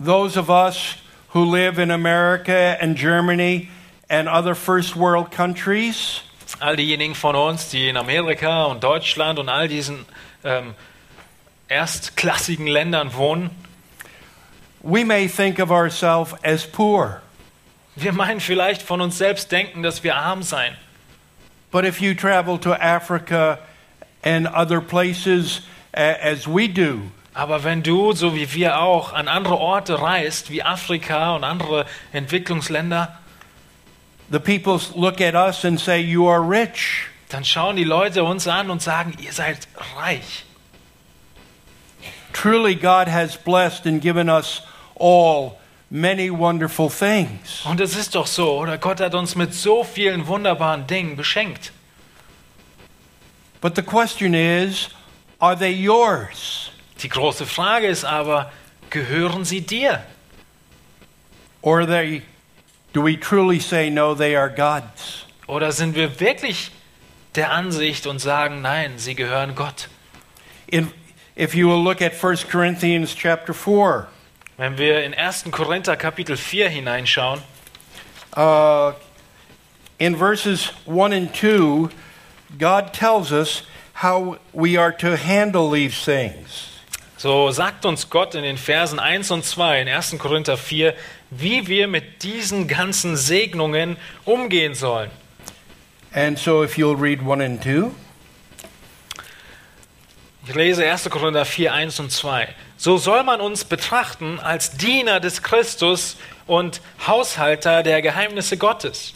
Those 0.00 0.36
of 0.36 0.50
us 0.50 0.96
who 1.28 1.44
live 1.44 1.78
in 1.78 1.92
America 1.92 2.76
and 2.80 2.96
Germany 2.96 3.68
and 4.10 4.28
other 4.28 4.56
first 4.56 4.96
world 4.96 5.30
countries, 5.30 6.22
All 6.58 6.74
diejenigen 6.74 7.14
von 7.14 7.36
uns, 7.36 7.70
die 7.70 7.88
in 7.88 7.96
Amerika 7.96 8.64
und 8.64 8.82
Deutschland 8.82 9.38
und 9.38 9.48
all 9.48 9.68
diesen 9.68 10.04
ähm, 10.42 10.74
erstklassigen 11.68 12.66
Ländern 12.66 13.14
wohnen, 13.14 13.50
we 14.82 15.04
may 15.04 15.28
think 15.28 15.60
of 15.60 15.70
ourselves 15.70 16.34
as 16.42 16.66
poor. 16.66 17.22
Wir 17.96 18.12
meinen 18.12 18.40
vielleicht 18.40 18.82
von 18.82 19.00
uns 19.00 19.18
selbst 19.18 19.52
denken, 19.52 19.82
dass 19.82 20.02
wir 20.02 20.16
arm 20.16 20.42
seien. 20.42 20.76
But 21.70 21.84
if 21.84 22.00
you 22.00 22.14
travel 22.14 22.58
to 22.60 22.74
Africa 22.74 23.58
and 24.22 24.46
other 24.46 24.80
places 24.80 25.62
as 25.92 26.46
we 26.46 26.68
do, 26.68 27.10
Aber 27.34 27.64
wenn 27.64 27.82
du, 27.82 28.12
so 28.12 28.34
wie 28.34 28.52
wir 28.52 28.78
auch, 28.78 29.14
an 29.14 29.26
andere 29.26 29.56
Orte 29.56 30.00
reist, 30.02 30.50
wie 30.50 30.62
Afrika 30.62 31.34
und 31.34 31.44
andere 31.44 31.86
Entwicklungsländer, 32.12 33.18
the 34.30 34.38
people 34.38 34.78
look 34.94 35.20
at 35.20 35.34
us 35.34 35.64
and 35.64 35.80
say, 35.80 35.98
You 35.98 36.28
are 36.28 36.40
rich. 36.40 37.06
dann 37.30 37.44
schauen 37.44 37.76
die 37.76 37.84
Leute 37.84 38.24
uns 38.24 38.46
an 38.46 38.70
und 38.70 38.82
sagen, 38.82 39.14
ihr 39.18 39.32
seid 39.32 39.66
reich. 39.96 40.44
Truly, 42.34 42.74
God 42.74 43.08
has 43.08 43.36
blessed 43.36 43.86
and 43.86 44.02
given 44.02 44.28
us 44.28 44.62
all 44.94 45.58
many 45.92 46.30
wonderful 46.30 46.88
things. 46.88 47.66
Und 47.66 47.78
es 47.78 47.94
ist 47.94 48.14
doch 48.14 48.26
so, 48.26 48.58
oder? 48.58 48.78
Gott 48.78 48.98
hat 49.00 49.14
uns 49.14 49.36
mit 49.36 49.52
so 49.52 49.84
vielen 49.84 50.26
wunderbaren 50.26 50.86
Dingen 50.86 51.16
beschenkt. 51.16 51.70
But 53.60 53.76
the 53.76 53.82
question 53.82 54.34
is, 54.34 54.88
are 55.38 55.56
they 55.56 55.70
yours? 55.70 56.70
Die 57.02 57.08
große 57.08 57.44
Frage 57.44 57.88
ist 57.88 58.04
aber, 58.04 58.50
gehören 58.88 59.44
sie 59.44 59.60
dir? 59.60 60.02
Or 61.60 61.86
they, 61.86 62.22
do 62.94 63.04
we 63.04 63.20
truly 63.20 63.60
say, 63.60 63.90
no, 63.90 64.14
they 64.14 64.34
are 64.34 64.50
God's? 64.50 65.26
Oder 65.46 65.72
sind 65.72 65.94
wir 65.94 66.18
wirklich 66.18 66.70
der 67.34 67.52
Ansicht 67.52 68.06
und 68.06 68.18
sagen, 68.18 68.62
nein, 68.62 68.94
sie 68.96 69.14
gehören 69.14 69.54
Gott? 69.54 69.88
In, 70.66 70.90
if 71.36 71.54
you 71.54 71.68
will 71.68 71.84
look 71.84 72.00
at 72.00 72.12
1 72.12 72.48
Corinthians 72.48 73.14
chapter 73.14 73.52
4, 73.52 74.08
Wenn 74.58 74.76
wir 74.76 75.02
in 75.02 75.14
1. 75.14 75.44
Korinther 75.50 75.96
Kapitel 75.96 76.36
4 76.36 76.68
hineinschauen, 76.68 77.40
uh, 78.36 78.92
in 79.98 80.16
verses 80.16 80.72
1 80.86 81.12
and 81.12 81.34
2, 81.34 81.88
God 82.58 82.92
tells 82.92 83.32
us 83.32 83.62
how 83.94 84.36
we 84.52 84.78
are 84.78 84.94
to 84.98 85.16
handle 85.16 85.70
these 85.70 86.04
things. 86.04 86.68
so 87.16 87.50
sagt 87.52 87.86
uns 87.86 88.10
Gott 88.10 88.34
in 88.34 88.42
den 88.42 88.58
Versen 88.58 88.98
1 88.98 89.30
und 89.30 89.44
2 89.44 89.82
in 89.82 89.88
1. 89.88 90.18
Korinther 90.18 90.56
4, 90.56 90.92
wie 91.30 91.66
wir 91.68 91.86
mit 91.86 92.24
diesen 92.24 92.66
ganzen 92.66 93.16
Segnungen 93.16 93.96
umgehen 94.24 94.74
sollen. 94.74 95.10
And 96.12 96.38
so 96.38 96.62
if 96.62 96.76
you'll 96.76 97.00
read 97.00 97.20
1 97.20 97.40
and 97.40 97.62
2. 97.62 97.90
Ich 100.46 100.54
lese 100.54 100.84
1. 100.84 101.08
Korinther 101.08 101.44
4, 101.44 101.72
1 101.72 102.00
und 102.00 102.10
2. 102.10 102.48
So 102.82 102.96
soll 102.96 103.22
man 103.22 103.40
uns 103.40 103.64
betrachten 103.64 104.40
als 104.40 104.72
Diener 104.72 105.20
des 105.20 105.44
Christus 105.44 106.16
und 106.48 106.80
Haushalter 107.06 107.84
der 107.84 108.02
Geheimnisse 108.02 108.56
Gottes. 108.56 109.12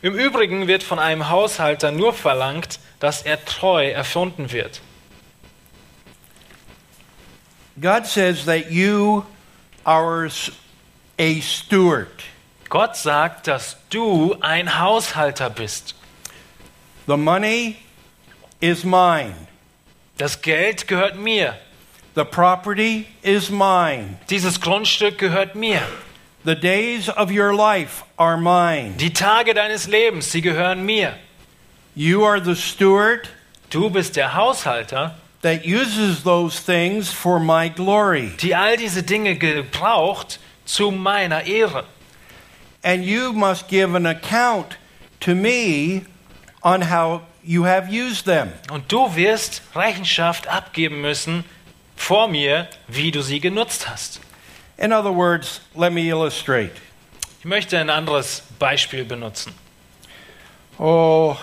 Im 0.00 0.14
Übrigen 0.14 0.68
wird 0.68 0.82
von 0.82 0.98
einem 0.98 1.28
Haushalter 1.28 1.92
nur 1.92 2.14
verlangt, 2.14 2.80
dass 2.98 3.20
er 3.20 3.44
treu 3.44 3.90
erfunden 3.90 4.52
wird. 4.52 4.80
God 7.78 8.06
says 8.06 8.46
that 8.46 8.70
you 8.70 9.22
are 9.84 10.30
a 11.18 11.40
steward. 11.42 12.24
Gott 12.70 12.96
sagt, 12.96 13.48
dass 13.48 13.76
du 13.90 14.34
ein 14.40 14.80
Haushalter 14.80 15.50
bist. 15.50 15.94
The 17.06 17.18
money 17.18 17.76
is 18.60 18.82
mine. 18.82 19.34
Das 20.16 20.40
Geld 20.40 20.88
gehört 20.88 21.16
mir. 21.16 21.54
The 22.14 22.24
property 22.24 23.06
is 23.22 23.50
mine. 23.50 24.18
Dieses 24.28 24.60
Grundstück 24.60 25.18
gehört 25.18 25.54
mir. 25.54 25.82
The 26.44 26.54
days 26.54 27.08
of 27.08 27.30
your 27.30 27.54
life 27.54 28.04
are 28.16 28.36
mine. 28.36 28.94
Die 28.96 29.12
Tage 29.12 29.54
deines 29.54 29.86
Lebens, 29.86 30.30
sie 30.32 30.40
gehören 30.40 30.84
mir. 30.84 31.14
You 31.94 32.24
are 32.24 32.40
the 32.42 32.54
steward 32.54 33.28
Du 33.70 33.90
bist 33.90 34.16
der 34.16 34.34
Haushalter, 34.34 35.14
that 35.42 35.66
uses 35.66 36.22
those 36.24 36.58
things 36.58 37.10
for 37.12 37.38
my 37.38 37.68
glory. 37.68 38.32
die 38.40 38.54
all 38.54 38.76
diese 38.78 39.02
Dinge 39.02 39.36
gebraucht 39.36 40.40
zu 40.64 40.90
meiner 40.90 41.44
Ehre. 41.46 41.84
And 42.82 43.04
you 43.04 43.32
must 43.32 43.68
give 43.68 43.94
an 43.94 44.06
account 44.06 44.78
to 45.20 45.34
me 45.34 46.06
on 46.62 46.90
how 46.90 47.22
you 47.42 47.66
have 47.66 47.90
used 47.90 48.24
them. 48.24 48.52
Und 48.70 48.90
du 48.90 49.14
wirst 49.14 49.62
Rechenschaft 49.74 50.48
abgeben 50.48 51.00
müssen 51.02 51.44
vor 51.98 52.28
mir, 52.28 52.68
wie 52.86 53.10
du 53.10 53.22
sie 53.22 53.40
genutzt 53.40 53.88
hast. 53.88 54.20
In 54.78 54.92
other 54.92 55.14
words, 55.14 55.60
let 55.74 55.92
me 55.92 56.08
illustrate. 56.08 56.72
Ich 57.40 57.44
möchte 57.44 57.78
ein 57.78 57.90
anderes 57.90 58.42
Beispiel 58.58 59.04
benutzen. 59.04 59.52
Oh, 60.78 61.36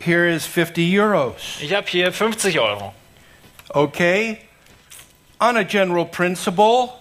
here 0.00 0.26
is 0.26 0.46
50 0.46 0.90
euros. 0.90 1.60
Ich 1.60 1.72
habe 1.74 1.86
hier 1.86 2.10
50 2.12 2.58
Euro. 2.58 2.94
Okay? 3.74 4.40
On 5.40 5.56
a 5.56 5.64
general 5.64 6.06
principle, 6.06 6.98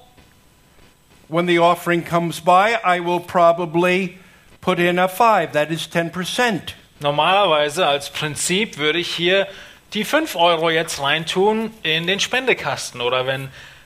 when 1.30 1.46
the 1.46 1.58
offering 1.58 2.04
comes 2.04 2.40
by, 2.40 2.78
I 2.84 3.00
will 3.00 3.20
probably 3.20 4.18
put 4.62 4.80
in 4.80 5.00
a 5.00 5.08
five. 5.08 5.54
That 5.54 5.72
is 5.72 5.88
10%. 5.88 6.74
Normalerweise 7.00 7.86
als 7.88 8.10
Prinzip 8.10 8.78
würde 8.78 9.00
ich 9.00 9.14
hier 9.14 9.48
die 9.94 10.04
5 10.04 10.36
Euro 10.36 10.70
jetzt 10.70 11.02
reintun 11.02 11.72
in 11.84 12.08
den 12.08 12.20
Spendekasten 12.20 13.02
oder 13.02 13.26
wenn 13.26 13.46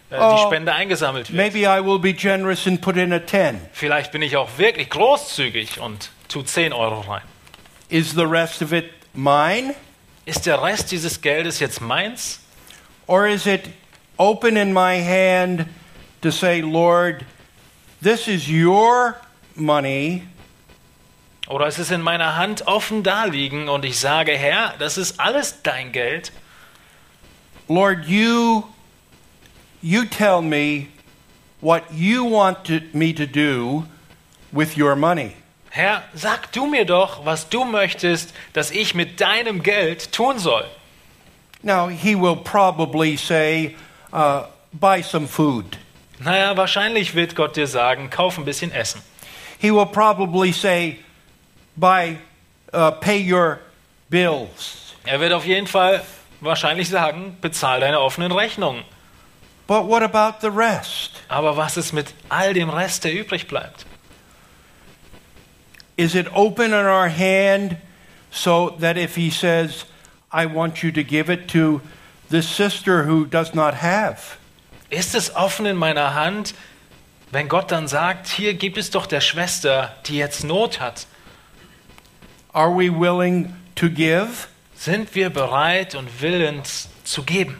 äh, 0.09 0.17
Oh. 0.19 0.35
die 0.37 0.41
Spende 0.43 0.73
eingesammelt 0.73 1.31
wird. 1.31 1.35
Maybe 1.37 1.59
I 1.67 1.83
will 1.83 1.97
be 1.99 2.13
generous 2.13 2.67
and 2.67 2.81
put 2.81 2.97
in 2.97 3.11
a 3.13 3.25
10. 3.25 3.59
Vielleicht 3.71 4.11
bin 4.11 4.21
ich 4.21 4.35
auch 4.37 4.49
wirklich 4.57 4.89
großzügig 4.89 5.79
und 5.79 6.09
tu 6.27 6.41
10 6.43 6.71
Euro 6.73 6.99
rein. 7.01 7.21
Is 7.89 8.11
the 8.11 8.23
rest 8.23 8.61
of 8.61 8.71
it 8.73 8.91
mine? 9.13 9.73
Ist 10.25 10.45
der 10.45 10.61
Rest 10.61 10.91
dieses 10.91 11.21
Geldes 11.21 11.59
jetzt 11.59 11.81
meins? 11.81 12.39
Or 13.07 13.27
is 13.27 13.45
it 13.45 13.61
open 14.17 14.55
in 14.55 14.71
my 14.73 15.01
hand 15.03 15.65
to 16.21 16.31
say, 16.31 16.61
Lord, 16.61 17.23
this 18.01 18.27
is 18.27 18.47
your 18.47 19.15
money, 19.55 20.23
Oder 21.53 21.67
ist 21.67 21.77
es 21.77 21.91
in 21.91 22.01
meiner 22.01 22.35
Hand 22.35 22.65
offen 22.65 23.03
daliegen 23.03 23.69
und 23.69 23.85
ich 23.85 23.99
sage, 23.99 24.31
Herr, 24.31 24.73
das 24.79 24.97
ist 24.97 25.19
alles 25.19 25.61
dein 25.61 25.91
Geld? 25.91 26.31
Lord, 27.67 28.05
you 28.07 28.63
you 29.79 30.03
tell 30.03 30.41
me 30.41 30.87
what 31.61 31.83
you 31.91 32.25
want 32.25 32.63
to, 32.63 32.79
me 32.93 33.13
to 33.13 33.27
do 33.27 33.85
with 34.51 34.75
your 34.75 34.95
money. 34.95 35.33
Herr, 35.69 36.01
sag 36.15 36.51
du 36.53 36.65
mir 36.65 36.85
doch, 36.85 37.23
was 37.23 37.47
du 37.49 37.65
möchtest, 37.65 38.33
dass 38.53 38.71
ich 38.71 38.95
mit 38.95 39.21
deinem 39.21 39.61
Geld 39.61 40.11
tun 40.11 40.39
soll. 40.39 40.65
Now, 41.61 41.87
he 41.87 42.15
will 42.15 42.35
probably 42.35 43.15
say, 43.15 43.75
uh, 44.11 44.45
buy 44.73 45.03
some 45.03 45.27
food. 45.27 45.77
Naja, 46.17 46.57
wahrscheinlich 46.57 47.13
wird 47.13 47.35
Gott 47.35 47.57
dir 47.57 47.67
sagen, 47.67 48.09
kauf 48.09 48.39
ein 48.39 48.43
bisschen 48.43 48.71
Essen. 48.71 49.03
He 49.59 49.71
will 49.71 49.85
probably 49.85 50.51
say, 50.51 50.97
buy, 51.75 52.17
uh, 52.73 52.91
pay 52.91 53.19
your 53.19 53.59
bills. 54.09 54.95
Er 55.05 55.19
wird 55.19 55.33
auf 55.33 55.45
jeden 55.45 55.67
Fall 55.67 56.01
wahrscheinlich 56.41 56.89
sagen, 56.89 57.37
bezahl 57.41 57.79
deine 57.79 57.99
offenen 57.99 58.31
Rechnungen. 58.31 58.83
But 59.67 59.87
what 59.87 60.03
about 60.03 60.39
the 60.41 60.49
rest? 60.49 61.21
Aber 61.29 61.55
was 61.55 61.77
ist 61.77 61.93
mit 61.93 62.13
all 62.29 62.53
dem 62.53 62.69
Rest, 62.69 63.05
der 63.05 63.13
übrig 63.13 63.47
bleibt? 63.47 63.85
Is 65.95 66.15
it 66.15 66.27
open 66.33 66.67
in 66.67 66.85
our 66.85 67.07
hand 67.09 67.77
so 68.31 68.71
that 68.79 68.97
if 68.97 69.15
he 69.15 69.29
says, 69.29 69.85
I 70.31 70.45
want 70.45 70.83
you 70.83 70.91
to 70.91 71.03
give 71.03 71.31
it 71.31 71.47
to 71.49 71.81
this 72.29 72.47
sister 72.47 73.03
who 73.03 73.25
does 73.25 73.53
not 73.53 73.75
have, 73.81 74.37
Ist 74.93 75.15
es 75.15 75.35
offen 75.35 75.65
in 75.65 75.75
meiner 75.75 76.13
Hand, 76.13 76.53
wenn 77.31 77.49
Gott 77.49 77.71
dann 77.71 77.87
sagt, 77.87 78.27
hier 78.27 78.53
gibt 78.53 78.77
es 78.77 78.91
doch 78.91 79.07
der 79.07 79.21
Schwester, 79.21 79.95
die 80.05 80.17
jetzt 80.17 80.43
Not 80.43 80.79
hat? 80.79 81.07
Are 82.53 82.71
we 82.71 82.89
willing 82.89 83.53
to 83.75 83.89
give? 83.89 84.47
Sind 84.75 85.13
wir 85.15 85.29
bereit 85.29 85.95
und 85.95 86.21
willens 86.21 86.89
zu 87.03 87.23
geben? 87.23 87.59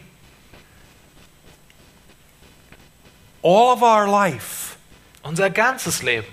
All 3.42 3.72
of 3.74 3.82
our 3.82 4.08
life, 4.08 4.78
Unser 5.24 5.50
ganzes 5.50 6.04
Leben, 6.04 6.28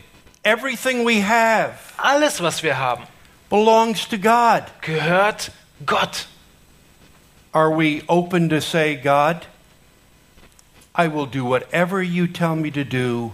everything 0.45 1.05
we 1.05 1.21
have, 1.21 1.93
alles, 1.99 2.41
was 2.41 2.63
wir 2.63 2.77
haben, 2.79 3.05
belongs 3.49 4.07
to 4.09 4.19
God. 4.19 4.65
gehört 4.83 5.51
Gott. 5.87 6.27
Are 7.53 7.71
we 7.71 8.03
open 8.09 8.49
to 8.51 8.61
say, 8.61 8.95
God, 8.95 9.47
I 10.95 11.09
will 11.09 11.27
do 11.27 11.45
whatever 11.45 12.01
you 12.03 12.27
tell 12.29 12.55
me 12.57 12.71
to 12.71 12.85
do, 12.85 13.33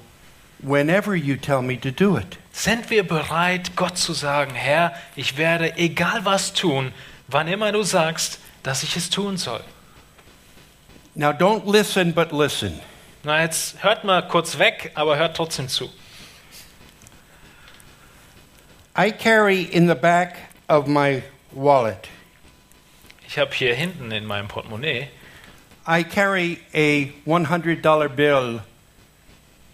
whenever 0.66 1.14
you 1.14 1.36
tell 1.36 1.62
me 1.62 1.76
to 1.76 1.90
do 1.90 2.16
it? 2.16 2.38
Sind 2.52 2.90
wir 2.90 3.06
bereit, 3.06 3.76
Gott 3.76 3.96
zu 3.96 4.12
sagen, 4.12 4.54
Herr, 4.54 4.92
ich 5.14 5.36
werde 5.36 5.76
egal 5.76 6.24
was 6.24 6.52
tun, 6.52 6.92
wann 7.28 7.46
immer 7.48 7.70
du 7.72 7.82
sagst, 7.82 8.40
dass 8.62 8.82
ich 8.82 8.96
es 8.96 9.08
tun 9.08 9.36
soll? 9.36 9.62
Now, 11.14 11.32
don't 11.32 11.64
listen, 11.64 12.12
but 12.12 12.32
listen. 12.32 12.80
Na, 13.22 13.40
jetzt 13.40 13.82
hört 13.82 14.04
mal 14.04 14.26
kurz 14.28 14.58
weg, 14.58 14.90
aber 14.94 15.16
hört 15.16 15.36
trotzdem 15.36 15.68
zu. 15.68 15.88
I 18.98 19.10
carry 19.12 19.62
in 19.62 19.88
the 19.88 19.94
back 19.94 20.36
of 20.68 20.86
my 20.86 21.22
wallet, 21.52 22.08
Ich 23.26 23.38
habe 23.38 23.52
hier 23.54 23.74
hinten 23.74 24.10
in 24.12 24.24
meinem 24.24 24.48
Portemonnaie, 24.48 25.08
I 25.86 26.02
carry 26.02 26.58
a 26.74 27.12
$100 27.26 28.08
bill. 28.08 28.60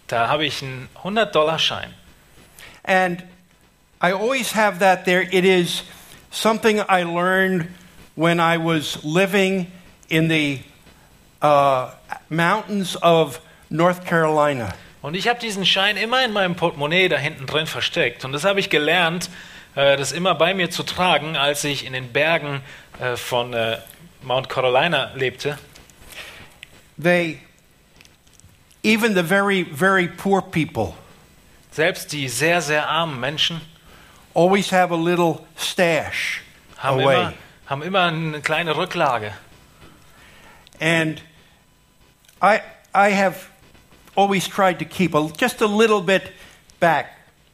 Da 0.07 0.27
habe 0.27 0.45
ich 0.45 0.61
einen 0.61 0.89
100-Dollar-Schein. 1.03 1.93
And 2.83 3.23
I 4.01 4.11
always 4.11 4.53
have 4.55 4.79
that 4.79 5.05
there. 5.05 5.21
It 5.21 5.45
is 5.45 5.83
something 6.31 6.81
I 6.89 7.03
learned 7.03 7.67
when 8.15 8.39
I 8.39 8.57
was 8.57 9.03
living 9.03 9.71
in 10.09 10.27
the 10.27 10.59
uh, 11.41 11.91
mountains 12.29 12.97
of 13.01 13.39
North 13.69 14.05
Carolina. 14.05 14.73
Und 15.01 15.15
ich 15.15 15.27
habe 15.27 15.39
diesen 15.39 15.65
Schein 15.65 15.97
immer 15.97 16.23
in 16.23 16.31
meinem 16.31 16.55
Portemonnaie 16.55 17.09
da 17.09 17.17
hinten 17.17 17.45
drin 17.45 17.67
versteckt. 17.67 18.23
Und 18.23 18.31
das 18.31 18.45
habe 18.45 18.59
ich 18.59 18.69
gelernt, 18.69 19.29
äh, 19.75 19.97
das 19.97 20.11
immer 20.11 20.35
bei 20.35 20.53
mir 20.53 20.69
zu 20.69 20.83
tragen, 20.83 21.35
als 21.35 21.63
ich 21.63 21.85
in 21.85 21.93
den 21.93 22.13
Bergen 22.13 22.61
äh, 22.99 23.17
von 23.17 23.53
äh, 23.53 23.79
Mount 24.21 24.47
Carolina 24.47 25.11
lebte. 25.15 25.57
They, 27.01 27.39
even 28.83 29.15
the 29.15 29.23
very, 29.23 29.63
very 29.63 30.07
poor 30.07 30.41
people, 30.41 30.95
Selbst 31.71 32.11
die 32.11 32.27
sehr, 32.27 32.61
sehr 32.61 32.87
armen 32.87 33.19
Menschen 33.19 33.61
always 34.35 34.71
have 34.71 34.91
a 34.91 34.95
little 34.95 35.45
stash 35.57 36.41
haben 36.77 36.99
away. 36.99 37.15
immer, 37.15 37.33
haben 37.67 37.81
immer 37.81 38.01
eine 38.03 38.41
kleine 38.41 38.75
Rücklage. 38.75 39.33
And 40.79 41.21
I, 42.41 42.59
I 42.93 43.11
have 43.11 43.47
always 44.15 44.47
tried 44.47 44.79
to 44.79 44.85
keep 44.85 45.15
a, 45.15 45.31
just 45.39 45.61
a 45.61 45.67
little 45.67 46.01
bit 46.01 46.31
back. 46.79 47.07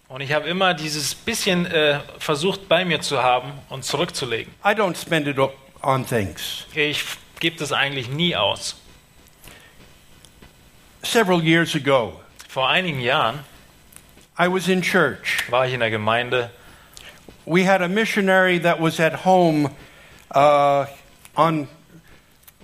Und 0.09 0.21
ich 0.21 0.34
habe 0.34 0.49
immer 0.49 0.73
dieses 0.73 1.13
bisschen 1.13 1.67
äh, 1.67 1.99
versucht 2.17 2.67
bei 2.67 2.84
mir 2.84 2.99
zu 2.99 3.21
haben 3.21 3.53
und 3.69 3.86
zurückzulegen. 3.86 4.51
I 4.65 4.69
don't 4.69 4.97
spend 4.97 5.27
it 5.27 5.38
on 5.84 6.05
things. 6.05 6.65
Ich 6.73 7.05
gebe 7.39 7.57
das 7.57 7.71
eigentlich 7.71 8.09
nie 8.09 8.36
aus. 8.36 8.75
Several 11.04 11.41
years 11.43 11.76
ago, 11.76 12.20
Vor 12.47 12.68
einigen 12.68 13.00
Jahren 13.02 13.39
I 14.38 14.47
was 14.47 14.68
in 14.68 14.82
church. 14.82 15.43
war 15.50 15.66
ich 15.66 15.74
in 15.74 15.80
der 15.80 15.89
Gemeinde 15.91 16.50
We 17.45 17.64
had 17.66 17.82
a 17.82 17.88
missionary 17.88 18.60
that 18.60 18.80
was 18.80 19.00
at 19.00 19.14
home 19.26 19.72
uh, 20.36 20.86
on 21.36 21.68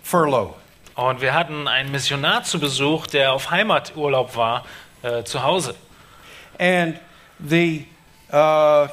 furlough. 0.04 0.56
und 0.96 1.22
wir 1.22 1.34
hatten 1.34 1.68
einen 1.68 1.92
Missionar 1.92 2.44
zu 2.44 2.60
Besuch, 2.60 3.08
der 3.08 3.34
auf 3.34 3.50
Heimaturlaub 3.52 4.36
war, 4.36 4.66
äh, 5.02 5.24
zu 5.24 5.42
Hause. 5.44 5.76
And 6.60 7.00
the 7.40 7.86
uh, 8.32 8.88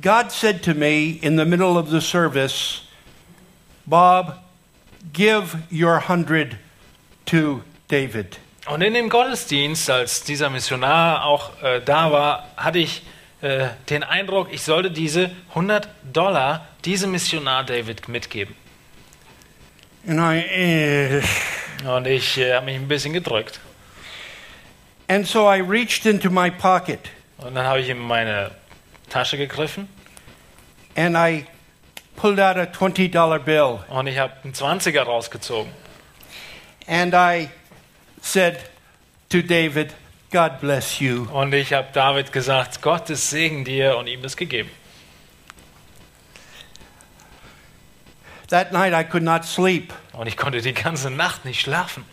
God 0.00 0.30
said 0.32 0.62
to 0.64 0.74
me 0.74 1.18
in 1.22 1.36
the 1.36 1.44
middle 1.44 1.76
of 1.76 1.90
the 1.90 2.00
service, 2.00 2.82
Bob, 3.86 4.38
give 5.12 5.56
your 5.70 6.00
hundred 6.00 6.56
to 7.26 7.62
David. 7.94 8.38
Und 8.66 8.82
in 8.82 8.94
dem 8.94 9.08
Gottesdienst, 9.08 9.88
als 9.88 10.24
dieser 10.24 10.50
Missionar 10.50 11.24
auch 11.26 11.62
äh, 11.62 11.80
da 11.84 12.10
war, 12.10 12.48
hatte 12.56 12.78
ich 12.80 13.02
äh, 13.40 13.68
den 13.88 14.02
Eindruck, 14.02 14.48
ich 14.52 14.62
sollte 14.62 14.90
diese 14.90 15.30
100 15.50 15.88
Dollar 16.12 16.66
diesem 16.84 17.12
Missionar 17.12 17.62
David 17.64 18.08
mitgeben. 18.08 18.56
And 20.08 20.18
I, 20.18 20.38
eh. 20.40 21.22
Und 21.86 22.06
ich 22.06 22.36
äh, 22.38 22.54
habe 22.54 22.66
mich 22.66 22.74
ein 22.76 22.88
bisschen 22.88 23.12
gedrückt. 23.12 23.60
and 25.08 25.26
so 25.26 25.46
I 25.48 25.60
reached 25.60 26.06
into 26.06 26.30
my 26.30 26.50
pocket 26.50 26.98
Und 27.38 27.54
dann 27.54 27.66
habe 27.66 27.80
ich 27.80 27.90
in 27.90 27.98
meine 27.98 28.50
Tasche 29.10 29.36
gegriffen 29.36 29.86
and 30.96 31.14
I 31.16 31.44
pulled 32.16 32.40
out 32.40 32.56
a 32.56 32.66
twenty 32.66 33.08
dollar 33.10 33.38
bill 33.38 33.80
und 33.88 34.06
ich 34.06 34.18
habe 34.18 34.32
einen 34.42 34.54
20er 34.54 35.02
rausgezogen. 35.02 35.70
and 36.86 37.14
I 37.14 37.50
said 38.24 38.58
to 39.28 39.42
David, 39.42 39.92
"God 40.32 40.60
bless 40.60 41.00
you." 41.00 41.28
Und 41.32 41.52
ich 41.54 41.72
habe 41.72 41.88
David 41.92 42.32
gesagt, 42.32 42.82
Gottes 42.82 43.30
Segen 43.30 43.64
dir 43.64 43.96
und 43.96 44.06
ihm 44.06 44.22
das 44.22 44.36
gegeben. 44.36 44.70
That 48.48 48.72
night 48.72 48.92
I 48.92 49.08
could 49.08 49.22
not 49.22 49.44
sleep. 49.44 49.92
Und 50.12 50.26
ich 50.26 50.36
konnte 50.36 50.60
die 50.60 50.74
ganze 50.74 51.10
Nacht 51.10 51.44
nicht 51.44 51.60
schlafen. 51.60 52.04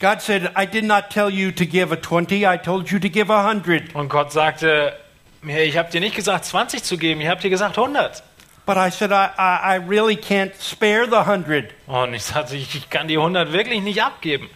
God 0.00 0.20
said, 0.20 0.52
"I 0.56 0.66
did 0.66 0.84
not 0.84 1.10
tell 1.10 1.28
you 1.28 1.50
to 1.50 1.64
give 1.64 1.92
a 1.92 1.96
twenty. 1.96 2.46
I 2.46 2.56
told 2.56 2.90
you 2.90 2.98
to 2.98 3.08
give 3.08 3.32
a 3.32 3.48
hundred. 3.48 3.94
Und 3.94 4.08
Gott 4.08 4.32
sagte 4.32 4.96
mir, 5.42 5.64
ich 5.64 5.76
habe 5.76 5.90
dir 5.90 6.00
nicht 6.00 6.14
gesagt 6.14 6.44
20 6.44 6.82
zu 6.82 6.98
geben, 6.98 7.20
ich 7.20 7.28
habe 7.28 7.40
dir 7.40 7.50
gesagt 7.50 7.76
100. 7.78 8.22
But 8.68 8.76
I 8.76 8.90
said, 8.90 9.12
I, 9.12 9.32
I, 9.38 9.56
I 9.62 9.74
really 9.76 10.14
can't 10.14 10.54
spare 10.60 11.06
the 11.06 11.24
hundred. 11.24 11.72
Und 11.86 12.12
ich 12.12 12.22
sagte, 12.22 12.54
ich 12.54 12.90
kann 12.90 13.08
die 13.08 13.16
100 13.16 13.50
wirklich 13.50 13.80
nicht 13.80 14.02
abgeben. 14.02 14.50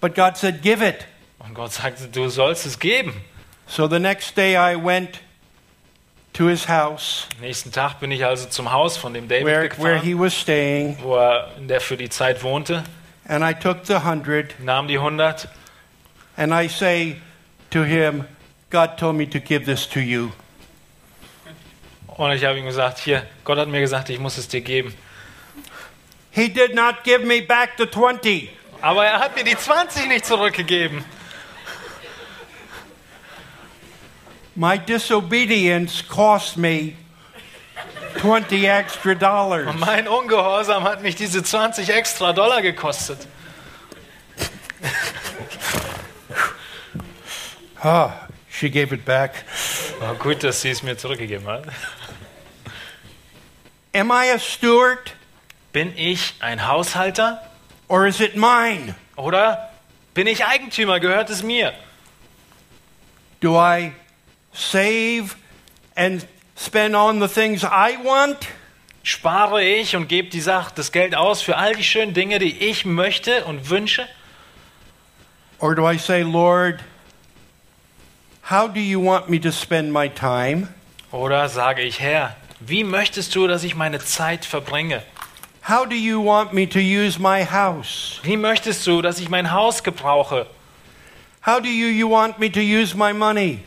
But 0.00 0.16
God 0.16 0.36
said, 0.36 0.60
Give 0.60 0.82
it. 0.82 1.06
Und 1.38 1.54
Gott 1.54 1.72
sagte, 1.72 2.08
du 2.08 2.28
sollst 2.28 2.66
es 2.66 2.80
geben. 2.80 3.12
So 3.68 3.86
the 3.86 4.00
next 4.00 4.36
day 4.36 4.56
I 4.56 4.74
went 4.74 5.20
to 6.32 6.48
his 6.48 6.66
house 6.68 7.28
Nächsten 7.40 7.70
Tag 7.70 8.00
bin 8.00 8.10
ich 8.10 8.24
also 8.24 8.48
zum 8.48 8.72
Haus 8.72 8.96
von 8.96 9.14
dem 9.14 9.28
David 9.28 9.46
where, 9.46 9.70
where 9.78 9.98
he 10.00 10.12
was 10.18 10.34
staying, 10.34 10.98
wo 11.00 11.14
er 11.14 11.52
der 11.60 11.80
für 11.80 11.96
die 11.96 12.08
Zeit 12.08 12.42
wohnte, 12.42 12.82
and 13.28 13.44
I 13.44 13.54
took 13.54 13.86
the 13.86 14.04
hundred, 14.04 14.58
nahm 14.58 14.88
die 14.88 14.98
100 14.98 15.48
and 16.36 16.52
I 16.52 16.66
say 16.68 17.18
to 17.70 17.84
him, 17.84 18.24
God 18.70 18.98
told 18.98 19.14
me 19.14 19.30
to 19.30 19.38
give 19.38 19.64
this 19.64 19.88
to 19.90 20.00
you. 20.00 20.32
Und 22.16 22.32
ich 22.32 22.44
habe 22.44 22.58
ihm 22.58 22.64
gesagt, 22.64 22.98
hier, 22.98 23.26
Gott 23.44 23.58
hat 23.58 23.68
mir 23.68 23.80
gesagt, 23.80 24.08
ich 24.08 24.18
muss 24.18 24.38
es 24.38 24.48
dir 24.48 24.60
geben. 24.60 24.94
He 26.30 26.48
did 26.48 26.74
not 26.74 27.02
give 27.04 27.24
me 27.24 27.42
back 27.42 27.70
the 27.78 27.86
20. 27.86 28.50
Aber 28.80 29.06
er 29.06 29.18
hat 29.18 29.36
mir 29.36 29.44
die 29.44 29.56
20 29.56 30.06
nicht 30.08 30.26
zurückgegeben. 30.26 31.04
My 34.54 34.78
disobedience 34.78 36.06
cost 36.06 36.56
me 36.56 36.94
20 38.20 38.64
extra 38.64 39.14
dollars. 39.14 39.66
Und 39.66 39.80
mein 39.80 40.08
Ungehorsam 40.08 40.84
hat 40.84 41.02
mich 41.02 41.16
diese 41.16 41.42
20 41.42 41.88
extra 41.90 42.32
Dollar 42.32 42.62
gekostet. 42.62 43.26
Ah, 47.82 48.12
she 48.48 48.70
gave 48.70 48.94
it 48.94 49.04
back. 49.04 49.44
Oh, 50.00 50.14
gut, 50.14 50.42
dass 50.42 50.62
sie 50.62 50.70
es 50.70 50.82
mir 50.82 50.96
zurückgegeben 50.96 51.46
hat. 51.46 51.64
Am 53.96 54.10
I 54.10 54.26
a 54.26 54.38
steward 54.38 55.14
Bin 55.72 55.96
ich 55.96 56.34
ein 56.40 56.68
Haushalter 56.68 57.40
or 57.88 58.06
is 58.06 58.20
it 58.20 58.36
mine? 58.36 58.94
oder 59.16 59.70
bin 60.12 60.26
ich 60.26 60.44
Eigentümer? 60.44 61.00
Gehört 61.00 61.30
es 61.30 61.42
mir? 61.42 61.72
Do 63.40 63.58
I 63.58 63.92
save 64.52 65.34
and 65.94 66.26
spend 66.58 66.94
on 66.94 67.20
the 67.20 67.28
things 67.28 67.64
I 67.64 67.96
want? 68.04 68.36
Spare 69.02 69.64
ich 69.64 69.96
und 69.96 70.08
gebe 70.08 70.28
die 70.28 70.42
Sache, 70.42 70.72
das 70.74 70.92
Geld 70.92 71.14
aus 71.14 71.40
für 71.40 71.56
all 71.56 71.74
die 71.74 71.84
schönen 71.84 72.12
Dinge, 72.12 72.38
die 72.38 72.58
ich 72.68 72.84
möchte 72.84 73.46
und 73.46 73.70
wünsche? 73.70 74.06
Or 75.58 75.74
do 75.74 75.90
I 75.90 75.96
say, 75.96 76.22
Lord, 76.22 76.80
how 78.50 78.68
do 78.68 78.80
you 78.80 79.02
want 79.02 79.30
me 79.30 79.40
to 79.40 79.50
spend 79.50 79.90
my 79.90 80.10
time? 80.10 80.68
Oder 81.12 81.48
sage 81.48 81.80
ich, 81.80 81.98
Herr, 82.00 82.36
wie 82.60 82.84
möchtest 82.84 83.34
du, 83.34 83.46
dass 83.46 83.64
ich 83.64 83.74
meine 83.74 83.98
Zeit 83.98 84.44
verbringe? 84.44 85.02
How 85.68 85.84
do 85.84 85.96
you 85.96 86.24
want 86.24 86.52
me 86.52 86.68
to 86.68 86.78
use 86.78 87.20
my 87.20 87.44
house? 87.44 88.20
Wie 88.22 88.36
möchtest 88.36 88.86
du, 88.86 89.02
dass 89.02 89.18
ich 89.18 89.28
mein 89.28 89.50
Haus 89.50 89.82
gebrauche? 89.82 90.46
How 91.44 91.60
do 91.60 91.68
you, 91.68 91.88
you 91.88 92.08
want 92.08 92.38
me 92.38 92.50
to 92.50 92.60
use 92.60 92.96
my 92.96 93.12
money? 93.12 93.60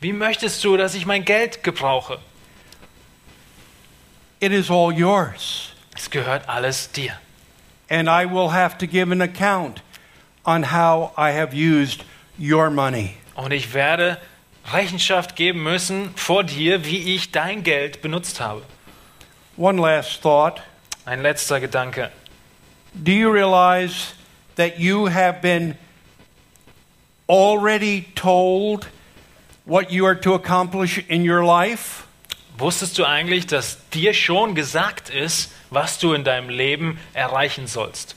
Wie 0.00 0.12
möchtest 0.12 0.62
du, 0.64 0.76
dass 0.76 0.94
ich 0.94 1.06
mein 1.06 1.24
Geld 1.24 1.62
gebrauche? 1.62 2.18
It 4.40 4.52
is 4.52 4.70
all 4.70 4.92
yours. 4.92 5.72
Es 5.96 6.10
gehört 6.10 6.48
alles 6.48 6.90
dir. 6.90 7.12
And 7.88 8.08
I 8.08 8.24
will 8.24 8.52
have 8.52 8.76
to 8.78 8.86
give 8.86 9.12
an 9.12 9.22
account 9.22 9.82
on 10.44 10.72
how 10.72 11.12
I 11.16 11.32
have 11.32 11.54
used 11.54 12.04
your 12.38 12.68
money. 12.68 13.16
Und 13.36 13.52
ich 13.52 13.72
werde 13.72 14.18
Rechenschaft 14.72 15.36
geben 15.36 15.62
müssen 15.62 16.14
vor 16.16 16.44
dir, 16.44 16.84
wie 16.84 17.14
ich 17.14 17.32
dein 17.32 17.62
Geld 17.62 18.00
benutzt 18.02 18.40
habe. 18.40 18.62
One 19.56 19.80
last 19.80 20.22
thought. 20.22 20.62
Ein 21.04 21.20
letzter 21.20 21.60
Gedanke. 21.60 22.10
Do 22.94 23.12
you 23.12 23.30
realize 23.30 24.14
that 24.56 24.78
you 24.78 25.10
have 25.10 25.40
been 25.42 25.76
already 27.28 28.06
told 28.14 28.88
what 29.66 29.90
you 29.90 30.06
are 30.06 30.18
to 30.20 30.34
accomplish 30.34 30.98
in 31.08 31.28
your 31.28 31.44
life? 31.44 32.04
Wusstest 32.56 32.96
du 32.98 33.04
eigentlich, 33.04 33.46
dass 33.46 33.78
dir 33.90 34.14
schon 34.14 34.54
gesagt 34.54 35.10
ist, 35.10 35.52
was 35.70 35.98
du 35.98 36.12
in 36.12 36.24
deinem 36.24 36.48
Leben 36.48 36.98
erreichen 37.12 37.66
sollst? 37.66 38.14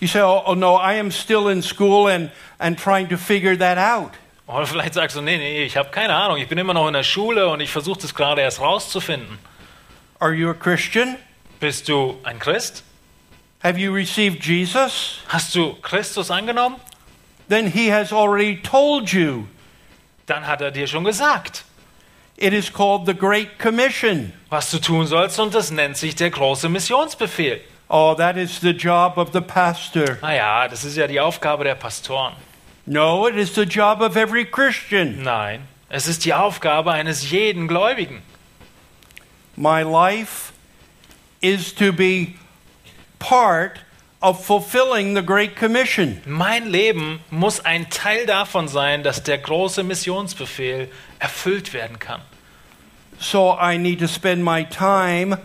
You 0.00 0.08
say, 0.08 0.20
oh, 0.20 0.42
oh, 0.44 0.54
no, 0.54 0.76
I 0.76 0.98
am 0.98 1.10
still 1.10 1.48
in 1.48 1.62
school 1.62 2.08
and, 2.08 2.30
and 2.58 2.78
trying 2.78 3.08
to 3.08 3.16
figure 3.16 3.56
that 3.56 3.78
out. 3.78 4.12
Oder 4.46 4.66
vielleicht 4.66 4.94
sagst 4.94 5.16
du, 5.16 5.20
nee, 5.22 5.38
nee, 5.38 5.64
ich 5.64 5.76
habe 5.76 5.90
keine 5.90 6.14
Ahnung, 6.14 6.36
ich 6.38 6.46
bin 6.48 6.56
immer 6.58 6.72
noch 6.74 6.86
in 6.86 6.92
der 6.94 7.02
Schule 7.02 7.48
und 7.48 7.60
ich 7.60 7.70
versuche 7.70 8.00
das 8.00 8.14
gerade 8.14 8.42
erst 8.42 8.60
rauszufinden. 8.60 9.38
Are 10.20 10.32
you 10.32 10.50
a 10.50 10.54
Christian? 10.54 11.16
Bist 11.58 11.88
du 11.88 12.18
ein 12.22 12.38
Christ? 12.38 12.84
Have 13.62 13.78
you 13.78 13.92
received 13.92 14.44
Jesus? 14.44 15.18
Hast 15.28 15.54
du 15.54 15.74
Christus 15.82 16.30
angenommen? 16.30 16.76
Then 17.48 17.70
he 17.70 17.92
has 17.92 18.12
already 18.12 18.60
told 18.62 19.12
you. 19.12 19.46
Dann 20.26 20.46
hat 20.46 20.60
er 20.60 20.70
dir 20.70 20.86
schon 20.86 21.04
gesagt, 21.04 21.64
It 22.38 22.52
is 22.52 22.70
called 22.72 23.06
the 23.06 23.14
Great 23.14 23.58
Commission. 23.58 24.32
was 24.50 24.70
du 24.70 24.78
tun 24.78 25.06
sollst 25.06 25.40
und 25.40 25.54
das 25.54 25.70
nennt 25.70 25.96
sich 25.96 26.14
der 26.14 26.30
große 26.30 26.68
Missionsbefehl. 26.68 27.60
Oh, 27.88 28.14
that 28.16 28.36
is 28.36 28.60
the 28.60 28.70
job 28.70 29.16
of 29.16 29.30
the 29.32 29.40
pastor. 29.40 30.18
Naja, 30.20 30.68
das 30.68 30.84
ist 30.84 30.96
ja 30.96 31.06
die 31.06 31.18
Aufgabe 31.20 31.64
der 31.64 31.76
Pastoren. 31.76 32.34
No, 32.86 33.26
it 33.26 33.36
is 33.36 33.54
the 33.54 33.66
job 33.66 34.00
of 34.00 34.16
every 34.16 34.44
Christian. 34.44 35.24
Nein, 35.24 35.66
es 35.88 36.06
ist 36.06 36.24
die 36.24 36.32
Aufgabe 36.32 36.92
eines 36.92 37.30
jeden 37.30 37.66
Gläubigen. 37.66 38.22
My 39.56 39.82
life 39.82 40.52
is 41.40 41.74
to 41.74 41.92
be 41.92 42.34
part 43.18 43.80
of 44.22 44.44
fulfilling 44.44 45.14
the 45.14 45.22
Great 45.22 45.56
Commission. 45.56 46.20
Mein 46.26 46.66
Leben 46.66 47.20
muss 47.30 47.58
ein 47.64 47.90
Teil 47.90 48.24
davon 48.26 48.68
sein, 48.68 49.02
dass 49.02 49.22
der 49.22 49.38
große 49.38 49.82
Missionsbefehl 49.82 50.88
erfüllt 51.18 51.72
werden 51.72 51.98
kann. 51.98 52.20
So 53.18 53.56
I 53.58 53.78
need 53.78 53.98
to 54.00 54.06
spend 54.06 54.44
my 54.44 54.64
time 54.64 55.38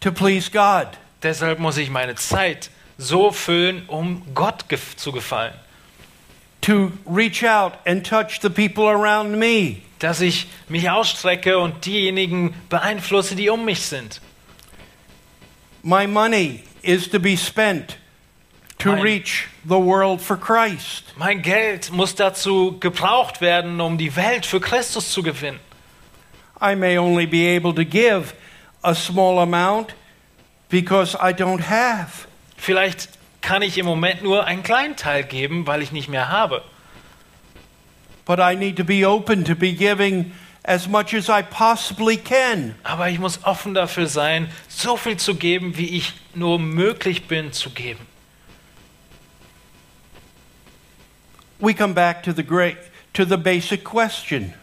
to 0.00 0.12
please 0.12 0.50
God. 0.50 0.88
Deshalb 1.22 1.58
muss 1.58 1.78
ich 1.78 1.90
meine 1.90 2.14
Zeit 2.14 2.70
so 2.98 3.32
füllen, 3.32 3.84
um 3.88 4.22
Gott 4.34 4.64
zu 4.96 5.10
gefallen. 5.12 5.54
To 6.62 6.92
reach 7.06 7.44
out 7.44 7.74
and 7.86 8.04
touch 8.04 8.40
the 8.40 8.50
people 8.50 8.88
around 8.88 9.38
me. 9.38 9.82
Dass 9.98 10.20
ich 10.20 10.46
mich 10.68 10.90
ausstrecke 10.90 11.58
und 11.58 11.84
diejenigen 11.86 12.54
beeinflusse, 12.68 13.36
die 13.36 13.50
um 13.50 13.64
mich 13.64 13.82
sind. 13.82 14.20
My 15.82 16.06
money 16.06 16.62
is 16.82 17.08
to 17.10 17.18
be 17.20 17.36
spent 17.36 17.98
to 18.78 18.90
Mein- 18.92 19.02
reach 19.02 19.48
the 19.64 19.78
world 19.78 20.20
for 20.20 20.36
Christ. 20.36 21.04
Mein 21.16 21.42
Geld 21.42 21.92
muss 21.92 22.14
dazu 22.14 22.78
gebraucht 22.80 23.40
werden, 23.40 23.80
um 23.80 23.98
die 23.98 24.14
Welt 24.16 24.44
für 24.46 24.60
Christus 24.60 25.12
zu 25.12 25.22
gewinnen. 25.22 25.60
I 26.60 26.74
may 26.76 26.98
only 26.98 27.26
be 27.26 27.56
able 27.56 27.72
to 27.74 27.84
give 27.84 28.34
a 28.82 28.94
small 28.94 29.38
amount 29.40 29.94
because 30.68 31.16
I 31.16 31.32
don't 31.32 31.68
have. 31.68 32.26
Vielleicht 32.56 33.08
kann 33.42 33.60
ich 33.60 33.76
im 33.76 33.84
Moment 33.84 34.22
nur 34.22 34.46
einen 34.46 34.62
kleinen 34.62 34.96
Teil 34.96 35.24
geben, 35.24 35.66
weil 35.66 35.82
ich 35.82 35.92
nicht 35.92 36.08
mehr 36.08 36.30
habe. 36.30 36.62
But 38.24 38.38
I 38.38 38.54
need 38.56 38.76
to 38.76 38.84
be 38.84 39.06
open 39.06 39.44
to 39.44 39.54
be 39.54 39.72
giving 39.72 40.32
as 40.62 40.88
much 40.88 41.12
as 41.12 41.28
I 41.28 41.42
possibly 41.42 42.16
can. 42.16 42.76
Aber 42.84 43.08
ich 43.08 43.18
muss 43.18 43.44
offen 43.44 43.74
dafür 43.74 44.06
sein, 44.06 44.50
so 44.68 44.96
viel 44.96 45.16
zu 45.16 45.34
geben, 45.34 45.76
wie 45.76 45.96
ich 45.96 46.14
nur 46.34 46.58
möglich 46.58 47.26
bin 47.26 47.52
zu 47.52 47.70
geben. 47.70 48.06
We 51.58 51.74
come 51.74 51.94
back 51.94 52.22
to 52.22 52.32
the 52.32 52.44
great 52.44 52.76
to 53.12 53.24
the 53.24 53.36
basic 53.36 53.84
question. 53.84 54.54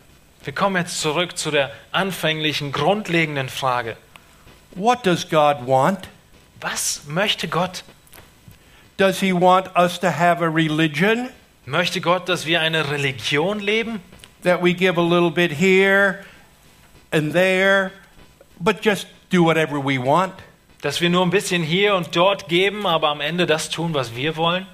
Wir 0.43 0.53
kommen 0.53 0.77
jetzt 0.77 0.99
zurück 1.01 1.37
zu 1.37 1.51
der 1.51 1.71
anfänglichen, 1.91 2.71
grundlegenden 2.71 3.49
Frage. 3.49 3.97
What 4.71 5.05
does 5.05 5.29
God 5.29 5.67
want? 5.67 6.07
Was 6.61 7.03
möchte 7.07 7.47
Gott? 7.47 7.83
Does 8.99 9.21
he 9.21 9.31
want 9.31 9.67
us 9.77 9.97
to 9.99 10.11
have 10.11 10.41
a 10.41 10.49
religion 10.49 11.29
Möchte 11.65 12.01
Gott, 12.01 12.27
dass 12.27 12.45
wir 12.45 12.59
eine 12.59 12.91
Religion 12.91 13.61
leben? 13.61 14.01
that 14.41 14.61
we 14.61 14.73
give 14.73 14.97
a 14.97 15.01
little 15.01 15.31
bit 15.31 15.51
here 15.51 16.25
and 17.13 17.31
there, 17.31 17.93
but 18.59 18.81
just 18.81 19.07
do 19.29 19.41
whatever 19.41 19.79
we 19.79 19.97
want? 19.97 20.33
Dass 20.81 20.99
wir 20.99 21.09
nur 21.09 21.25
ein 21.25 21.29
bisschen 21.29 21.63
hier 21.63 21.95
und 21.95 22.13
dort 22.13 22.49
geben, 22.49 22.85
aber 22.85 23.07
am 23.07 23.21
Ende 23.21 23.45
das 23.45 23.69
tun, 23.69 23.93
was 23.93 24.13
wir 24.17 24.35
wollen? 24.35 24.67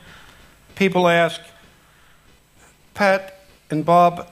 People 0.73 1.07
ask, 1.07 1.39
Pat 2.95 3.31
and 3.69 3.85
Bob, 3.85 4.31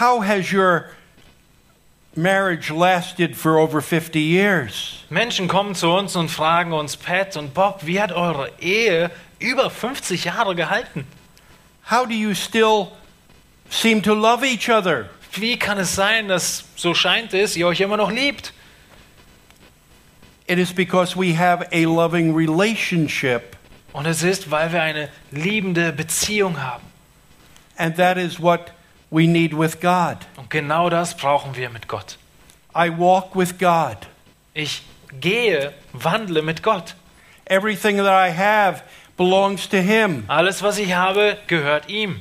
how 0.00 0.24
has 0.24 0.52
your 0.52 0.90
marriage 2.14 2.70
lasted 2.70 3.36
for 3.36 3.58
over 3.58 3.80
50 3.80 4.20
years? 4.20 5.04
Menschen 5.10 5.48
kommen 5.48 5.74
zu 5.74 5.90
uns 5.90 6.16
und 6.16 6.28
fragen 6.30 6.72
uns, 6.72 6.96
Pat 6.96 7.36
und 7.36 7.54
Bob, 7.54 7.80
wie 7.86 8.00
hat 8.00 8.12
eure 8.12 8.50
Ehe 8.60 9.10
über 9.38 9.70
50 9.70 10.24
Jahre 10.24 10.54
gehalten? 10.54 11.06
How 11.90 12.06
do 12.06 12.14
you 12.14 12.34
still 12.34 12.88
seem 13.70 14.02
to 14.02 14.14
love 14.14 14.44
each 14.46 14.68
other? 14.70 15.08
Wie 15.34 15.58
kann 15.58 15.78
es 15.78 15.94
sein, 15.94 16.28
dass 16.28 16.64
so 16.76 16.94
scheint 16.94 17.32
es, 17.34 17.56
ihr 17.56 17.66
euch 17.66 17.80
immer 17.80 17.96
noch 17.96 18.10
liebt? 18.10 18.52
It 20.46 20.58
is 20.58 20.72
because 20.72 21.16
we 21.16 21.36
have 21.36 21.66
a 21.72 21.84
loving 21.84 22.34
relationship, 22.34 23.56
Und 23.92 24.06
es 24.06 24.22
ist, 24.22 24.50
weil 24.50 24.72
wir 24.72 24.82
eine 24.82 25.08
liebende 25.30 25.92
Beziehung 25.92 26.60
haben. 26.62 26.84
and 27.78 27.96
that 27.96 28.18
is 28.18 28.38
what 28.40 28.72
we 29.12 29.26
need 29.28 29.52
with 29.56 29.80
God. 29.80 30.16
Und 30.36 30.50
genau 30.50 30.88
das 30.90 31.16
brauchen 31.16 31.54
wir 31.54 31.70
mit 31.70 31.86
Gott. 31.86 32.16
I 32.74 32.88
walk 32.90 33.36
with 33.36 33.58
God. 33.58 33.98
Ich 34.54 34.82
gehe, 35.20 35.72
wandle 35.92 36.42
mit 36.42 36.62
Gott. 36.62 36.94
Everything 37.44 37.98
that 37.98 38.06
I 38.06 38.30
have 38.34 38.82
belongs 39.16 39.68
to 39.68 39.76
Him. 39.76 40.24
Alles, 40.28 40.62
was 40.62 40.78
ich 40.78 40.94
habe, 40.94 41.36
gehört 41.46 41.88
ihm. 41.90 42.20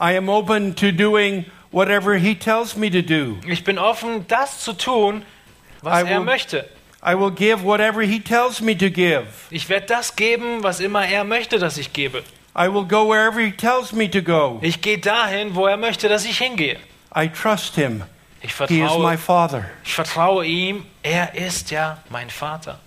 I 0.00 0.16
am 0.16 0.28
open 0.28 0.76
to 0.76 0.92
doing 0.92 1.46
whatever 1.72 2.16
He 2.18 2.34
tells 2.34 2.76
me 2.76 2.90
to 2.90 3.00
do. 3.02 3.38
Ich 3.46 3.64
bin 3.64 3.78
offen, 3.78 4.26
das 4.28 4.60
zu 4.60 4.74
tun, 4.74 5.22
was 5.82 6.02
I 6.02 6.06
er 6.06 6.18
will- 6.18 6.24
möchte. 6.24 6.68
I 7.02 7.14
will 7.14 7.30
give 7.30 7.62
whatever 7.64 8.02
He 8.02 8.20
tells 8.20 8.60
me 8.60 8.76
to 8.76 8.90
give. 8.90 9.24
Ich 9.50 9.68
werde 9.68 9.86
das 9.86 10.14
geben, 10.16 10.62
was 10.62 10.80
immer 10.80 11.06
er 11.06 11.24
möchte, 11.24 11.58
dass 11.58 11.78
ich 11.78 11.92
gebe. 11.92 12.22
I 12.58 12.66
will 12.66 12.84
go 12.84 13.06
wherever 13.06 13.38
He 13.40 13.52
tells 13.52 13.92
me 13.92 14.08
to 14.08 14.20
go. 14.20 14.58
Ich 14.62 14.80
gehe 14.80 14.98
dahin, 14.98 15.54
wo 15.54 15.66
er 15.66 15.76
möchte, 15.76 16.08
dass 16.08 16.24
ich 16.24 16.38
hingehe. 16.38 16.76
I 17.14 17.28
trust 17.28 17.76
Him. 17.76 18.02
Ich 18.42 18.52
He 18.68 18.80
is 18.80 18.90
my 18.98 19.16
vertraue, 19.16 19.18
Father. 19.18 19.70
ich 19.84 19.94
vertraue 19.94 20.44
ihm. 20.44 20.84
Er 21.04 21.36
ist 21.36 21.70
ja 21.70 21.98
mein 22.10 22.30
Vater. 22.30 22.80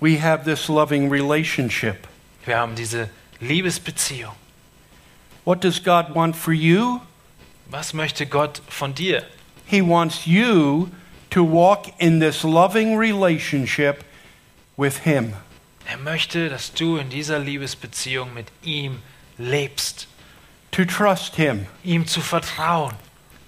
We 0.00 0.16
have 0.18 0.44
this 0.44 0.68
loving 0.68 1.10
relationship. 1.10 2.08
Wir 2.46 2.56
haben 2.56 2.74
diese 2.74 3.10
Liebesbeziehung. 3.40 4.32
What 5.44 5.62
does 5.62 5.78
God 5.78 6.14
want 6.14 6.34
for 6.34 6.54
you? 6.54 7.00
Was 7.66 7.92
möchte 7.92 8.26
Gott 8.26 8.62
von 8.68 8.94
dir? 8.94 9.22
He 9.66 9.82
wants 9.82 10.24
you 10.24 10.88
to 11.28 11.44
walk 11.44 11.92
in 11.98 12.20
this 12.20 12.42
loving 12.42 12.96
relationship 12.96 14.02
with 14.78 15.04
Him. 15.04 15.34
Er 15.86 15.98
möchte, 15.98 16.48
dass 16.48 16.72
du 16.72 16.96
in 16.96 17.10
dieser 17.10 17.38
Liebesbeziehung 17.38 18.32
mit 18.34 18.46
ihm 18.62 19.02
lebst. 19.38 20.08
to 20.70 20.84
trust 20.84 21.36
Him, 21.36 21.66
Ihm 21.84 22.04
zu 22.06 22.20
vertrauen, 22.20 22.94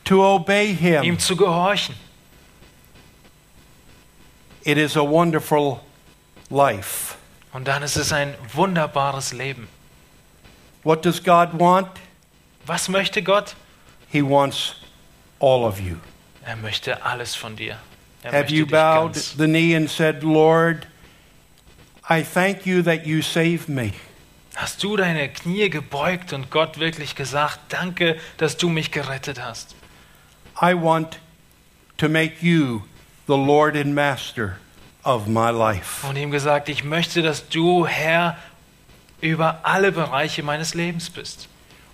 to 0.05 0.23
obey 0.23 0.75
Him. 0.75 1.03
ihm 1.03 1.19
zu 1.19 1.35
gehorchen. 1.37 1.95
It 4.65 4.79
is 4.79 4.97
a 4.97 5.03
wonderful 5.03 5.81
life. 6.51 7.15
Und 7.53 7.67
dann 7.69 7.83
ist 7.83 7.97
es 7.97 8.13
ein 8.13 8.35
wunderbares 8.53 9.33
Leben. 9.33 9.69
What 10.83 11.05
does 11.05 11.23
God 11.23 11.59
want? 11.59 11.89
Was 12.67 12.89
möchte 12.89 13.23
Gott? 13.23 13.55
He 14.11 14.23
wants 14.23 14.75
all 15.41 15.65
of 15.65 15.81
you. 15.81 15.97
Er 16.45 16.57
möchte 16.57 17.03
alles 17.05 17.35
von 17.35 17.57
dir. 17.57 17.79
Er 18.23 18.33
Have 18.33 18.53
you 18.53 18.67
bowed 18.67 19.15
the 19.17 19.47
knee 19.47 19.75
and 19.75 19.89
said, 19.91 20.23
Lord, 20.23 20.87
I 22.09 22.23
thank 22.23 22.67
you 22.67 22.83
that 22.83 23.05
you 23.05 23.21
saved 23.21 23.69
me? 23.69 23.93
Hast 24.55 24.83
du 24.83 24.97
deine 24.97 25.29
Knie 25.29 25.69
gebeugt 25.69 26.33
und 26.33 26.51
Gott 26.51 26.79
wirklich 26.79 27.17
gesagt, 27.17 27.59
danke, 27.69 28.17
dass 28.37 28.57
du 28.57 28.69
mich 28.69 28.91
gerettet 28.93 29.43
hast? 29.43 29.75
I 30.63 30.73
want 30.73 31.19
to 31.99 32.09
make 32.09 32.37
you 32.41 32.83
the 33.27 33.37
Lord 33.37 33.77
and 33.77 33.95
Master 33.95 34.59
of 35.05 35.27
my 35.27 35.51
life. 35.51 36.07
Und 36.09 36.17
ihm 36.17 36.31
gesagt, 36.31 36.69
ich 36.69 36.85
möchte, 36.85 37.23
dass 37.23 37.49
du 37.49 37.87
Herr 37.87 38.39
über 39.21 39.61
alle 39.65 39.91
Bereiche 39.91 40.43
meines 40.43 40.75
Lebens 40.75 41.11
bist. 41.11 41.49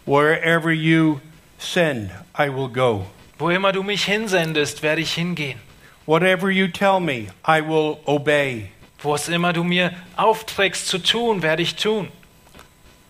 Wherever 0.04 0.70
you 0.70 1.20
send, 1.58 2.10
I 2.38 2.48
will 2.48 2.68
go. 2.68 3.06
Wo 3.38 3.48
immer 3.48 3.72
du 3.72 3.82
mich 3.82 4.04
hinsendest, 4.04 4.82
werde 4.82 5.00
ich 5.00 5.14
hingehen. 5.14 5.58
Whatever 6.04 6.50
you 6.50 6.68
tell 6.68 7.00
me, 7.00 7.28
I 7.46 7.60
will 7.60 7.98
obey. 8.04 8.70
Wo 9.02 9.14
es 9.14 9.28
immer 9.28 9.52
du 9.52 9.64
mir 9.64 9.92
aufträgst 10.16 10.86
zu 10.86 10.98
tun, 10.98 11.42
werde 11.42 11.62
ich 11.62 11.76
tun. 11.76 12.08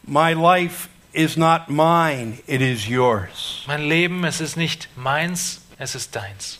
My 0.04 0.32
life 0.32 0.88
is 1.12 1.36
not 1.36 1.68
mine, 1.68 2.38
it 2.46 2.60
is 2.60 2.88
yours. 2.88 3.64
Mein 3.66 3.82
Leben, 3.82 4.24
es 4.24 4.40
ist 4.40 4.56
nicht 4.56 4.88
meins, 4.96 5.60
es 5.78 5.94
ist 5.94 6.16
deins. 6.16 6.58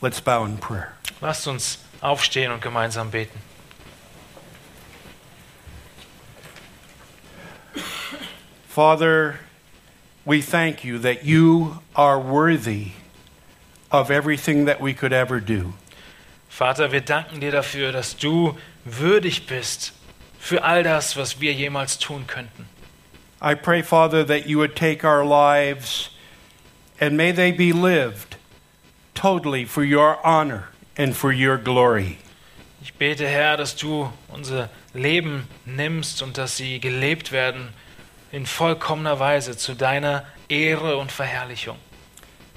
Let's 0.00 0.20
bow 0.20 0.44
in 0.44 0.58
prayer. 0.58 0.92
Lasst 1.20 1.46
uns 1.46 1.78
aufstehen 2.00 2.50
und 2.50 2.60
gemeinsam 2.60 3.10
beten. 3.10 3.38
Father, 8.66 9.38
we 10.24 10.40
thank 10.40 10.82
you 10.82 10.98
that 10.98 11.24
you 11.24 11.82
are 11.94 12.18
worthy 12.18 12.92
of 13.90 14.10
everything 14.10 14.64
that 14.64 14.80
we 14.80 14.94
could 14.94 15.12
ever 15.12 15.40
do. 15.40 15.74
Vater, 16.52 16.92
wir 16.92 17.00
danken 17.00 17.40
dir 17.40 17.50
dafür, 17.50 17.92
dass 17.92 18.18
du 18.18 18.58
würdig 18.84 19.46
bist 19.46 19.94
für 20.38 20.62
all 20.62 20.82
das, 20.82 21.16
was 21.16 21.40
wir 21.40 21.54
jemals 21.54 21.98
tun 21.98 22.26
könnten. 22.26 22.68
I 23.42 23.54
pray, 23.54 23.82
Father, 23.82 24.22
that 24.26 24.46
you 24.46 24.58
would 24.58 24.76
take 24.76 25.02
our 25.02 25.24
lives 25.24 26.10
and 27.00 27.16
may 27.16 27.32
they 27.32 27.52
be 27.52 27.72
lived 27.72 28.36
totally 29.14 29.64
for 29.64 29.82
your 29.82 30.18
honor 30.26 30.68
and 30.98 31.16
for 31.16 31.32
your 31.32 31.56
glory. 31.56 32.18
Ich 32.82 32.92
bete, 32.94 33.26
Herr, 33.26 33.56
dass 33.56 33.74
du 33.74 34.12
unser 34.28 34.68
Leben 34.92 35.48
nimmst 35.64 36.20
und 36.20 36.36
dass 36.36 36.58
sie 36.58 36.80
gelebt 36.80 37.32
werden 37.32 37.70
in 38.30 38.44
vollkommener 38.44 39.18
Weise 39.18 39.56
zu 39.56 39.74
deiner 39.74 40.26
Ehre 40.50 40.98
und 40.98 41.10
Verherrlichung. 41.10 41.78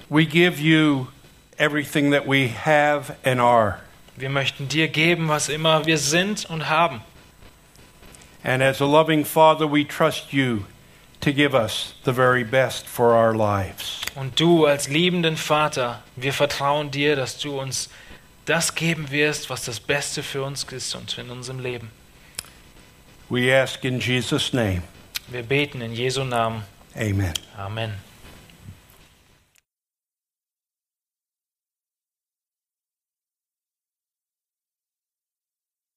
We 0.10 0.26
give 0.26 0.60
you 0.62 1.08
everything 1.58 2.12
that 2.12 2.28
we 2.28 2.50
have 2.50 3.16
and 3.24 3.39
are. 3.39 3.85
Wir 4.18 4.30
möchten 4.30 4.68
dir 4.70 4.88
geben, 4.88 5.28
was 5.28 5.49
immer 5.49 5.86
wir 5.86 5.97
sind 5.97 6.45
und 6.49 6.70
haben. 6.70 7.01
And 8.43 8.61
as 8.61 8.82
a 8.82 8.86
loving 8.86 9.26
Father, 9.26 9.70
we 9.70 9.86
trust 9.86 10.32
you 10.32 10.66
to 11.22 11.34
give 11.34 11.55
us 11.55 11.95
the 12.05 12.13
very 12.13 12.43
best 12.43 12.88
for 12.88 13.13
our 13.13 13.34
lives. 13.34 14.01
Und 14.16 14.39
du 14.39 14.66
als 14.66 14.88
liebenden 14.88 15.36
Vater, 15.36 16.01
wir 16.16 16.32
vertrauen 16.32 16.91
dir, 16.91 17.16
dass 17.16 17.38
du 17.39 17.59
uns 17.59 17.89
das 18.45 18.76
geben 18.76 19.09
wirst, 19.11 19.49
was 19.49 19.66
das 19.66 19.80
Beste 19.80 20.24
für 20.24 20.43
uns 20.43 20.63
ist 20.66 20.95
und 20.95 21.18
in 21.18 21.30
unserem 21.30 21.59
Leben. 21.59 21.89
We 23.30 23.51
ask 23.51 23.84
in 23.84 23.99
Jesus' 23.99 24.53
name. 24.53 24.84
Wir 25.28 25.41
beten 25.41 25.82
in 25.82 25.93
Jesu 25.93 26.24
Namen. 26.24 26.63
Amen. 26.95 27.34
Amen. 27.57 28.05